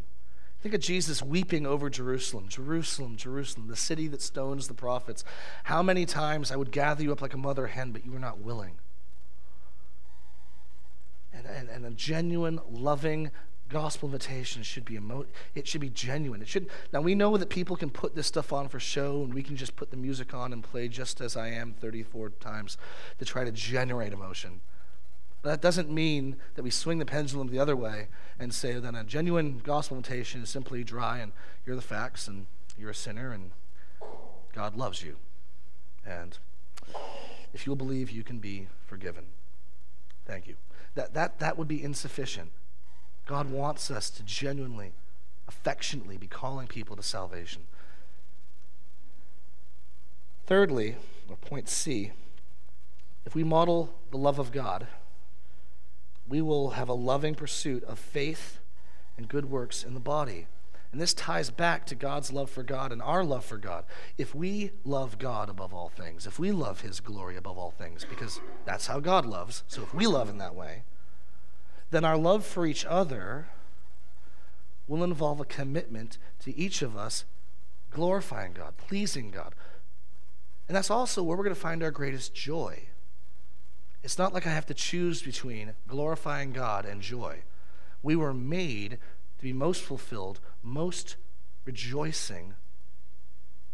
Think 0.61 0.77
of 0.77 0.81
Jesus 0.81 1.25
weeping 1.25 1.67
over 1.67 1.91
Jerusalem, 1.91 2.47
Jerusalem, 2.47 3.17
Jerusalem, 3.17 3.67
the 3.67 3.75
city 3.75 4.07
that 4.07 4.23
stones 4.23 4.69
the 4.69 4.75
prophets. 4.75 5.25
How 5.65 5.83
many 5.83 6.07
times 6.07 6.53
I 6.53 6.57
would 6.57 6.71
gather 6.71 7.03
you 7.03 7.11
up 7.11 7.21
like 7.21 7.35
a 7.35 7.37
mother 7.37 7.67
hen, 7.67 7.91
but 7.91 8.07
you 8.07 8.13
were 8.13 8.21
not 8.21 8.39
willing. 8.39 8.77
And, 11.33 11.47
and, 11.47 11.69
and 11.69 11.85
a 11.85 11.91
genuine, 11.91 12.61
loving 12.71 13.33
gospel 13.73 14.09
invitation 14.09 14.63
should 14.63 14.85
be 14.85 14.97
emo- 14.97 15.27
it 15.55 15.67
should 15.67 15.81
be 15.81 15.89
genuine. 15.89 16.43
It 16.43 16.49
should 16.49 16.69
now 16.93 17.01
we 17.01 17.15
know 17.15 17.37
that 17.37 17.49
people 17.49 17.77
can 17.77 17.91
put 17.91 18.15
this 18.15 18.27
stuff 18.27 18.53
on 18.53 18.69
for 18.69 18.79
show, 18.79 19.23
and 19.23 19.33
we 19.33 19.43
can 19.43 19.57
just 19.57 19.75
put 19.75 19.91
the 19.91 19.97
music 19.97 20.35
on 20.35 20.53
and 20.53 20.63
play 20.63 20.89
just 20.89 21.21
as 21.21 21.37
I 21.37 21.49
am 21.49 21.75
34 21.75 22.31
times 22.31 22.77
to 23.19 23.25
try 23.25 23.45
to 23.45 23.53
generate 23.53 24.13
emotion. 24.13 24.61
But 25.43 25.51
that 25.51 25.61
doesn't 25.61 25.91
mean 25.91 26.37
that 26.55 26.63
we 26.63 26.71
swing 26.71 26.99
the 26.99 27.07
pendulum 27.07 27.49
the 27.49 27.59
other 27.59 27.75
way 27.75 28.09
and 28.39 28.55
say 28.55 28.75
that 28.75 28.95
a 28.95 29.05
genuine 29.05 29.59
gospel 29.59 29.97
invitation 29.97 30.43
is 30.43 30.51
simply 30.51 30.85
dry 30.85 31.19
and 31.19 31.33
you're 31.67 31.75
the 31.75 31.83
facts 31.83 32.29
and 32.29 32.47
you're 32.79 32.91
a 32.91 32.95
sinner 32.95 33.33
and 33.33 33.51
God 34.53 34.77
loves 34.77 35.03
you. 35.03 35.17
And 36.07 36.39
if 37.53 37.67
you'll 37.67 37.77
believe, 37.77 38.11
you 38.11 38.23
can 38.23 38.39
be 38.39 38.69
forgiven. 38.87 39.25
Thank 40.27 40.47
you. 40.47 40.55
That, 40.95 41.15
that, 41.15 41.41
that 41.41 41.59
would 41.59 41.69
be 41.69 41.83
insufficient. 41.83 42.53
God 43.33 43.51
wants 43.51 43.91
us 43.91 44.11
to 44.11 44.23
genuinely, 44.25 44.93
affectionately 45.49 46.19
be 46.19 46.27
calling 46.27 46.67
people 46.67 46.97
to 46.97 47.03
salvation. 47.03 47.63
Thirdly, 50.45 50.97
or 51.31 51.37
point 51.37 51.67
C, 51.67 52.13
if 53.25 53.35
we 53.35 53.43
model 53.43 53.95
the 54.11 54.19
love 54.19 54.39
of 54.39 54.53
God, 54.53 54.87
we 56.29 56.43
will 56.43 56.73
have 56.73 56.91
a 56.91 56.93
loving 56.93 57.35
pursuit 57.35 57.83
of 57.85 57.99
faith 57.99 58.59
and 59.17 59.29
good 59.29 59.47
works 59.47 59.83
in 59.83 59.95
the 59.95 59.99
body. 59.99 60.47
And 60.93 61.01
this 61.01 61.15
ties 61.15 61.49
back 61.49 61.87
to 61.87 61.95
God's 61.95 62.35
love 62.35 62.51
for 62.51 62.63
God 62.63 62.93
and 62.93 63.01
our 63.01 63.25
love 63.25 63.47
for 63.47 63.57
God. 63.57 63.87
If 64.19 64.35
we 64.35 64.73
love 64.85 65.19
God 65.19 65.49
above 65.49 65.73
all 65.73 65.89
things, 65.89 66.27
if 66.27 66.39
we 66.39 66.53
love 66.53 66.83
His 66.83 67.01
glory 67.01 67.39
above 67.39 67.57
all 67.57 67.71
things, 67.71 68.05
because 68.05 68.43
that's 68.67 68.89
how 68.89 69.01
God 69.01 69.25
loves, 69.25 69.65
so 69.69 69.81
if 69.81 69.95
we 69.95 70.07
love 70.07 70.29
in 70.29 70.37
that 70.37 70.55
way, 70.55 70.83
then 71.93 72.05
our 72.05 72.17
love 72.17 72.45
for 72.45 72.67
each 72.67 72.85
other 72.87 73.47
will 74.89 75.05
involve 75.05 75.41
a 75.41 75.45
commitment 75.45 76.19
to 76.41 76.57
each 76.57 76.83
of 76.83 76.97
us 76.97 77.25
glorifying 77.91 78.53
God, 78.53 78.77
pleasing 78.77 79.31
God. 79.31 79.55
And 80.67 80.77
that's 80.77 80.91
also 80.91 81.23
where 81.23 81.37
we're 81.37 81.45
going 81.45 81.55
to 81.55 81.61
find 81.61 81.83
our 81.83 81.91
greatest 81.91 82.35
joy. 82.35 82.85
It's 84.03 84.19
not 84.19 84.33
like 84.33 84.47
I 84.47 84.51
have 84.51 84.67
to 84.67 84.75
choose 84.75 85.23
between 85.23 85.75
glorifying 85.87 86.53
God 86.53 86.85
and 86.87 87.03
joy. 87.03 87.43
We 88.03 88.17
were 88.17 88.35
made 88.35 88.99
to 89.39 89.43
be 89.43 89.53
most 89.53 89.83
fulfilled, 89.83 90.41
most 90.63 91.17
rejoicing 91.65 92.55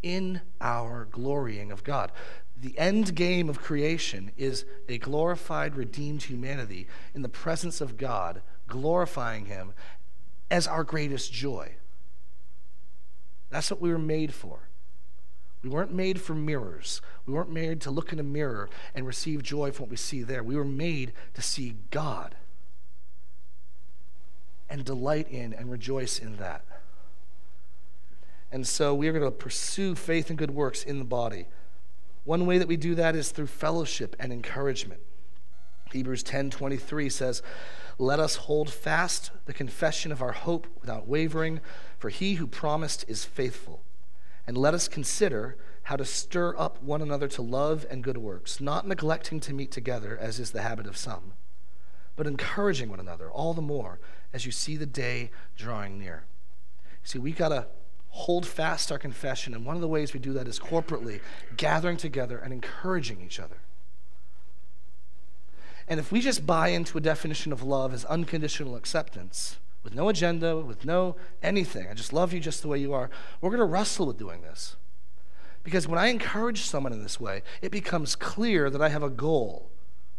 in 0.03 0.41
our 0.61 1.07
glorying 1.11 1.71
of 1.71 1.85
God. 1.85 2.13
The 2.61 2.77
end 2.79 3.15
game 3.15 3.49
of 3.49 3.61
creation 3.61 4.33
is 4.37 4.65
a 4.89 4.99
glorified, 4.99 5.77
redeemed 5.77 6.25
humanity 6.25 6.89
in 7.15 7.23
the 7.23 7.29
presence 7.29 7.81
of 7.81 7.97
God, 7.97 8.43
glorifying 8.67 9.47
Him 9.47 9.75
as 10.51 10.67
our 10.67 10.83
greatest 10.83 11.33
joy. 11.33 11.77
That's 13.51 13.71
what 13.71 13.81
we 13.81 13.91
were 13.91 13.99
made 13.99 14.35
for. 14.35 14.69
We 15.63 15.71
weren't 15.71 15.93
made 15.93 16.21
for 16.21 16.35
mirrors. 16.35 17.01
We 17.27 17.33
weren't 17.33 17.51
made 17.51 17.81
to 17.83 17.91
look 17.91 18.13
in 18.13 18.19
a 18.19 18.25
mirror 18.25 18.69
and 18.95 19.07
receive 19.07 19.43
joy 19.43 19.73
from 19.73 19.85
what 19.85 19.91
we 19.91 19.97
see 19.97 20.23
there. 20.23 20.43
We 20.43 20.57
were 20.57 20.65
made 20.65 21.13
to 21.35 21.43
see 21.43 21.77
God 21.91 22.37
and 24.71 24.85
delight 24.85 25.29
in 25.31 25.53
and 25.53 25.71
rejoice 25.71 26.19
in 26.19 26.37
that. 26.37 26.65
And 28.51 28.67
so 28.67 28.95
we 28.95 29.09
are 29.09 29.13
going 29.13 29.25
to 29.25 29.31
pursue 29.31 29.95
faith 29.95 30.31
and 30.31 30.39
good 30.39 30.53
works 30.53 30.83
in 30.83 30.99
the 30.99 31.05
body. 31.05 31.47
One 32.29 32.45
way 32.45 32.59
that 32.59 32.69
we 32.69 32.77
do 32.77 32.95
that 32.95 33.17
is 33.17 33.31
through 33.31 33.47
fellowship 33.47 34.15
and 34.19 34.35
encouragement. 34.35 35.01
Hebrews 35.93 36.23
10:23 36.23 37.09
says, 37.09 37.41
"Let 37.97 38.21
us 38.21 38.37
hold 38.37 38.71
fast 38.71 39.31
the 39.47 39.55
confession 39.55 40.13
of 40.13 40.21
our 40.21 40.33
hope 40.33 40.67
without 40.79 41.09
wavering, 41.09 41.63
for 41.97 42.11
he 42.11 42.35
who 42.35 42.47
promised 42.47 43.07
is 43.09 43.25
faithful." 43.25 43.83
And 44.47 44.59
let 44.59 44.75
us 44.75 44.89
consider 44.89 45.57
how 45.85 45.97
to 45.97 46.05
stir 46.05 46.55
up 46.59 46.83
one 46.83 47.01
another 47.01 47.29
to 47.29 47.41
love 47.41 47.87
and 47.89 48.05
good 48.05 48.19
works, 48.19 48.61
not 48.61 48.87
neglecting 48.87 49.41
to 49.41 49.55
meet 49.55 49.73
together 49.73 50.15
as 50.19 50.39
is 50.39 50.51
the 50.51 50.61
habit 50.61 50.87
of 50.87 50.99
some, 50.99 51.33
but 52.15 52.27
encouraging 52.27 52.91
one 52.91 53.01
another 53.01 53.31
all 53.31 53.55
the 53.55 53.63
more 53.63 54.01
as 54.35 54.45
you 54.45 54.53
see 54.53 54.77
the 54.77 54.85
day 54.85 55.31
drawing 55.57 55.99
near. 55.99 56.25
See, 57.05 57.19
we 57.19 57.33
got 57.33 57.49
to 57.49 57.69
hold 58.19 58.45
fast 58.45 58.91
our 58.91 58.99
confession, 58.99 59.55
and 59.55 59.65
one 59.65 59.77
of 59.77 59.81
the 59.81 59.89
ways 59.89 60.13
we 60.13 60.21
do 60.21 60.33
that 60.33 60.49
is 60.49 60.59
corporately 60.59 61.21
gathering 61.57 61.97
together 61.97 62.39
and 62.39 62.53
encouraging 62.53 63.21
each 63.21 63.39
other. 63.39 63.59
And 65.87 66.01
if 66.01 66.11
we 66.11 66.21
just 66.21 66.45
buy 66.45 66.69
into 66.69 66.99
a 66.99 67.01
definition 67.01 67.53
of 67.53 67.63
love 67.63 67.95
as 67.95 68.05
unconditional 68.05 68.77
acceptance, 68.77 69.59
with 69.85 69.95
no 69.95 70.09
agenda, 70.09 70.57
with 70.57 70.85
no 70.85 71.17
anything, 71.43 71.87
I 71.89 71.95
just 71.95 72.13
love 72.13 72.33
you 72.33 72.41
just 72.41 72.61
the 72.61 72.69
way 72.69 72.79
you 72.79 72.93
are, 72.93 73.09
we're 73.41 73.51
going 73.51 73.61
to 73.61 73.65
wrestle 73.65 74.07
with 74.07 74.19
doing 74.19 74.43
this. 74.43 74.77
Because 75.63 75.87
when 75.87 75.99
I 75.99 76.09
encourage 76.09 76.63
someone 76.63 76.93
in 76.93 77.03
this 77.03 77.21
way, 77.21 77.43
it 77.63 77.71
becomes 77.71 78.17
clear 78.17 78.69
that 78.69 78.83
I 78.83 78.89
have 78.89 79.03
a 79.03 79.11
goal 79.11 79.71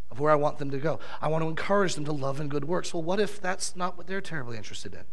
of 0.10 0.20
where 0.20 0.32
I 0.32 0.36
want 0.36 0.58
them 0.58 0.72
to 0.72 0.78
go. 0.78 1.00
I 1.22 1.28
want 1.28 1.44
to 1.44 1.50
encourage 1.50 1.96
them 1.96 2.06
to 2.06 2.12
love 2.12 2.40
and 2.40 2.50
good 2.50 2.66
works. 2.66 2.94
Well, 2.94 3.04
what 3.04 3.20
if 3.20 3.42
that's 3.42 3.76
not 3.76 3.98
what 3.98 4.08
they're 4.08 4.22
terribly 4.22 4.58
interested 4.58 4.94
in? 4.94 5.04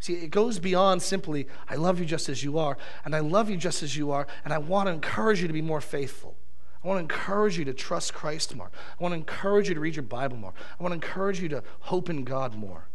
See, 0.00 0.14
it 0.14 0.30
goes 0.30 0.58
beyond 0.58 1.02
simply, 1.02 1.48
I 1.68 1.74
love 1.74 1.98
you 1.98 2.06
just 2.06 2.28
as 2.28 2.44
you 2.44 2.58
are, 2.58 2.78
and 3.04 3.16
I 3.16 3.18
love 3.18 3.50
you 3.50 3.56
just 3.56 3.82
as 3.82 3.96
you 3.96 4.12
are, 4.12 4.26
and 4.44 4.52
I 4.52 4.58
want 4.58 4.86
to 4.86 4.92
encourage 4.92 5.40
you 5.40 5.48
to 5.48 5.52
be 5.52 5.62
more 5.62 5.80
faithful. 5.80 6.36
I 6.82 6.86
want 6.86 6.98
to 6.98 7.02
encourage 7.02 7.58
you 7.58 7.64
to 7.64 7.74
trust 7.74 8.14
Christ 8.14 8.54
more. 8.54 8.70
I 8.98 9.02
want 9.02 9.12
to 9.12 9.16
encourage 9.16 9.68
you 9.68 9.74
to 9.74 9.80
read 9.80 9.96
your 9.96 10.04
Bible 10.04 10.36
more. 10.36 10.54
I 10.78 10.82
want 10.82 10.92
to 10.92 10.94
encourage 10.94 11.40
you 11.40 11.48
to 11.48 11.64
hope 11.80 12.08
in 12.08 12.22
God 12.22 12.54
more. 12.54 12.86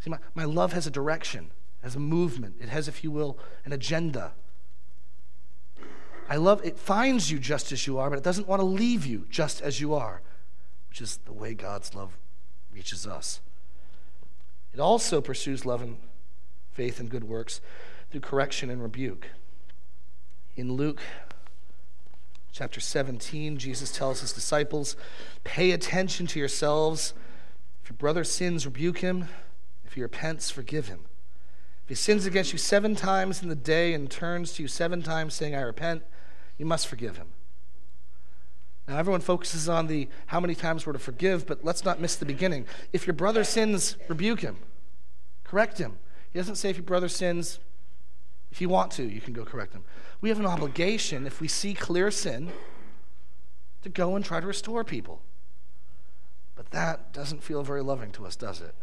See, 0.00 0.10
my, 0.10 0.18
my 0.34 0.44
love 0.44 0.74
has 0.74 0.86
a 0.86 0.90
direction, 0.90 1.50
it 1.80 1.84
has 1.84 1.96
a 1.96 2.00
movement, 2.00 2.56
it 2.60 2.68
has, 2.68 2.86
if 2.86 3.02
you 3.02 3.10
will, 3.10 3.38
an 3.64 3.72
agenda. 3.72 4.32
I 6.28 6.36
love 6.36 6.60
it 6.62 6.78
finds 6.78 7.30
you 7.30 7.38
just 7.38 7.72
as 7.72 7.86
you 7.86 7.98
are, 7.98 8.10
but 8.10 8.18
it 8.18 8.24
doesn't 8.24 8.46
want 8.46 8.60
to 8.60 8.66
leave 8.66 9.06
you 9.06 9.26
just 9.30 9.62
as 9.62 9.80
you 9.80 9.94
are, 9.94 10.20
which 10.90 11.00
is 11.00 11.16
the 11.24 11.32
way 11.32 11.54
God's 11.54 11.94
love 11.94 12.18
reaches 12.70 13.06
us. 13.06 13.40
It 14.72 14.80
also 14.80 15.20
pursues 15.20 15.64
love 15.64 15.82
and 15.82 15.98
faith 16.72 17.00
and 17.00 17.10
good 17.10 17.24
works 17.24 17.60
through 18.10 18.20
correction 18.20 18.70
and 18.70 18.82
rebuke. 18.82 19.28
In 20.56 20.72
Luke 20.72 21.00
chapter 22.52 22.80
17, 22.80 23.58
Jesus 23.58 23.92
tells 23.92 24.20
his 24.20 24.32
disciples, 24.32 24.96
Pay 25.44 25.70
attention 25.70 26.26
to 26.28 26.38
yourselves. 26.38 27.14
If 27.82 27.90
your 27.90 27.96
brother 27.96 28.24
sins, 28.24 28.66
rebuke 28.66 28.98
him. 28.98 29.28
If 29.84 29.94
he 29.94 30.02
repents, 30.02 30.50
forgive 30.50 30.88
him. 30.88 31.00
If 31.84 31.90
he 31.90 31.94
sins 31.94 32.26
against 32.26 32.52
you 32.52 32.58
seven 32.58 32.94
times 32.94 33.42
in 33.42 33.48
the 33.48 33.54
day 33.54 33.94
and 33.94 34.10
turns 34.10 34.52
to 34.54 34.62
you 34.62 34.68
seven 34.68 35.02
times 35.02 35.34
saying, 35.34 35.54
I 35.54 35.60
repent, 35.60 36.02
you 36.58 36.66
must 36.66 36.86
forgive 36.86 37.16
him. 37.16 37.28
Now, 38.88 38.96
everyone 38.96 39.20
focuses 39.20 39.68
on 39.68 39.86
the 39.86 40.08
how 40.26 40.40
many 40.40 40.54
times 40.54 40.86
we're 40.86 40.94
to 40.94 40.98
forgive, 40.98 41.46
but 41.46 41.62
let's 41.62 41.84
not 41.84 42.00
miss 42.00 42.16
the 42.16 42.24
beginning. 42.24 42.64
If 42.90 43.06
your 43.06 43.12
brother 43.12 43.44
sins, 43.44 43.96
rebuke 44.08 44.40
him, 44.40 44.56
correct 45.44 45.76
him. 45.76 45.98
He 46.32 46.38
doesn't 46.38 46.56
say 46.56 46.70
if 46.70 46.76
your 46.76 46.84
brother 46.84 47.08
sins, 47.08 47.60
if 48.50 48.62
you 48.62 48.70
want 48.70 48.90
to, 48.92 49.02
you 49.02 49.20
can 49.20 49.34
go 49.34 49.44
correct 49.44 49.74
him. 49.74 49.84
We 50.22 50.30
have 50.30 50.40
an 50.40 50.46
obligation, 50.46 51.26
if 51.26 51.38
we 51.38 51.48
see 51.48 51.74
clear 51.74 52.10
sin, 52.10 52.50
to 53.82 53.90
go 53.90 54.16
and 54.16 54.24
try 54.24 54.40
to 54.40 54.46
restore 54.46 54.84
people. 54.84 55.20
But 56.56 56.70
that 56.70 57.12
doesn't 57.12 57.42
feel 57.42 57.62
very 57.62 57.82
loving 57.82 58.10
to 58.12 58.24
us, 58.24 58.36
does 58.36 58.62
it? 58.62 58.74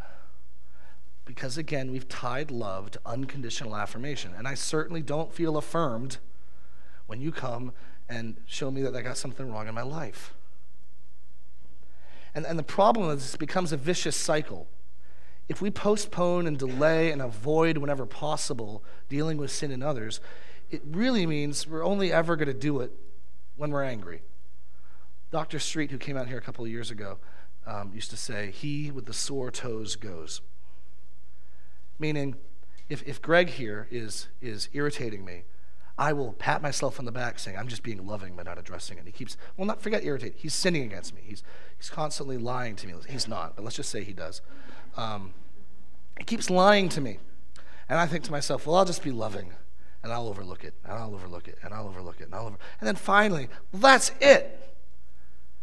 Because 1.25 1.57
again, 1.57 1.91
we've 1.91 2.07
tied 2.07 2.51
love 2.51 2.91
to 2.91 2.99
unconditional 3.07 3.75
affirmation. 3.75 4.33
And 4.37 4.47
I 4.47 4.53
certainly 4.53 5.01
don't 5.01 5.33
feel 5.33 5.57
affirmed 5.57 6.17
when 7.07 7.19
you 7.19 7.31
come 7.31 7.73
and 8.07 8.37
show 8.45 8.69
me 8.71 8.81
that 8.83 8.95
I 8.95 9.01
got 9.01 9.17
something 9.17 9.51
wrong 9.51 9.67
in 9.67 9.75
my 9.75 9.81
life. 9.81 10.33
And, 12.33 12.45
and 12.45 12.59
the 12.59 12.63
problem 12.63 13.09
is, 13.09 13.33
it 13.33 13.39
becomes 13.39 13.71
a 13.71 13.77
vicious 13.77 14.15
cycle. 14.15 14.67
If 15.47 15.61
we 15.61 15.71
postpone 15.71 16.47
and 16.47 16.57
delay 16.57 17.11
and 17.11 17.21
avoid 17.21 17.77
whenever 17.77 18.05
possible 18.05 18.83
dealing 19.09 19.37
with 19.37 19.51
sin 19.51 19.71
in 19.71 19.81
others, 19.81 20.19
it 20.69 20.81
really 20.85 21.25
means 21.25 21.67
we're 21.67 21.85
only 21.85 22.11
ever 22.11 22.35
going 22.35 22.47
to 22.47 22.53
do 22.53 22.81
it 22.81 22.91
when 23.55 23.71
we're 23.71 23.83
angry. 23.83 24.21
Dr. 25.31 25.59
Street, 25.59 25.91
who 25.91 25.97
came 25.97 26.17
out 26.17 26.27
here 26.27 26.37
a 26.37 26.41
couple 26.41 26.65
of 26.65 26.71
years 26.71 26.91
ago, 26.91 27.17
um, 27.65 27.91
used 27.93 28.09
to 28.11 28.17
say, 28.17 28.51
He 28.51 28.91
with 28.91 29.05
the 29.05 29.13
sore 29.13 29.51
toes 29.51 29.95
goes. 29.95 30.41
Meaning, 31.97 32.35
if, 32.89 33.01
if 33.03 33.21
Greg 33.21 33.49
here 33.49 33.87
is, 33.89 34.27
is 34.41 34.69
irritating 34.73 35.25
me, 35.25 35.43
I 35.97 36.11
will 36.11 36.33
pat 36.33 36.61
myself 36.61 36.99
on 36.99 37.05
the 37.05 37.11
back 37.11 37.39
saying, 37.39 37.57
I'm 37.57 37.67
just 37.67 37.83
being 37.83 38.05
loving 38.05 38.35
but 38.35 38.45
not 38.45 38.57
addressing 38.57 38.97
it. 38.97 39.05
He 39.05 39.11
keeps, 39.11 39.37
well, 39.55 39.65
not 39.65 39.81
forget 39.81 40.03
irritate. 40.03 40.35
He's 40.37 40.53
sinning 40.53 40.83
against 40.83 41.15
me. 41.15 41.21
He's, 41.23 41.41
he's 41.77 41.89
constantly 41.89 42.37
lying 42.37 42.75
to 42.77 42.87
me. 42.87 42.93
He's 43.07 43.27
not, 43.27 43.55
but 43.55 43.63
let's 43.63 43.77
just 43.77 43.89
say 43.89 44.03
he 44.03 44.13
does. 44.13 44.41
Um, 44.97 45.33
he 46.17 46.25
keeps 46.25 46.49
lying 46.49 46.89
to 46.89 47.01
me. 47.01 47.19
And 47.87 47.99
I 47.99 48.07
think 48.07 48.23
to 48.25 48.31
myself, 48.31 48.65
well, 48.65 48.75
I'll 48.75 48.85
just 48.85 49.03
be 49.03 49.11
loving 49.11 49.53
and 50.03 50.11
I'll 50.11 50.27
overlook 50.27 50.63
it 50.63 50.73
and 50.83 50.93
I'll 50.93 51.13
overlook 51.13 51.47
it 51.47 51.57
and 51.63 51.73
I'll 51.73 51.87
overlook 51.87 52.19
it 52.19 52.25
and 52.25 52.35
I'll 52.35 52.47
over. 52.47 52.57
And 52.79 52.87
then 52.87 52.95
finally, 52.95 53.47
well, 53.71 53.81
that's 53.81 54.11
it. 54.19 54.75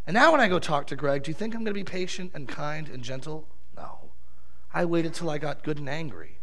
And 0.07 0.15
now 0.15 0.31
when 0.31 0.41
I 0.41 0.47
go 0.47 0.59
talk 0.59 0.87
to 0.87 0.95
Greg, 0.95 1.23
do 1.23 1.31
you 1.31 1.35
think 1.35 1.53
I'm 1.53 1.63
going 1.63 1.73
to 1.73 1.79
be 1.79 1.83
patient 1.83 2.31
and 2.33 2.47
kind 2.47 2.89
and 2.89 3.03
gentle? 3.03 3.47
No. 3.75 4.11
I 4.73 4.85
waited 4.85 5.13
till 5.13 5.29
I 5.29 5.37
got 5.37 5.63
good 5.63 5.77
and 5.77 5.87
angry. 5.87 6.39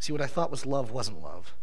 See, 0.00 0.12
what 0.12 0.20
I 0.20 0.26
thought 0.26 0.50
was 0.50 0.66
love 0.66 0.90
wasn't 0.90 1.22
love. 1.22 1.54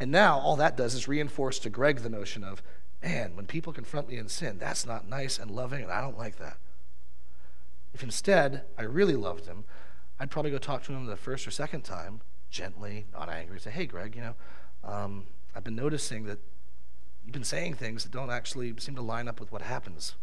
And 0.00 0.10
now 0.10 0.38
all 0.38 0.56
that 0.56 0.78
does 0.78 0.94
is 0.94 1.06
reinforce 1.06 1.58
to 1.60 1.70
Greg 1.70 1.98
the 1.98 2.08
notion 2.08 2.42
of 2.42 2.62
man, 3.02 3.34
when 3.34 3.46
people 3.46 3.72
confront 3.72 4.08
me 4.08 4.16
in 4.16 4.28
sin, 4.28 4.58
that's 4.58 4.86
not 4.86 5.08
nice 5.08 5.38
and 5.38 5.50
loving, 5.50 5.82
and 5.82 5.92
I 5.92 6.00
don't 6.00 6.18
like 6.18 6.36
that. 6.36 6.58
If 7.94 8.02
instead 8.02 8.62
I 8.78 8.82
really 8.82 9.16
loved 9.16 9.46
him, 9.46 9.64
I'd 10.18 10.30
probably 10.30 10.50
go 10.50 10.58
talk 10.58 10.82
to 10.84 10.92
him 10.92 11.06
the 11.06 11.16
first 11.16 11.46
or 11.46 11.50
second 11.50 11.82
time, 11.82 12.20
gently, 12.50 13.06
not 13.12 13.30
angry, 13.30 13.58
say, 13.58 13.70
hey, 13.70 13.86
Greg, 13.86 14.14
you 14.14 14.22
know, 14.22 14.34
um, 14.84 15.24
I've 15.54 15.64
been 15.64 15.76
noticing 15.76 16.24
that 16.24 16.38
you've 17.24 17.32
been 17.32 17.44
saying 17.44 17.74
things 17.74 18.04
that 18.04 18.12
don't 18.12 18.30
actually 18.30 18.74
seem 18.78 18.94
to 18.96 19.02
line 19.02 19.28
up 19.28 19.40
with 19.40 19.50
what 19.50 19.62
happens. 19.62 20.14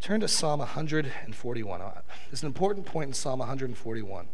Turn 0.00 0.20
to 0.20 0.28
Psalm 0.28 0.60
141. 0.60 1.80
Uh, 1.80 2.00
there's 2.30 2.42
an 2.42 2.46
important 2.46 2.86
point 2.86 3.08
in 3.08 3.14
Psalm 3.14 3.38
141. 3.38 4.28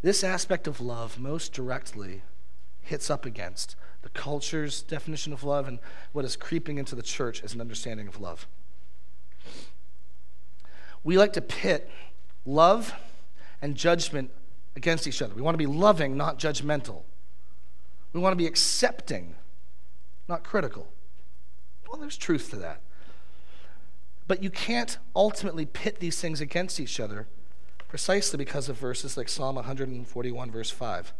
This 0.00 0.22
aspect 0.22 0.66
of 0.66 0.80
love 0.80 1.18
most 1.18 1.52
directly 1.52 2.22
hits 2.80 3.10
up 3.10 3.24
against 3.26 3.76
the 4.02 4.08
culture's 4.10 4.82
definition 4.82 5.32
of 5.32 5.42
love 5.42 5.66
and 5.66 5.80
what 6.12 6.24
is 6.24 6.36
creeping 6.36 6.78
into 6.78 6.94
the 6.94 7.02
church 7.02 7.42
as 7.42 7.52
an 7.52 7.60
understanding 7.60 8.06
of 8.06 8.20
love. 8.20 8.46
We 11.02 11.18
like 11.18 11.32
to 11.34 11.40
pit 11.40 11.90
love 12.46 12.94
and 13.60 13.74
judgment 13.74 14.30
against 14.76 15.06
each 15.06 15.20
other. 15.20 15.34
We 15.34 15.42
want 15.42 15.54
to 15.54 15.58
be 15.58 15.66
loving, 15.66 16.16
not 16.16 16.38
judgmental. 16.38 17.02
We 18.12 18.20
want 18.20 18.32
to 18.32 18.36
be 18.36 18.46
accepting, 18.46 19.34
not 20.28 20.44
critical. 20.44 20.88
Well, 21.88 22.00
there's 22.00 22.16
truth 22.16 22.50
to 22.50 22.56
that. 22.56 22.80
But 24.26 24.42
you 24.42 24.50
can't 24.50 24.98
ultimately 25.16 25.66
pit 25.66 25.98
these 25.98 26.20
things 26.20 26.40
against 26.40 26.78
each 26.78 27.00
other 27.00 27.26
precisely 27.88 28.36
because 28.36 28.68
of 28.68 28.78
verses 28.78 29.16
like 29.16 29.28
Psalm 29.28 29.56
141, 29.56 30.50
verse 30.50 30.70
5. 30.70 31.12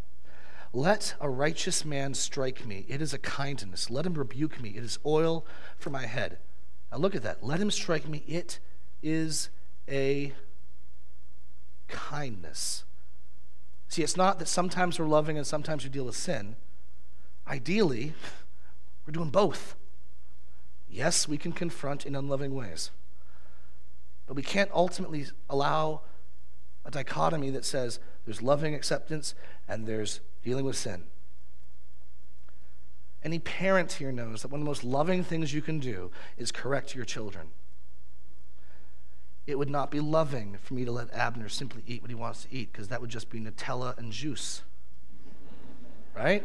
Let 0.73 1.14
a 1.21 1.31
righteous 1.31 1.85
man 1.85 2.12
strike 2.14 2.66
me. 2.66 2.85
It 2.89 3.01
is 3.01 3.14
a 3.14 3.19
kindness. 3.19 3.91
Let 3.91 4.05
him 4.05 4.14
rebuke 4.14 4.61
me. 4.61 4.71
It 4.71 4.85
is 4.85 4.99
oil 5.05 5.47
for 5.79 5.91
my 5.91 6.07
head. 6.07 6.39
Now 6.93 6.99
look 6.99 7.14
at 7.14 7.23
that. 7.23 7.43
Let 7.43 7.61
him 7.61 7.71
strike 7.71 8.07
me. 8.07 8.23
It 8.27 8.59
is 9.03 9.49
a 9.89 10.35
kindness. 11.89 12.85
See, 13.89 14.03
it's 14.03 14.16
not 14.16 14.39
that 14.39 14.49
sometimes 14.49 14.99
we're 14.99 15.07
loving 15.07 15.39
and 15.39 15.47
sometimes 15.47 15.85
we 15.85 15.91
deal 15.91 16.05
with 16.05 16.16
sin. 16.16 16.57
Ideally, 17.47 18.12
we're 19.07 19.12
doing 19.12 19.31
both. 19.31 19.75
Yes, 20.91 21.27
we 21.27 21.39
can 21.39 21.53
confront 21.53 22.05
in 22.05 22.14
unloving 22.14 22.55
ways, 22.55 22.91
but 24.27 24.35
we 24.35 24.43
can't 24.43 24.71
ultimately 24.73 25.27
allow 25.49 26.03
a 26.89 26.91
dichotomy 26.91 27.51
that 27.51 27.66
says 27.66 28.01
there's 28.24 28.41
loving 28.41 28.74
acceptance 28.74 29.34
and 29.68 29.86
there's 29.86 30.20
dealing 30.43 30.64
with 30.64 30.74
sin. 30.74 31.05
Any 33.22 33.39
parent 33.39 33.93
here 33.93 34.11
knows 34.11 34.41
that 34.43 34.49
one 34.49 34.61
of 34.61 34.64
the 34.64 34.70
most 34.70 34.84
loving 34.84 35.22
things 35.22 35.53
you 35.53 35.61
can 35.61 35.80
do 35.80 36.11
is 36.39 36.51
correct 36.51 36.95
your 36.95 37.05
children. 37.05 37.49
It 39.47 39.59
would 39.59 39.68
not 39.68 39.91
be 39.91 40.01
loving 40.01 40.57
for 40.62 40.74
me 40.74 40.86
to 40.86 40.93
let 40.93 41.12
Abner 41.12 41.51
simply 41.51 41.82
eat 41.86 42.01
what 42.01 42.11
he 42.11 42.14
wants 42.14 42.45
to 42.45 42.55
eat 42.55 42.72
because 42.72 42.89
that 42.89 43.03
would 43.03 43.11
just 43.11 43.28
be 43.28 43.39
Nutella 43.39 43.97
and 43.99 44.11
juice. 44.11 44.62
Right? 46.16 46.43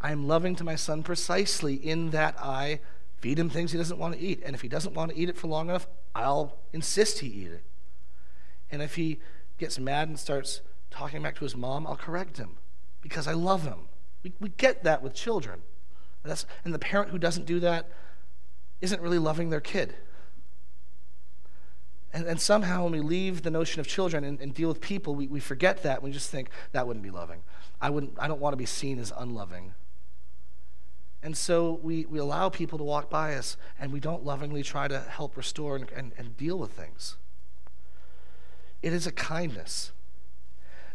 I 0.00 0.10
am 0.10 0.26
loving 0.26 0.56
to 0.56 0.64
my 0.64 0.74
son 0.74 1.02
precisely 1.02 1.74
in 1.74 2.10
that 2.10 2.36
I 2.38 2.80
feed 3.18 3.38
him 3.38 3.50
things 3.50 3.72
he 3.72 3.78
doesn't 3.78 3.98
want 3.98 4.14
to 4.14 4.20
eat. 4.20 4.42
And 4.44 4.54
if 4.54 4.62
he 4.62 4.68
doesn't 4.68 4.94
want 4.94 5.10
to 5.10 5.18
eat 5.18 5.28
it 5.28 5.36
for 5.36 5.48
long 5.48 5.68
enough, 5.68 5.86
I'll 6.14 6.56
insist 6.72 7.18
he 7.18 7.28
eat 7.28 7.48
it. 7.48 7.62
And 8.70 8.82
if 8.82 8.96
he 8.96 9.20
gets 9.58 9.78
mad 9.78 10.08
and 10.08 10.18
starts 10.18 10.60
talking 10.90 11.22
back 11.22 11.36
to 11.36 11.44
his 11.44 11.56
mom, 11.56 11.86
I'll 11.86 11.96
correct 11.96 12.38
him 12.38 12.58
because 13.00 13.26
I 13.26 13.32
love 13.32 13.64
him. 13.64 13.88
We, 14.22 14.32
we 14.40 14.48
get 14.50 14.84
that 14.84 15.02
with 15.02 15.14
children. 15.14 15.62
And, 16.22 16.30
that's, 16.30 16.46
and 16.64 16.74
the 16.74 16.78
parent 16.78 17.10
who 17.10 17.18
doesn't 17.18 17.46
do 17.46 17.60
that 17.60 17.88
isn't 18.80 19.00
really 19.00 19.18
loving 19.18 19.50
their 19.50 19.60
kid. 19.60 19.94
And, 22.12 22.26
and 22.26 22.40
somehow, 22.40 22.84
when 22.84 22.92
we 22.92 23.00
leave 23.00 23.42
the 23.42 23.50
notion 23.50 23.80
of 23.80 23.86
children 23.86 24.24
and, 24.24 24.40
and 24.40 24.54
deal 24.54 24.68
with 24.68 24.80
people, 24.80 25.14
we, 25.14 25.26
we 25.26 25.38
forget 25.38 25.82
that. 25.82 26.02
We 26.02 26.10
just 26.10 26.30
think 26.30 26.48
that 26.72 26.86
wouldn't 26.86 27.02
be 27.02 27.10
loving. 27.10 27.42
I, 27.80 27.90
wouldn't, 27.90 28.14
I 28.18 28.26
don't 28.26 28.40
want 28.40 28.54
to 28.54 28.56
be 28.56 28.66
seen 28.66 28.98
as 28.98 29.12
unloving. 29.16 29.74
And 31.22 31.36
so 31.36 31.78
we, 31.82 32.06
we 32.06 32.18
allow 32.18 32.48
people 32.48 32.78
to 32.78 32.84
walk 32.84 33.10
by 33.10 33.34
us, 33.34 33.56
and 33.78 33.92
we 33.92 34.00
don't 34.00 34.24
lovingly 34.24 34.62
try 34.62 34.88
to 34.88 35.00
help 35.00 35.36
restore 35.36 35.76
and, 35.76 35.90
and, 35.92 36.12
and 36.16 36.36
deal 36.36 36.58
with 36.58 36.72
things. 36.72 37.16
It 38.82 38.92
is 38.92 39.06
a 39.06 39.12
kindness. 39.12 39.92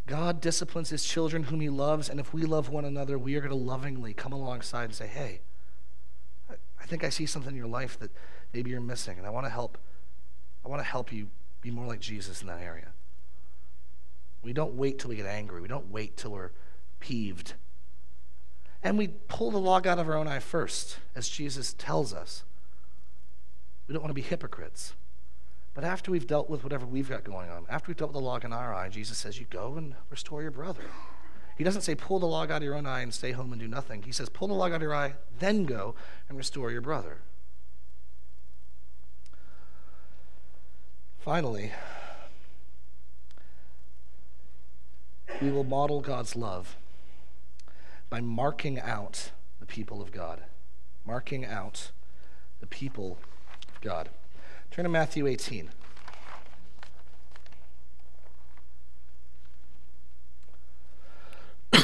God 0.08 0.42
disciplines 0.42 0.90
his 0.90 1.04
children 1.04 1.44
whom 1.44 1.62
he 1.62 1.70
loves, 1.70 2.10
and 2.10 2.20
if 2.20 2.34
we 2.34 2.44
love 2.44 2.70
one 2.70 2.86
another, 2.86 3.18
we 3.18 3.36
are 3.36 3.40
going 3.40 3.52
to 3.52 3.56
lovingly 3.56 4.14
come 4.14 4.34
alongside 4.34 4.86
and 4.86 4.96
say, 4.96 5.08
Hey, 5.08 5.42
I 6.50 6.86
think 6.86 7.04
I 7.04 7.10
see 7.10 7.26
something 7.26 7.52
in 7.52 7.58
your 7.58 7.68
life 7.68 8.00
that 8.00 8.12
maybe 8.54 8.72
you're 8.72 8.82
missing, 8.82 9.18
and 9.18 9.28
I 9.28 9.30
want 9.30 9.46
to 9.46 9.52
help. 9.52 9.78
I 10.66 10.70
want 10.70 10.80
to 10.80 10.88
help 10.88 11.12
you 11.12 11.30
be 11.62 11.72
more 11.72 11.86
like 11.86 12.00
Jesus 12.00 12.42
in 12.42 12.48
that 12.48 12.62
area. 12.62 12.90
We 14.42 14.54
don't 14.54 14.74
wait 14.74 15.00
till 15.00 15.10
we 15.10 15.16
get 15.16 15.28
angry. 15.28 15.62
We 15.62 15.68
don't 15.68 15.92
wait 15.92 16.18
till 16.18 16.32
we're 16.32 16.52
peeved. 17.00 17.54
And 18.84 18.98
we 18.98 19.08
pull 19.08 19.52
the 19.52 19.60
log 19.60 19.86
out 19.86 20.00
of 20.00 20.10
our 20.10 20.16
own 20.16 20.28
eye 20.28 20.40
first, 20.40 20.98
as 21.16 21.30
Jesus 21.30 21.74
tells 21.74 22.14
us. 22.14 22.44
We 23.88 23.94
don't 23.94 24.02
want 24.02 24.10
to 24.10 24.16
be 24.16 24.22
hypocrites. 24.22 24.94
But 25.74 25.84
after 25.84 26.11
we've 26.11 26.28
dealt 26.28 26.49
with 26.49 26.63
whatever 26.63 26.86
we've 26.86 27.09
got 27.09 27.24
going 27.24 27.49
on, 27.49 27.65
after 27.69 27.89
we've 27.89 27.97
dealt 27.97 28.09
with 28.09 28.22
the 28.22 28.26
log 28.26 28.43
in 28.43 28.51
our 28.51 28.74
eye, 28.74 28.89
Jesus 28.89 29.17
says, 29.17 29.39
You 29.39 29.45
go 29.49 29.76
and 29.76 29.95
restore 30.09 30.41
your 30.41 30.51
brother. 30.51 30.84
He 31.57 31.63
doesn't 31.63 31.84
say, 31.84 31.95
Pull 31.95 32.19
the 32.19 32.26
log 32.26 32.51
out 32.51 32.57
of 32.57 32.63
your 32.63 32.76
own 32.76 32.86
eye 32.86 33.01
and 33.01 33.13
stay 33.13 33.32
home 33.32 33.53
and 33.53 33.61
do 33.61 33.67
nothing. 33.67 34.03
He 34.03 34.11
says, 34.11 34.28
Pull 34.30 34.49
the 34.49 34.53
log 34.53 34.72
out 34.74 34.78
of 34.78 34.82
your 34.82 34.95
eye, 34.95 35.13
then 35.39 35.65
go 35.65 35.95
and 36.28 36.38
restore 36.38 36.72
your 36.72 36.82
brother. 36.82 37.19
Finally, 41.19 41.72
we 45.41 45.51
will 45.51 45.63
model 45.63 46.01
God's 46.01 46.36
love 46.36 46.76
by 48.09 48.19
marking 48.19 48.80
out 48.80 49.32
the 49.59 49.65
people 49.65 50.01
of 50.01 50.11
God. 50.11 50.41
Marking 51.05 51.45
out 51.45 51.91
the 52.59 52.67
people 52.67 53.19
of 53.69 53.80
God. 53.82 54.09
Turn 54.72 54.84
to 54.84 54.89
Matthew 54.89 55.28
18. 55.28 55.69
Where 61.74 61.84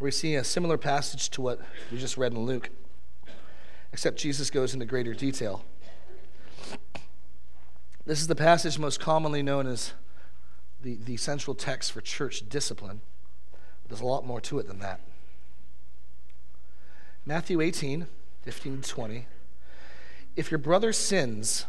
we 0.00 0.10
see 0.10 0.34
a 0.34 0.42
similar 0.42 0.78
passage 0.78 1.28
to 1.30 1.42
what 1.42 1.60
we 1.90 1.98
just 1.98 2.16
read 2.16 2.32
in 2.32 2.46
Luke, 2.46 2.70
except 3.92 4.16
Jesus 4.16 4.48
goes 4.48 4.72
into 4.72 4.86
greater 4.86 5.12
detail. 5.12 5.62
This 8.06 8.22
is 8.22 8.26
the 8.28 8.34
passage 8.34 8.78
most 8.78 8.98
commonly 8.98 9.42
known 9.42 9.66
as 9.66 9.92
the, 10.80 10.96
the 11.04 11.18
central 11.18 11.54
text 11.54 11.92
for 11.92 12.00
church 12.00 12.48
discipline. 12.48 13.02
But 13.82 13.90
there's 13.90 14.00
a 14.00 14.06
lot 14.06 14.24
more 14.24 14.40
to 14.40 14.58
it 14.58 14.66
than 14.68 14.78
that. 14.78 15.00
Matthew 17.26 17.60
18, 17.60 18.06
15 18.42 18.80
to 18.80 18.88
20 18.88 19.26
if 20.36 20.50
your 20.50 20.58
brother 20.58 20.92
sins, 20.92 21.66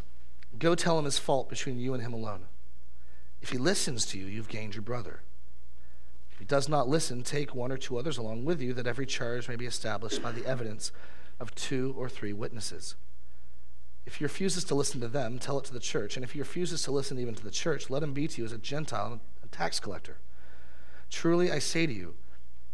go 0.58 0.76
tell 0.76 0.98
him 0.98 1.06
his 1.06 1.20
fault 1.20 1.50
between 1.50 1.80
you 1.80 1.94
and 1.94 2.02
him 2.02 2.14
alone. 2.14 2.46
If 3.42 3.50
he 3.50 3.58
listens 3.58 4.06
to 4.08 4.18
you, 4.18 4.26
you've 4.26 4.48
gained 4.48 4.76
your 4.76 4.84
brother. 4.84 5.22
If 6.32 6.40
he 6.40 6.46
does 6.46 6.70
not 6.70 6.88
listen, 6.88 7.24
take 7.24 7.54
one 7.54 7.72
or 7.72 7.78
two 7.78 7.98
others 7.98 8.18
along 8.18 8.46
with 8.46 8.62
you, 8.62 8.74
that 8.74 8.88
every 8.88 9.06
charge 9.06 9.50
may 9.50 9.56
be 9.56 9.66
established 9.66 10.24
by 10.24 10.32
the 10.32 10.46
evidence 10.46 10.92
of 11.40 11.54
two 11.56 11.94
or 11.98 12.08
three 12.08 12.34
witnesses. 12.34 12.96
If 14.06 14.16
he 14.16 14.26
refuses 14.26 14.64
to 14.66 14.76
listen 14.76 15.02
to 15.02 15.08
them, 15.08 15.40
tell 15.40 15.58
it 15.60 15.66
to 15.66 15.74
the 15.74 15.80
church. 15.80 16.16
And 16.16 16.24
if 16.24 16.32
he 16.32 16.40
refuses 16.40 16.84
to 16.84 16.92
listen 16.92 17.20
even 17.20 17.36
to 17.36 17.44
the 17.44 17.52
church, 17.52 17.90
let 17.90 18.04
him 18.04 18.14
be 18.14 18.28
to 18.28 18.42
you 18.42 18.46
as 18.46 18.52
a 18.52 18.58
Gentile 18.58 19.12
and 19.12 19.22
a 19.44 19.48
tax 19.48 19.80
collector. 19.80 20.18
Truly, 21.10 21.52
I 21.52 21.60
say 21.60 21.86
to 21.86 21.94
you, 21.94 22.16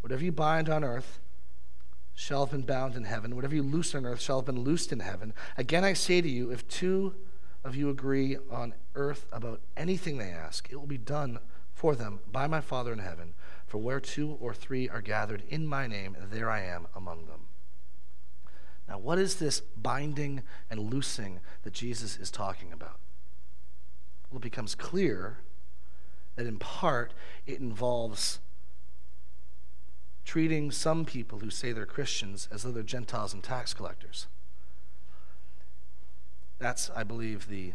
whatever 0.02 0.24
you 0.24 0.32
bind 0.32 0.70
on 0.70 0.84
earth 0.84 1.20
shall 2.20 2.42
have 2.42 2.52
been 2.52 2.64
bound 2.64 2.96
in 2.96 3.06
heaven. 3.06 3.34
Whatever 3.34 3.56
you 3.56 3.64
loose 3.64 3.96
on 3.96 4.06
earth 4.06 4.20
shall 4.20 4.40
have 4.40 4.46
been 4.46 4.60
loosed 4.60 4.92
in 4.92 5.00
heaven. 5.00 5.34
Again, 5.58 5.86
I 5.86 5.94
say 5.94 6.20
to 6.20 6.28
you, 6.28 6.52
if 6.52 6.68
two 6.68 7.16
of 7.64 7.78
you 7.78 7.90
agree 7.90 8.36
on 8.52 8.74
earth 8.94 9.26
about 9.32 9.62
anything 9.78 10.18
they 10.18 10.30
ask, 10.30 10.68
it 10.70 10.76
will 10.76 10.86
be 10.86 10.98
done 10.98 11.40
for 11.72 11.96
them 11.96 12.20
by 12.30 12.46
my 12.46 12.60
Father 12.60 12.92
in 12.92 13.00
heaven. 13.00 13.36
For 13.68 13.78
where 13.78 14.02
two 14.02 14.38
or 14.42 14.54
three 14.54 14.90
are 14.90 15.02
gathered 15.02 15.44
in 15.48 15.66
my 15.66 15.88
name, 15.88 16.18
there 16.30 16.50
I 16.52 16.62
am 16.64 16.88
among 16.94 17.28
them. 17.28 17.46
Now, 18.90 19.00
what 19.00 19.18
is 19.18 19.36
this 19.36 19.62
binding 19.62 20.44
and 20.70 20.92
loosing 20.92 21.40
that 21.64 21.72
Jesus 21.72 22.18
is 22.18 22.30
talking 22.30 22.74
about? 22.74 23.00
Well, 24.30 24.40
it 24.40 24.44
becomes 24.44 24.76
clear 24.76 25.38
that 26.36 26.46
in 26.46 26.58
part 26.60 27.14
it 27.46 27.62
involves 27.62 28.40
treating 30.26 30.72
some 30.72 31.06
people 31.06 31.40
who 31.40 31.50
say 31.50 31.72
they're 31.72 31.86
Christians 31.86 32.48
as 32.52 32.64
though 32.64 32.72
they're 32.72 32.84
Gentiles 32.84 33.34
and 33.34 33.44
tax 33.44 33.74
collectors. 33.74 34.28
That's, 36.60 36.90
I 36.96 37.04
believe, 37.04 37.48
the, 37.48 37.74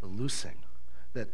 the 0.00 0.06
loosing. 0.06 0.58
That 1.14 1.28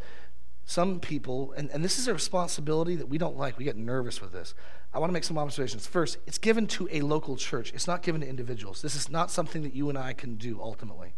some 0.65 0.99
people, 0.99 1.53
and, 1.55 1.69
and 1.71 1.83
this 1.83 1.97
is 1.97 2.07
a 2.07 2.13
responsibility 2.13 2.95
that 2.95 3.07
we 3.07 3.17
don't 3.17 3.37
like, 3.37 3.57
we 3.57 3.63
get 3.63 3.77
nervous 3.77 4.21
with 4.21 4.31
this. 4.31 4.53
I 4.93 4.99
want 4.99 5.09
to 5.09 5.13
make 5.13 5.23
some 5.23 5.37
observations. 5.37 5.85
First, 5.87 6.17
it's 6.27 6.37
given 6.37 6.67
to 6.67 6.89
a 6.91 7.01
local 7.01 7.37
church, 7.37 7.71
it's 7.73 7.87
not 7.87 8.03
given 8.03 8.21
to 8.21 8.27
individuals. 8.27 8.81
This 8.81 8.95
is 8.95 9.09
not 9.09 9.31
something 9.31 9.63
that 9.63 9.73
you 9.73 9.89
and 9.89 9.97
I 9.97 10.13
can 10.13 10.35
do 10.35 10.59
ultimately. 10.61 11.13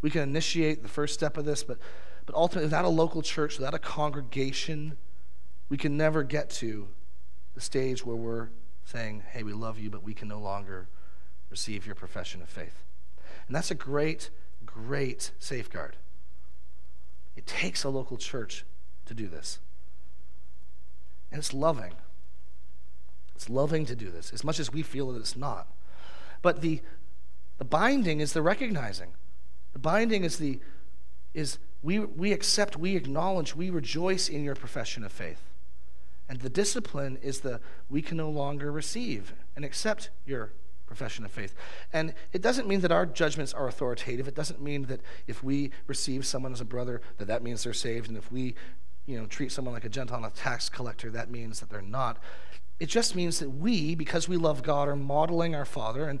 We 0.00 0.10
can 0.10 0.22
initiate 0.22 0.82
the 0.82 0.88
first 0.88 1.14
step 1.14 1.36
of 1.36 1.44
this, 1.44 1.62
but, 1.62 1.78
but 2.26 2.34
ultimately, 2.34 2.66
without 2.66 2.84
a 2.84 2.88
local 2.88 3.22
church, 3.22 3.56
without 3.58 3.74
a 3.74 3.78
congregation, 3.78 4.96
we 5.68 5.76
can 5.76 5.96
never 5.96 6.24
get 6.24 6.50
to 6.50 6.88
the 7.54 7.60
stage 7.60 8.04
where 8.04 8.16
we're 8.16 8.48
saying, 8.84 9.22
hey, 9.32 9.42
we 9.42 9.52
love 9.52 9.78
you, 9.78 9.90
but 9.90 10.02
we 10.02 10.14
can 10.14 10.28
no 10.28 10.38
longer 10.38 10.88
receive 11.50 11.86
your 11.86 11.94
profession 11.94 12.42
of 12.42 12.48
faith. 12.48 12.82
And 13.46 13.54
that's 13.54 13.70
a 13.70 13.74
great, 13.74 14.30
great 14.64 15.32
safeguard. 15.38 15.96
It 17.36 17.46
takes 17.46 17.84
a 17.84 17.88
local 17.88 18.16
church 18.16 18.64
to 19.06 19.14
do 19.14 19.26
this. 19.26 19.58
And 21.30 21.38
it's 21.38 21.54
loving. 21.54 21.94
It's 23.34 23.48
loving 23.48 23.86
to 23.86 23.96
do 23.96 24.10
this, 24.10 24.32
as 24.32 24.44
much 24.44 24.60
as 24.60 24.72
we 24.72 24.82
feel 24.82 25.12
that 25.12 25.20
it's 25.20 25.36
not. 25.36 25.68
But 26.42 26.60
the, 26.60 26.80
the 27.58 27.64
binding 27.64 28.20
is 28.20 28.32
the 28.32 28.42
recognizing. 28.42 29.12
The 29.72 29.78
binding 29.78 30.24
is 30.24 30.38
the 30.38 30.60
is 31.34 31.58
we, 31.82 31.98
we 31.98 32.32
accept, 32.32 32.76
we 32.76 32.94
acknowledge, 32.94 33.56
we 33.56 33.70
rejoice 33.70 34.28
in 34.28 34.44
your 34.44 34.54
profession 34.54 35.02
of 35.02 35.10
faith. 35.10 35.40
And 36.28 36.40
the 36.40 36.50
discipline 36.50 37.18
is 37.22 37.40
the 37.40 37.60
we 37.90 38.02
can 38.02 38.16
no 38.16 38.30
longer 38.30 38.72
receive 38.72 39.34
and 39.54 39.64
accept 39.64 40.10
your 40.24 40.52
profession 40.86 41.24
of 41.24 41.30
faith. 41.30 41.54
And 41.92 42.14
it 42.32 42.42
doesn't 42.42 42.68
mean 42.68 42.82
that 42.82 42.92
our 42.92 43.06
judgments 43.06 43.54
are 43.54 43.66
authoritative. 43.66 44.28
It 44.28 44.34
doesn't 44.34 44.60
mean 44.60 44.84
that 44.84 45.00
if 45.26 45.42
we 45.42 45.70
receive 45.86 46.26
someone 46.26 46.52
as 46.52 46.60
a 46.60 46.66
brother, 46.66 47.00
that 47.18 47.28
that 47.28 47.42
means 47.42 47.64
they're 47.64 47.72
saved. 47.72 48.08
And 48.08 48.16
if 48.16 48.30
we 48.30 48.54
you 49.06 49.18
know, 49.18 49.26
treat 49.26 49.50
someone 49.50 49.74
like 49.74 49.84
a 49.84 49.88
Gentile 49.88 50.18
and 50.18 50.26
a 50.26 50.30
tax 50.30 50.68
collector, 50.68 51.10
that 51.10 51.30
means 51.30 51.60
that 51.60 51.70
they're 51.70 51.82
not. 51.82 52.18
It 52.78 52.86
just 52.86 53.16
means 53.16 53.38
that 53.38 53.50
we, 53.50 53.94
because 53.94 54.28
we 54.28 54.36
love 54.36 54.62
God, 54.62 54.88
are 54.88 54.96
modeling 54.96 55.54
our 55.54 55.64
Father, 55.64 56.08
and, 56.08 56.20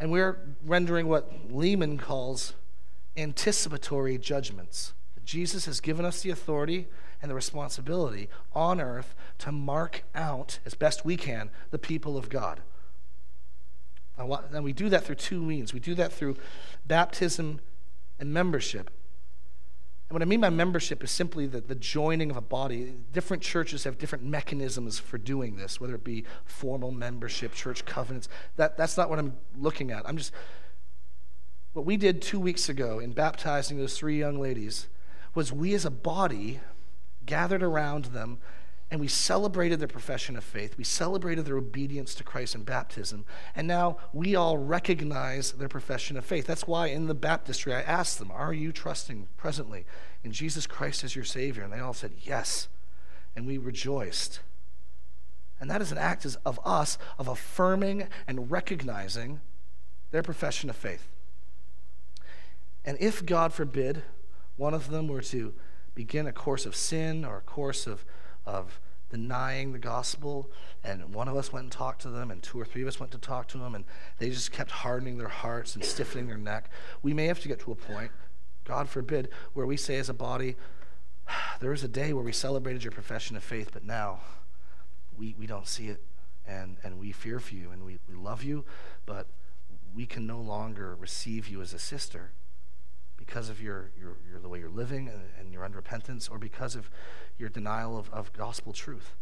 and 0.00 0.10
we're 0.10 0.38
rendering 0.64 1.06
what 1.06 1.50
Leeman 1.52 1.98
calls 1.98 2.54
anticipatory 3.16 4.16
judgments. 4.18 4.94
Jesus 5.24 5.66
has 5.66 5.80
given 5.80 6.04
us 6.04 6.22
the 6.22 6.30
authority 6.30 6.86
and 7.20 7.30
the 7.30 7.34
responsibility 7.34 8.28
on 8.52 8.80
earth 8.80 9.14
to 9.38 9.52
mark 9.52 10.04
out, 10.14 10.58
as 10.64 10.74
best 10.74 11.04
we 11.04 11.16
can, 11.16 11.50
the 11.70 11.78
people 11.78 12.16
of 12.16 12.28
God. 12.28 12.60
And 14.16 14.64
we 14.64 14.72
do 14.72 14.88
that 14.88 15.04
through 15.04 15.16
two 15.16 15.40
means. 15.40 15.72
We 15.72 15.80
do 15.80 15.94
that 15.94 16.12
through 16.12 16.36
baptism 16.86 17.60
and 18.18 18.32
membership. 18.32 18.90
And 20.08 20.14
what 20.14 20.22
I 20.22 20.24
mean 20.24 20.40
by 20.40 20.48
membership 20.48 21.04
is 21.04 21.10
simply 21.10 21.46
the, 21.46 21.60
the 21.60 21.74
joining 21.74 22.30
of 22.30 22.36
a 22.36 22.40
body. 22.40 22.94
Different 23.12 23.42
churches 23.42 23.84
have 23.84 23.98
different 23.98 24.24
mechanisms 24.24 24.98
for 24.98 25.18
doing 25.18 25.56
this, 25.56 25.80
whether 25.80 25.94
it 25.94 26.02
be 26.02 26.24
formal 26.44 26.90
membership, 26.90 27.52
church 27.52 27.84
covenants. 27.84 28.28
That, 28.56 28.76
that's 28.76 28.96
not 28.96 29.10
what 29.10 29.18
I'm 29.18 29.36
looking 29.56 29.90
at. 29.90 30.08
I'm 30.08 30.16
just, 30.16 30.32
what 31.74 31.84
we 31.84 31.96
did 31.96 32.22
two 32.22 32.40
weeks 32.40 32.68
ago 32.68 32.98
in 32.98 33.12
baptizing 33.12 33.78
those 33.78 33.96
three 33.96 34.18
young 34.18 34.40
ladies 34.40 34.88
was 35.34 35.52
we 35.52 35.74
as 35.74 35.84
a 35.84 35.90
body 35.90 36.60
gathered 37.28 37.62
around 37.62 38.06
them 38.06 38.38
and 38.90 39.00
we 39.00 39.08
celebrated 39.08 39.80
their 39.80 39.88
profession 39.88 40.34
of 40.34 40.42
faith. 40.42 40.78
We 40.78 40.84
celebrated 40.84 41.44
their 41.44 41.58
obedience 41.58 42.14
to 42.14 42.24
Christ 42.24 42.54
in 42.54 42.62
baptism. 42.62 43.26
And 43.54 43.68
now 43.68 43.98
we 44.14 44.34
all 44.34 44.56
recognize 44.56 45.52
their 45.52 45.68
profession 45.68 46.16
of 46.16 46.24
faith. 46.24 46.46
That's 46.46 46.66
why 46.66 46.86
in 46.86 47.06
the 47.06 47.14
baptistry 47.14 47.74
I 47.74 47.82
asked 47.82 48.18
them, 48.18 48.30
Are 48.30 48.54
you 48.54 48.72
trusting 48.72 49.28
presently 49.36 49.84
in 50.24 50.32
Jesus 50.32 50.66
Christ 50.66 51.04
as 51.04 51.14
your 51.14 51.24
Savior? 51.24 51.62
And 51.62 51.72
they 51.72 51.80
all 51.80 51.92
said, 51.92 52.12
Yes. 52.22 52.68
And 53.36 53.46
we 53.46 53.58
rejoiced. 53.58 54.40
And 55.60 55.70
that 55.70 55.82
is 55.82 55.92
an 55.92 55.98
act 55.98 56.26
of 56.46 56.58
us 56.64 56.96
of 57.18 57.28
affirming 57.28 58.08
and 58.26 58.50
recognizing 58.50 59.40
their 60.12 60.22
profession 60.22 60.70
of 60.70 60.76
faith. 60.76 61.08
And 62.86 62.96
if, 63.00 63.26
God 63.26 63.52
forbid, 63.52 64.02
one 64.56 64.72
of 64.72 64.90
them 64.90 65.08
were 65.08 65.20
to 65.22 65.52
begin 65.98 66.28
a 66.28 66.32
course 66.32 66.64
of 66.64 66.76
sin 66.76 67.24
or 67.24 67.38
a 67.38 67.40
course 67.40 67.88
of 67.88 68.04
of 68.46 68.80
denying 69.10 69.72
the 69.72 69.80
gospel. 69.80 70.48
And 70.84 71.12
one 71.12 71.26
of 71.26 71.36
us 71.36 71.52
went 71.52 71.64
and 71.64 71.72
talked 71.72 72.02
to 72.02 72.08
them, 72.08 72.30
and 72.30 72.40
two 72.40 72.60
or 72.60 72.64
three 72.64 72.82
of 72.82 72.88
us 72.88 73.00
went 73.00 73.10
to 73.12 73.18
talk 73.18 73.48
to 73.48 73.58
them, 73.58 73.74
and 73.74 73.84
they 74.18 74.30
just 74.30 74.52
kept 74.52 74.70
hardening 74.70 75.18
their 75.18 75.26
hearts 75.28 75.74
and 75.74 75.84
stiffening 75.84 76.28
their 76.28 76.38
neck. 76.38 76.70
We 77.02 77.14
may 77.14 77.26
have 77.26 77.40
to 77.40 77.48
get 77.48 77.58
to 77.60 77.72
a 77.72 77.74
point, 77.74 78.12
God 78.64 78.88
forbid, 78.88 79.30
where 79.54 79.66
we 79.66 79.76
say 79.76 79.96
as 79.96 80.08
a 80.08 80.14
body, 80.14 80.54
there 81.60 81.70
was 81.70 81.82
a 81.82 81.88
day 81.88 82.12
where 82.12 82.24
we 82.24 82.32
celebrated 82.32 82.84
your 82.84 82.92
profession 82.92 83.36
of 83.36 83.42
faith, 83.42 83.70
but 83.72 83.84
now 83.84 84.20
we, 85.18 85.34
we 85.36 85.48
don't 85.48 85.66
see 85.66 85.88
it, 85.88 86.00
and, 86.46 86.76
and 86.84 87.00
we 87.00 87.10
fear 87.10 87.40
for 87.40 87.56
you, 87.56 87.72
and 87.72 87.84
we, 87.84 87.98
we 88.08 88.14
love 88.14 88.44
you, 88.44 88.64
but 89.04 89.26
we 89.96 90.06
can 90.06 90.28
no 90.28 90.38
longer 90.38 90.94
receive 90.94 91.48
you 91.48 91.60
as 91.60 91.74
a 91.74 91.78
sister 91.80 92.30
because 93.28 93.50
of 93.50 93.60
your, 93.60 93.90
your, 94.00 94.16
your 94.30 94.40
the 94.40 94.48
way 94.48 94.58
you're 94.58 94.70
living 94.70 95.06
and, 95.06 95.20
and 95.38 95.52
your 95.52 95.68
unrepentance, 95.68 96.30
or 96.30 96.38
because 96.38 96.74
of 96.74 96.90
your 97.36 97.50
denial 97.50 97.98
of, 97.98 98.08
of 98.10 98.32
gospel 98.32 98.72
truth. 98.72 99.12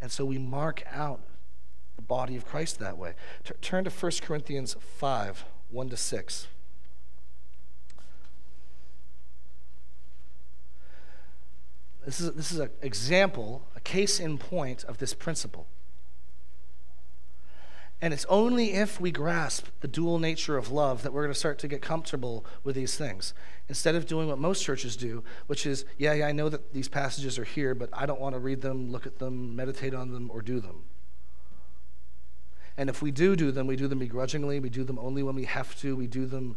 And 0.00 0.10
so 0.10 0.24
we 0.24 0.36
mark 0.36 0.82
out 0.90 1.20
the 1.94 2.02
body 2.02 2.34
of 2.34 2.44
Christ 2.44 2.80
that 2.80 2.98
way. 2.98 3.14
T- 3.44 3.54
turn 3.62 3.84
to 3.84 3.90
1 3.90 4.12
Corinthians 4.22 4.74
5 4.80 5.44
1 5.70 5.88
to 5.88 5.96
6. 5.96 6.46
This 12.04 12.20
is, 12.20 12.32
this 12.32 12.52
is 12.52 12.58
an 12.58 12.70
example, 12.82 13.68
a 13.76 13.80
case 13.80 14.18
in 14.18 14.36
point 14.36 14.82
of 14.84 14.98
this 14.98 15.14
principle. 15.14 15.68
And 18.00 18.12
it's 18.12 18.26
only 18.28 18.72
if 18.72 19.00
we 19.00 19.10
grasp 19.10 19.66
the 19.80 19.88
dual 19.88 20.18
nature 20.18 20.58
of 20.58 20.70
love 20.70 21.02
that 21.02 21.12
we're 21.12 21.22
going 21.22 21.32
to 21.32 21.38
start 21.38 21.58
to 21.60 21.68
get 21.68 21.80
comfortable 21.80 22.44
with 22.62 22.76
these 22.76 22.96
things. 22.96 23.32
Instead 23.68 23.94
of 23.94 24.06
doing 24.06 24.28
what 24.28 24.38
most 24.38 24.62
churches 24.62 24.96
do, 24.96 25.24
which 25.46 25.64
is, 25.64 25.84
yeah, 25.96 26.12
yeah, 26.12 26.26
I 26.26 26.32
know 26.32 26.48
that 26.50 26.74
these 26.74 26.88
passages 26.88 27.38
are 27.38 27.44
here, 27.44 27.74
but 27.74 27.88
I 27.92 28.04
don't 28.04 28.20
want 28.20 28.34
to 28.34 28.38
read 28.38 28.60
them, 28.60 28.90
look 28.90 29.06
at 29.06 29.18
them, 29.18 29.56
meditate 29.56 29.94
on 29.94 30.12
them, 30.12 30.30
or 30.30 30.42
do 30.42 30.60
them. 30.60 30.82
And 32.76 32.90
if 32.90 33.00
we 33.00 33.10
do 33.10 33.36
do 33.36 33.50
them, 33.52 33.66
we 33.66 33.76
do 33.76 33.86
them 33.86 34.00
begrudgingly. 34.00 34.60
We 34.60 34.68
do 34.68 34.84
them 34.84 34.98
only 34.98 35.22
when 35.22 35.36
we 35.36 35.44
have 35.44 35.78
to. 35.80 35.94
We 35.94 36.06
do 36.06 36.26
them 36.26 36.56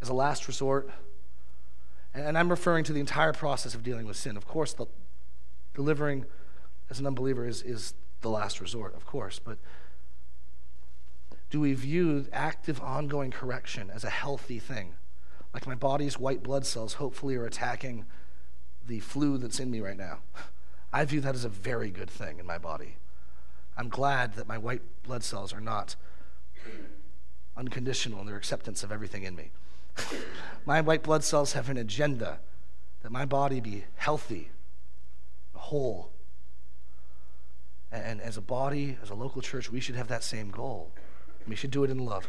as 0.00 0.08
a 0.08 0.14
last 0.14 0.48
resort. 0.48 0.90
And 2.14 2.36
I'm 2.36 2.48
referring 2.48 2.84
to 2.84 2.92
the 2.92 3.00
entire 3.00 3.32
process 3.32 3.74
of 3.74 3.82
dealing 3.82 4.06
with 4.06 4.16
sin. 4.16 4.36
Of 4.36 4.46
course, 4.46 4.72
the 4.72 4.86
delivering 5.74 6.26
as 6.90 6.98
an 6.98 7.06
unbeliever 7.06 7.46
is, 7.46 7.62
is 7.62 7.94
the 8.22 8.30
last 8.30 8.60
resort, 8.60 8.94
of 8.94 9.04
course, 9.04 9.38
but 9.38 9.58
do 11.50 11.60
we 11.60 11.74
view 11.74 12.26
active, 12.32 12.80
ongoing 12.80 13.30
correction 13.30 13.90
as 13.90 14.04
a 14.04 14.10
healthy 14.10 14.58
thing? 14.58 14.94
Like 15.52 15.66
my 15.66 15.74
body's 15.74 16.18
white 16.18 16.42
blood 16.42 16.64
cells 16.64 16.94
hopefully 16.94 17.36
are 17.36 17.44
attacking 17.44 18.06
the 18.86 19.00
flu 19.00 19.36
that's 19.36 19.60
in 19.60 19.70
me 19.70 19.80
right 19.80 19.96
now. 19.96 20.20
I 20.92 21.04
view 21.04 21.20
that 21.20 21.34
as 21.34 21.44
a 21.44 21.50
very 21.50 21.90
good 21.90 22.10
thing 22.10 22.38
in 22.38 22.46
my 22.46 22.58
body. 22.58 22.96
I'm 23.76 23.88
glad 23.88 24.34
that 24.34 24.48
my 24.48 24.58
white 24.58 24.82
blood 25.02 25.22
cells 25.22 25.52
are 25.52 25.60
not 25.60 25.96
unconditional 27.56 28.20
in 28.20 28.26
their 28.26 28.36
acceptance 28.36 28.82
of 28.82 28.92
everything 28.92 29.24
in 29.24 29.36
me. 29.36 29.50
my 30.66 30.80
white 30.80 31.02
blood 31.02 31.24
cells 31.24 31.52
have 31.52 31.68
an 31.68 31.76
agenda 31.76 32.40
that 33.02 33.12
my 33.12 33.24
body 33.24 33.60
be 33.60 33.84
healthy, 33.96 34.50
whole, 35.54 36.12
and 37.92 38.20
as 38.20 38.36
a 38.36 38.40
body, 38.40 38.98
as 39.02 39.10
a 39.10 39.14
local 39.14 39.42
church, 39.42 39.70
we 39.70 39.80
should 39.80 39.94
have 39.96 40.08
that 40.08 40.24
same 40.24 40.50
goal. 40.50 40.92
We 41.46 41.56
should 41.56 41.70
do 41.70 41.84
it 41.84 41.90
in 41.90 41.98
love. 41.98 42.26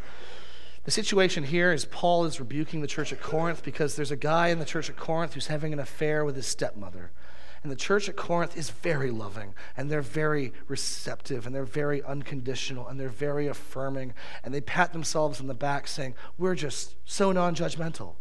The 0.84 0.92
situation 0.92 1.46
here 1.46 1.72
is 1.72 1.86
Paul 1.86 2.26
is 2.26 2.40
rebuking 2.40 2.82
the 2.82 2.88
church 2.88 3.14
at 3.14 3.22
Corinth 3.22 3.64
because 3.64 3.96
there's 3.96 4.12
a 4.12 4.18
guy 4.18 4.50
in 4.50 4.60
the 4.60 4.66
church 4.66 4.90
at 4.90 4.98
Corinth 4.98 5.34
who's 5.34 5.48
having 5.48 5.72
an 5.72 5.80
affair 5.80 6.26
with 6.26 6.36
his 6.36 6.46
stepmother. 6.46 7.12
And 7.64 7.72
the 7.72 7.78
church 7.78 8.10
at 8.10 8.18
Corinth 8.18 8.58
is 8.58 8.70
very 8.70 9.10
loving, 9.10 9.56
and 9.78 9.90
they're 9.90 10.02
very 10.02 10.52
receptive, 10.68 11.46
and 11.46 11.56
they're 11.56 11.64
very 11.64 12.04
unconditional, 12.04 12.90
and 12.90 13.00
they're 13.00 13.08
very 13.08 13.48
affirming, 13.48 14.14
and 14.44 14.54
they 14.54 14.60
pat 14.60 14.92
themselves 14.92 15.40
on 15.40 15.48
the 15.48 15.54
back 15.54 15.88
saying, 15.88 16.16
We're 16.38 16.56
just 16.56 16.96
so 17.06 17.32
non 17.32 17.56
judgmental. 17.56 18.16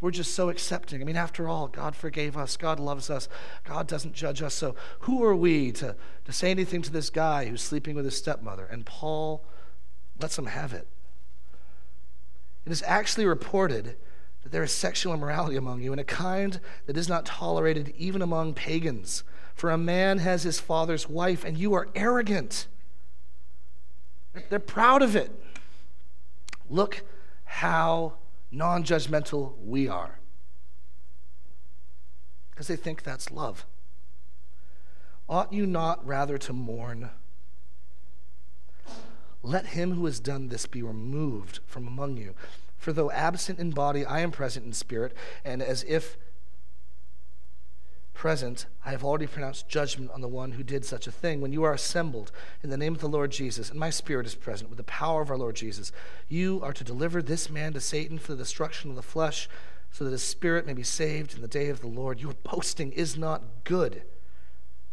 We're 0.00 0.10
just 0.10 0.34
so 0.34 0.50
accepting. 0.50 1.00
I 1.00 1.04
mean, 1.04 1.16
after 1.16 1.48
all, 1.48 1.68
God 1.68 1.96
forgave 1.96 2.36
us. 2.36 2.56
God 2.56 2.78
loves 2.78 3.08
us. 3.08 3.28
God 3.64 3.86
doesn't 3.86 4.12
judge 4.12 4.42
us. 4.42 4.54
So 4.54 4.74
who 5.00 5.24
are 5.24 5.34
we 5.34 5.72
to, 5.72 5.96
to 6.24 6.32
say 6.32 6.50
anything 6.50 6.82
to 6.82 6.92
this 6.92 7.08
guy 7.08 7.46
who's 7.46 7.62
sleeping 7.62 7.96
with 7.96 8.04
his 8.04 8.16
stepmother? 8.16 8.66
And 8.66 8.84
Paul 8.84 9.42
lets 10.20 10.38
him 10.38 10.46
have 10.46 10.72
it. 10.72 10.86
It 12.66 12.72
is 12.72 12.82
actually 12.86 13.26
reported 13.26 13.96
that 14.42 14.52
there 14.52 14.62
is 14.62 14.72
sexual 14.72 15.14
immorality 15.14 15.56
among 15.56 15.80
you, 15.80 15.92
and 15.92 16.00
a 16.00 16.04
kind 16.04 16.60
that 16.86 16.96
is 16.96 17.08
not 17.08 17.26
tolerated 17.26 17.94
even 17.96 18.22
among 18.22 18.54
pagans. 18.54 19.24
For 19.54 19.70
a 19.70 19.78
man 19.78 20.18
has 20.18 20.42
his 20.42 20.60
father's 20.60 21.08
wife, 21.08 21.44
and 21.44 21.56
you 21.56 21.74
are 21.74 21.88
arrogant. 21.94 22.66
They're 24.50 24.58
proud 24.58 25.02
of 25.02 25.16
it. 25.16 25.32
Look 26.68 27.02
how 27.44 28.14
non 28.50 28.84
judgmental 28.84 29.54
we 29.58 29.88
are. 29.88 30.18
Because 32.50 32.68
they 32.68 32.76
think 32.76 33.02
that's 33.02 33.30
love. 33.30 33.66
Ought 35.28 35.52
you 35.52 35.66
not 35.66 36.06
rather 36.06 36.38
to 36.38 36.52
mourn? 36.52 37.10
Let 39.42 39.66
him 39.66 39.92
who 39.92 40.06
has 40.06 40.20
done 40.20 40.48
this 40.48 40.66
be 40.66 40.82
removed 40.82 41.60
from 41.66 41.86
among 41.86 42.16
you. 42.16 42.34
For 42.78 42.92
though 42.92 43.10
absent 43.10 43.58
in 43.58 43.70
body, 43.70 44.04
I 44.04 44.20
am 44.20 44.30
present 44.30 44.66
in 44.66 44.72
spirit, 44.72 45.14
and 45.44 45.62
as 45.62 45.84
if 45.88 46.16
present, 48.16 48.64
I 48.84 48.92
have 48.92 49.04
already 49.04 49.26
pronounced 49.26 49.68
judgment 49.68 50.10
on 50.10 50.22
the 50.22 50.28
one 50.28 50.52
who 50.52 50.62
did 50.62 50.86
such 50.86 51.06
a 51.06 51.12
thing. 51.12 51.40
When 51.42 51.52
you 51.52 51.64
are 51.64 51.74
assembled 51.74 52.32
in 52.62 52.70
the 52.70 52.78
name 52.78 52.94
of 52.94 53.00
the 53.00 53.08
Lord 53.08 53.30
Jesus, 53.30 53.70
and 53.70 53.78
my 53.78 53.90
spirit 53.90 54.26
is 54.26 54.34
present 54.34 54.70
with 54.70 54.78
the 54.78 54.84
power 54.84 55.20
of 55.20 55.30
our 55.30 55.36
Lord 55.36 55.54
Jesus, 55.54 55.92
you 56.26 56.60
are 56.62 56.72
to 56.72 56.82
deliver 56.82 57.20
this 57.20 57.50
man 57.50 57.74
to 57.74 57.80
Satan 57.80 58.18
for 58.18 58.32
the 58.32 58.42
destruction 58.42 58.88
of 58.88 58.96
the 58.96 59.02
flesh, 59.02 59.48
so 59.92 60.02
that 60.04 60.10
his 60.10 60.22
spirit 60.22 60.66
may 60.66 60.72
be 60.72 60.82
saved 60.82 61.34
in 61.34 61.42
the 61.42 61.48
day 61.48 61.68
of 61.68 61.80
the 61.80 61.86
Lord. 61.86 62.20
Your 62.20 62.34
boasting 62.42 62.90
is 62.92 63.18
not 63.18 63.42
good. 63.64 64.02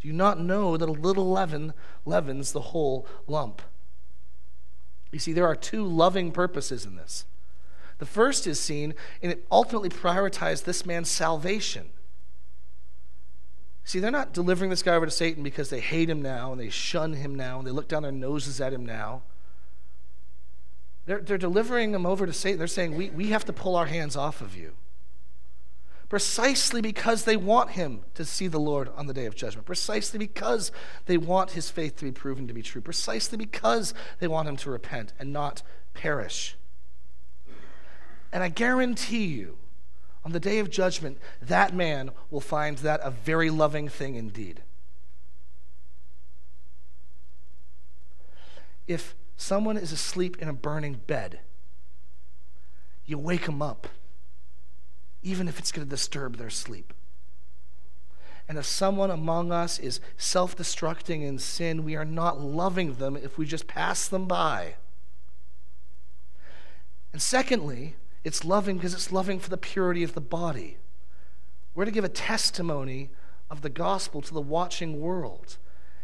Do 0.01 0.07
you 0.07 0.13
not 0.13 0.37
know 0.37 0.75
that 0.75 0.89
a 0.89 0.91
little 0.91 1.31
leaven 1.31 1.73
leavens 2.05 2.51
the 2.51 2.59
whole 2.59 3.07
lump? 3.25 3.61
You 5.13 5.19
see, 5.19 5.31
there 5.31 5.47
are 5.47 5.55
two 5.55 5.85
loving 5.85 6.33
purposes 6.33 6.85
in 6.85 6.97
this. 6.97 7.25
The 7.99 8.05
first 8.05 8.47
is 8.47 8.59
seen, 8.59 8.95
and 9.21 9.31
it 9.31 9.47
ultimately 9.49 9.89
prioritized 9.89 10.65
this 10.65 10.85
man's 10.85 11.09
salvation. 11.09 11.89
See, 13.85 13.99
they're 13.99 14.11
not 14.11 14.33
delivering 14.33 14.69
this 14.69 14.81
guy 14.81 14.95
over 14.95 15.05
to 15.05 15.11
Satan 15.11 15.43
because 15.43 15.69
they 15.69 15.79
hate 15.79 16.09
him 16.09 16.21
now 16.21 16.51
and 16.51 16.59
they 16.59 16.69
shun 16.69 17.13
him 17.13 17.35
now 17.35 17.57
and 17.57 17.67
they 17.67 17.71
look 17.71 17.87
down 17.87 18.03
their 18.03 18.11
noses 18.11 18.61
at 18.61 18.73
him 18.73 18.85
now. 18.85 19.23
They're, 21.05 21.19
they're 21.19 21.37
delivering 21.37 21.93
him 21.93 22.05
over 22.05 22.25
to 22.25 22.31
Satan. 22.31 22.59
They're 22.59 22.67
saying, 22.67 22.95
we, 22.95 23.09
we 23.09 23.27
have 23.27 23.43
to 23.45 23.53
pull 23.53 23.75
our 23.75 23.87
hands 23.87 24.15
off 24.15 24.39
of 24.39 24.55
you. 24.55 24.73
Precisely 26.07 26.79
because 26.79 27.25
they 27.25 27.35
want 27.35 27.71
him 27.71 28.03
to 28.13 28.23
see 28.23 28.47
the 28.47 28.59
Lord 28.59 28.89
on 28.95 29.07
the 29.07 29.13
day 29.13 29.25
of 29.25 29.35
judgment. 29.35 29.65
Precisely 29.65 30.19
because 30.19 30.71
they 31.05 31.17
want 31.17 31.51
his 31.51 31.69
faith 31.69 31.97
to 31.97 32.05
be 32.05 32.11
proven 32.11 32.47
to 32.47 32.53
be 32.53 32.61
true. 32.61 32.81
Precisely 32.81 33.37
because 33.37 33.93
they 34.19 34.27
want 34.27 34.47
him 34.47 34.55
to 34.57 34.69
repent 34.69 35.11
and 35.19 35.33
not 35.33 35.61
perish. 35.93 36.55
And 38.31 38.43
I 38.43 38.49
guarantee 38.49 39.25
you, 39.25 39.57
on 40.25 40.31
the 40.31 40.39
day 40.39 40.59
of 40.59 40.69
judgment, 40.69 41.17
that 41.41 41.73
man 41.73 42.11
will 42.31 42.41
find 42.41 42.77
that 42.79 43.01
a 43.03 43.11
very 43.11 43.49
loving 43.49 43.89
thing 43.89 44.15
indeed. 44.15 44.61
If 48.87 49.15
someone 49.37 49.77
is 49.77 49.91
asleep 49.91 50.37
in 50.39 50.47
a 50.47 50.53
burning 50.53 51.01
bed, 51.07 51.39
you 53.05 53.17
wake 53.17 53.45
them 53.45 53.61
up, 53.61 53.87
even 55.21 55.47
if 55.47 55.59
it's 55.59 55.71
going 55.71 55.85
to 55.85 55.89
disturb 55.89 56.37
their 56.37 56.49
sleep. 56.49 56.93
And 58.47 58.57
if 58.57 58.65
someone 58.65 59.09
among 59.09 59.51
us 59.51 59.79
is 59.79 60.01
self 60.17 60.55
destructing 60.55 61.25
in 61.25 61.39
sin, 61.39 61.83
we 61.83 61.95
are 61.95 62.05
not 62.05 62.41
loving 62.41 62.95
them 62.95 63.15
if 63.15 63.37
we 63.37 63.45
just 63.45 63.67
pass 63.67 64.07
them 64.07 64.27
by. 64.27 64.75
And 67.13 67.21
secondly, 67.21 67.95
it's 68.23 68.45
loving 68.45 68.77
because 68.77 68.93
it's 68.93 69.11
loving 69.11 69.39
for 69.39 69.49
the 69.49 69.57
purity 69.57 70.03
of 70.03 70.13
the 70.13 70.21
body. 70.21 70.77
We're 71.75 71.85
to 71.85 71.91
give 71.91 72.03
a 72.03 72.09
testimony 72.09 73.09
of 73.49 73.61
the 73.61 73.69
gospel 73.69 74.21
to 74.21 74.33
the 74.33 74.41
watching 74.41 74.99
world. 74.99 75.57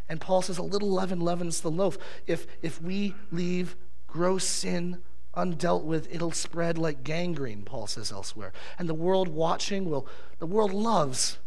And 0.07 0.20
Paul 0.20 0.41
says, 0.41 0.57
a 0.57 0.63
little 0.63 0.89
leaven 0.89 1.20
leavens 1.20 1.61
the 1.61 1.72
loaf. 1.72 1.97
If, 2.26 2.47
if 2.61 2.82
we 2.82 3.13
leave 3.32 3.76
gross 4.07 4.43
sin 4.43 4.97
undealt 5.36 5.84
with, 5.84 6.07
it'll 6.13 6.32
spread 6.32 6.78
like 6.78 7.03
gangrene, 7.03 7.63
Paul 7.63 7.88
says 7.88 8.11
elsewhere. 8.11 8.51
And 8.78 8.89
the 8.89 8.95
world 8.95 9.28
watching 9.28 9.89
will, 9.89 10.07
the 10.39 10.47
world 10.47 10.74
loves 10.74 11.38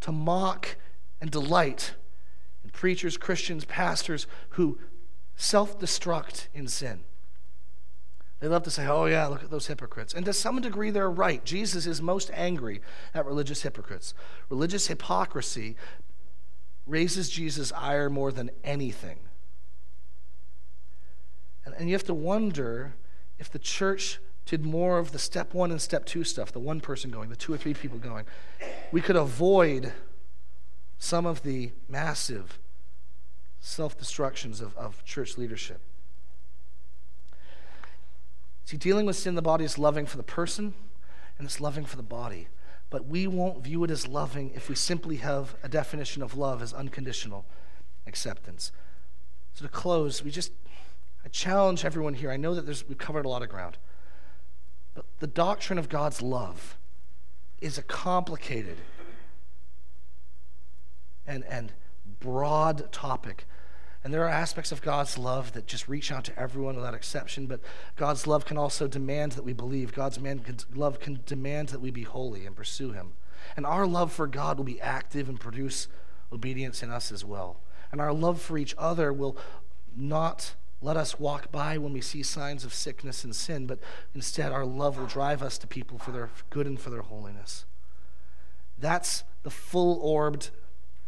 to 0.00 0.12
mock 0.12 0.76
and 1.20 1.30
delight 1.30 1.94
in 2.62 2.70
preachers, 2.70 3.16
Christians, 3.16 3.64
pastors 3.64 4.26
who 4.50 4.78
self 5.34 5.78
destruct 5.78 6.48
in 6.54 6.68
sin. 6.68 7.04
They 8.40 8.48
love 8.48 8.64
to 8.64 8.70
say, 8.70 8.86
oh, 8.86 9.06
yeah, 9.06 9.26
look 9.26 9.42
at 9.42 9.50
those 9.50 9.66
hypocrites. 9.66 10.12
And 10.12 10.26
to 10.26 10.32
some 10.32 10.60
degree, 10.60 10.90
they're 10.90 11.10
right. 11.10 11.42
Jesus 11.44 11.86
is 11.86 12.02
most 12.02 12.30
angry 12.34 12.82
at 13.14 13.24
religious 13.24 13.62
hypocrites. 13.62 14.12
Religious 14.50 14.88
hypocrisy 14.88 15.76
raises 16.86 17.30
Jesus' 17.30 17.72
ire 17.72 18.10
more 18.10 18.30
than 18.30 18.50
anything. 18.62 19.18
And, 21.64 21.74
and 21.78 21.88
you 21.88 21.94
have 21.94 22.04
to 22.04 22.14
wonder 22.14 22.94
if 23.38 23.50
the 23.50 23.58
church 23.58 24.20
did 24.44 24.64
more 24.64 24.98
of 24.98 25.12
the 25.12 25.18
step 25.18 25.54
one 25.54 25.70
and 25.70 25.80
step 25.80 26.04
two 26.04 26.22
stuff, 26.22 26.52
the 26.52 26.60
one 26.60 26.80
person 26.80 27.10
going, 27.10 27.30
the 27.30 27.36
two 27.36 27.52
or 27.52 27.56
three 27.56 27.74
people 27.74 27.98
going, 27.98 28.26
we 28.92 29.00
could 29.00 29.16
avoid 29.16 29.92
some 30.98 31.26
of 31.26 31.42
the 31.42 31.72
massive 31.88 32.58
self 33.60 33.98
destructions 33.98 34.60
of, 34.60 34.76
of 34.76 35.04
church 35.04 35.36
leadership. 35.36 35.80
See, 38.66 38.76
dealing 38.76 39.06
with 39.06 39.14
sin 39.14 39.30
in 39.30 39.34
the 39.36 39.42
body 39.42 39.64
is 39.64 39.78
loving 39.78 40.06
for 40.06 40.16
the 40.16 40.24
person 40.24 40.74
and 41.38 41.46
it's 41.46 41.60
loving 41.60 41.84
for 41.84 41.96
the 41.96 42.02
body. 42.02 42.48
But 42.90 43.06
we 43.06 43.28
won't 43.28 43.62
view 43.62 43.84
it 43.84 43.92
as 43.92 44.08
loving 44.08 44.50
if 44.54 44.68
we 44.68 44.74
simply 44.74 45.16
have 45.16 45.54
a 45.62 45.68
definition 45.68 46.20
of 46.20 46.36
love 46.36 46.60
as 46.60 46.72
unconditional 46.72 47.46
acceptance. 48.08 48.72
So 49.54 49.64
to 49.64 49.70
close, 49.70 50.24
we 50.24 50.32
just 50.32 50.50
I 51.24 51.28
challenge 51.28 51.84
everyone 51.84 52.14
here. 52.14 52.32
I 52.32 52.36
know 52.36 52.56
that 52.56 52.66
there's, 52.66 52.88
we've 52.88 52.98
covered 52.98 53.24
a 53.24 53.28
lot 53.28 53.42
of 53.42 53.48
ground. 53.48 53.78
But 54.94 55.04
the 55.20 55.28
doctrine 55.28 55.78
of 55.78 55.88
God's 55.88 56.20
love 56.20 56.76
is 57.60 57.78
a 57.78 57.82
complicated 57.82 58.78
and, 61.24 61.44
and 61.44 61.72
broad 62.18 62.90
topic 62.90 63.46
and 64.06 64.14
there 64.14 64.22
are 64.22 64.28
aspects 64.28 64.70
of 64.70 64.82
God's 64.82 65.18
love 65.18 65.50
that 65.54 65.66
just 65.66 65.88
reach 65.88 66.12
out 66.12 66.22
to 66.26 66.38
everyone 66.38 66.76
without 66.76 66.94
exception, 66.94 67.48
but 67.48 67.58
God's 67.96 68.24
love 68.24 68.44
can 68.44 68.56
also 68.56 68.86
demand 68.86 69.32
that 69.32 69.42
we 69.42 69.52
believe. 69.52 69.92
God's 69.92 70.20
love 70.72 71.00
can 71.00 71.18
demand 71.26 71.70
that 71.70 71.80
we 71.80 71.90
be 71.90 72.04
holy 72.04 72.46
and 72.46 72.54
pursue 72.54 72.92
Him. 72.92 73.14
And 73.56 73.66
our 73.66 73.84
love 73.84 74.12
for 74.12 74.28
God 74.28 74.58
will 74.58 74.64
be 74.64 74.80
active 74.80 75.28
and 75.28 75.40
produce 75.40 75.88
obedience 76.32 76.84
in 76.84 76.90
us 76.92 77.10
as 77.10 77.24
well. 77.24 77.58
And 77.90 78.00
our 78.00 78.12
love 78.12 78.40
for 78.40 78.56
each 78.56 78.76
other 78.78 79.12
will 79.12 79.36
not 79.96 80.54
let 80.80 80.96
us 80.96 81.18
walk 81.18 81.50
by 81.50 81.76
when 81.76 81.92
we 81.92 82.00
see 82.00 82.22
signs 82.22 82.64
of 82.64 82.72
sickness 82.72 83.24
and 83.24 83.34
sin, 83.34 83.66
but 83.66 83.80
instead 84.14 84.52
our 84.52 84.64
love 84.64 84.98
will 84.98 85.06
drive 85.06 85.42
us 85.42 85.58
to 85.58 85.66
people 85.66 85.98
for 85.98 86.12
their 86.12 86.30
good 86.50 86.68
and 86.68 86.78
for 86.78 86.90
their 86.90 87.02
holiness. 87.02 87.64
That's 88.78 89.24
the 89.42 89.50
full 89.50 89.98
orbed 90.00 90.50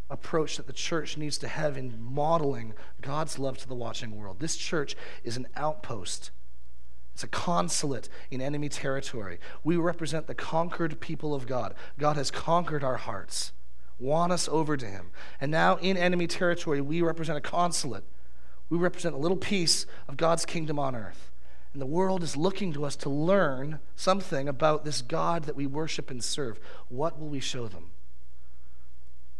approach 0.09 0.57
that 0.57 0.67
the 0.67 0.73
church 0.73 1.17
needs 1.17 1.37
to 1.37 1.47
have 1.47 1.77
in 1.77 2.01
modeling 2.01 2.73
God's 3.01 3.37
love 3.37 3.57
to 3.59 3.67
the 3.67 3.75
watching 3.75 4.17
world. 4.17 4.39
This 4.39 4.55
church 4.55 4.95
is 5.23 5.37
an 5.37 5.47
outpost. 5.55 6.31
It's 7.13 7.23
a 7.23 7.27
consulate 7.27 8.07
in 8.31 8.41
enemy 8.41 8.69
territory. 8.69 9.39
We 9.63 9.75
represent 9.75 10.27
the 10.27 10.35
conquered 10.35 10.99
people 10.99 11.35
of 11.35 11.47
God. 11.47 11.75
God 11.97 12.15
has 12.15 12.31
conquered 12.31 12.83
our 12.83 12.97
hearts, 12.97 13.51
won 13.99 14.31
us 14.31 14.47
over 14.47 14.77
to 14.77 14.85
Him. 14.85 15.11
And 15.41 15.51
now 15.51 15.75
in 15.77 15.97
enemy 15.97 16.27
territory, 16.27 16.81
we 16.81 17.01
represent 17.01 17.37
a 17.37 17.41
consulate. 17.41 18.05
We 18.69 18.77
represent 18.77 19.15
a 19.15 19.19
little 19.19 19.37
piece 19.37 19.85
of 20.07 20.15
God's 20.15 20.45
kingdom 20.45 20.79
on 20.79 20.95
earth. 20.95 21.29
And 21.73 21.81
the 21.81 21.87
world 21.87 22.23
is 22.23 22.37
looking 22.37 22.73
to 22.73 22.85
us 22.85 22.95
to 22.97 23.09
learn 23.09 23.79
something 23.95 24.47
about 24.47 24.85
this 24.85 25.01
God 25.01 25.43
that 25.43 25.55
we 25.55 25.67
worship 25.67 26.09
and 26.09 26.23
serve. 26.23 26.59
What 26.87 27.19
will 27.19 27.29
we 27.29 27.39
show 27.39 27.67
them? 27.67 27.88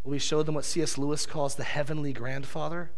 Will 0.10 0.14
we 0.14 0.20
show 0.20 0.42
them 0.42 0.56
what 0.56 0.66
C.S. 0.66 0.98
Lewis 0.98 1.28
calls 1.28 1.54
the 1.54 1.64
heavenly 1.64 2.14
grandfather? 2.14 2.90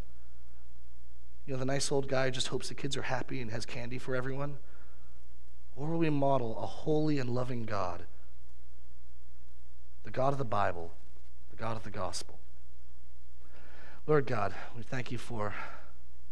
You 1.45 1.51
know, 1.51 1.59
the 1.59 1.66
nice 1.66 1.91
old 1.91 2.07
guy 2.07 2.24
who 2.24 2.32
just 2.32 2.47
hopes 2.47 2.70
the 2.70 2.74
kids 2.74 2.95
are 2.95 3.01
happy 3.01 3.41
and 3.41 3.51
has 3.51 3.66
candy 3.66 3.97
for 3.97 4.16
everyone? 4.16 4.59
Or 5.76 5.88
will 5.88 5.97
we 5.97 6.09
model 6.09 6.57
a 6.57 6.66
holy 6.66 7.20
and 7.20 7.30
loving 7.30 7.66
God? 7.66 8.05
The 10.05 10.09
God 10.09 10.32
of 10.32 10.38
the 10.38 10.45
Bible, 10.45 10.93
the 11.49 11.57
God 11.57 11.76
of 11.76 11.84
the 11.84 11.89
gospel. 11.89 12.39
Lord 14.07 14.26
God, 14.26 14.55
we 14.78 14.82
thank 14.82 15.12
you 15.12 15.18
for 15.18 15.53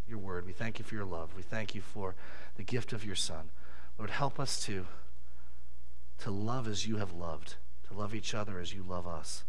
your 0.08 0.20
word. 0.20 0.46
We 0.46 0.54
thank 0.54 0.80
you 0.80 0.86
for 0.86 0.96
your 0.96 1.04
love. 1.04 1.36
We 1.36 1.44
thank 1.44 1.76
you 1.76 1.82
for 1.82 2.16
the 2.56 2.64
gift 2.64 2.94
of 2.94 3.04
your 3.04 3.18
Son. 3.18 3.50
Lord, 3.98 4.12
help 4.12 4.40
us 4.40 4.62
to, 4.62 4.88
to 6.20 6.32
love 6.32 6.70
as 6.70 6.88
you 6.88 6.96
have 6.96 7.12
loved, 7.12 7.56
to 7.90 7.94
love 7.94 8.16
each 8.16 8.34
other 8.34 8.62
as 8.62 8.74
you 8.74 8.82
love 8.82 9.06
us 9.06 9.44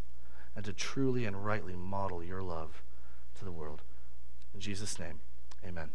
and 0.54 0.64
to 0.64 0.72
truly 0.72 1.24
and 1.24 1.44
rightly 1.44 1.74
model 1.74 2.22
your 2.22 2.42
love 2.42 2.82
to 3.38 3.44
the 3.44 3.52
world. 3.52 3.82
In 4.54 4.60
Jesus' 4.60 4.98
name, 4.98 5.20
amen. 5.66 5.90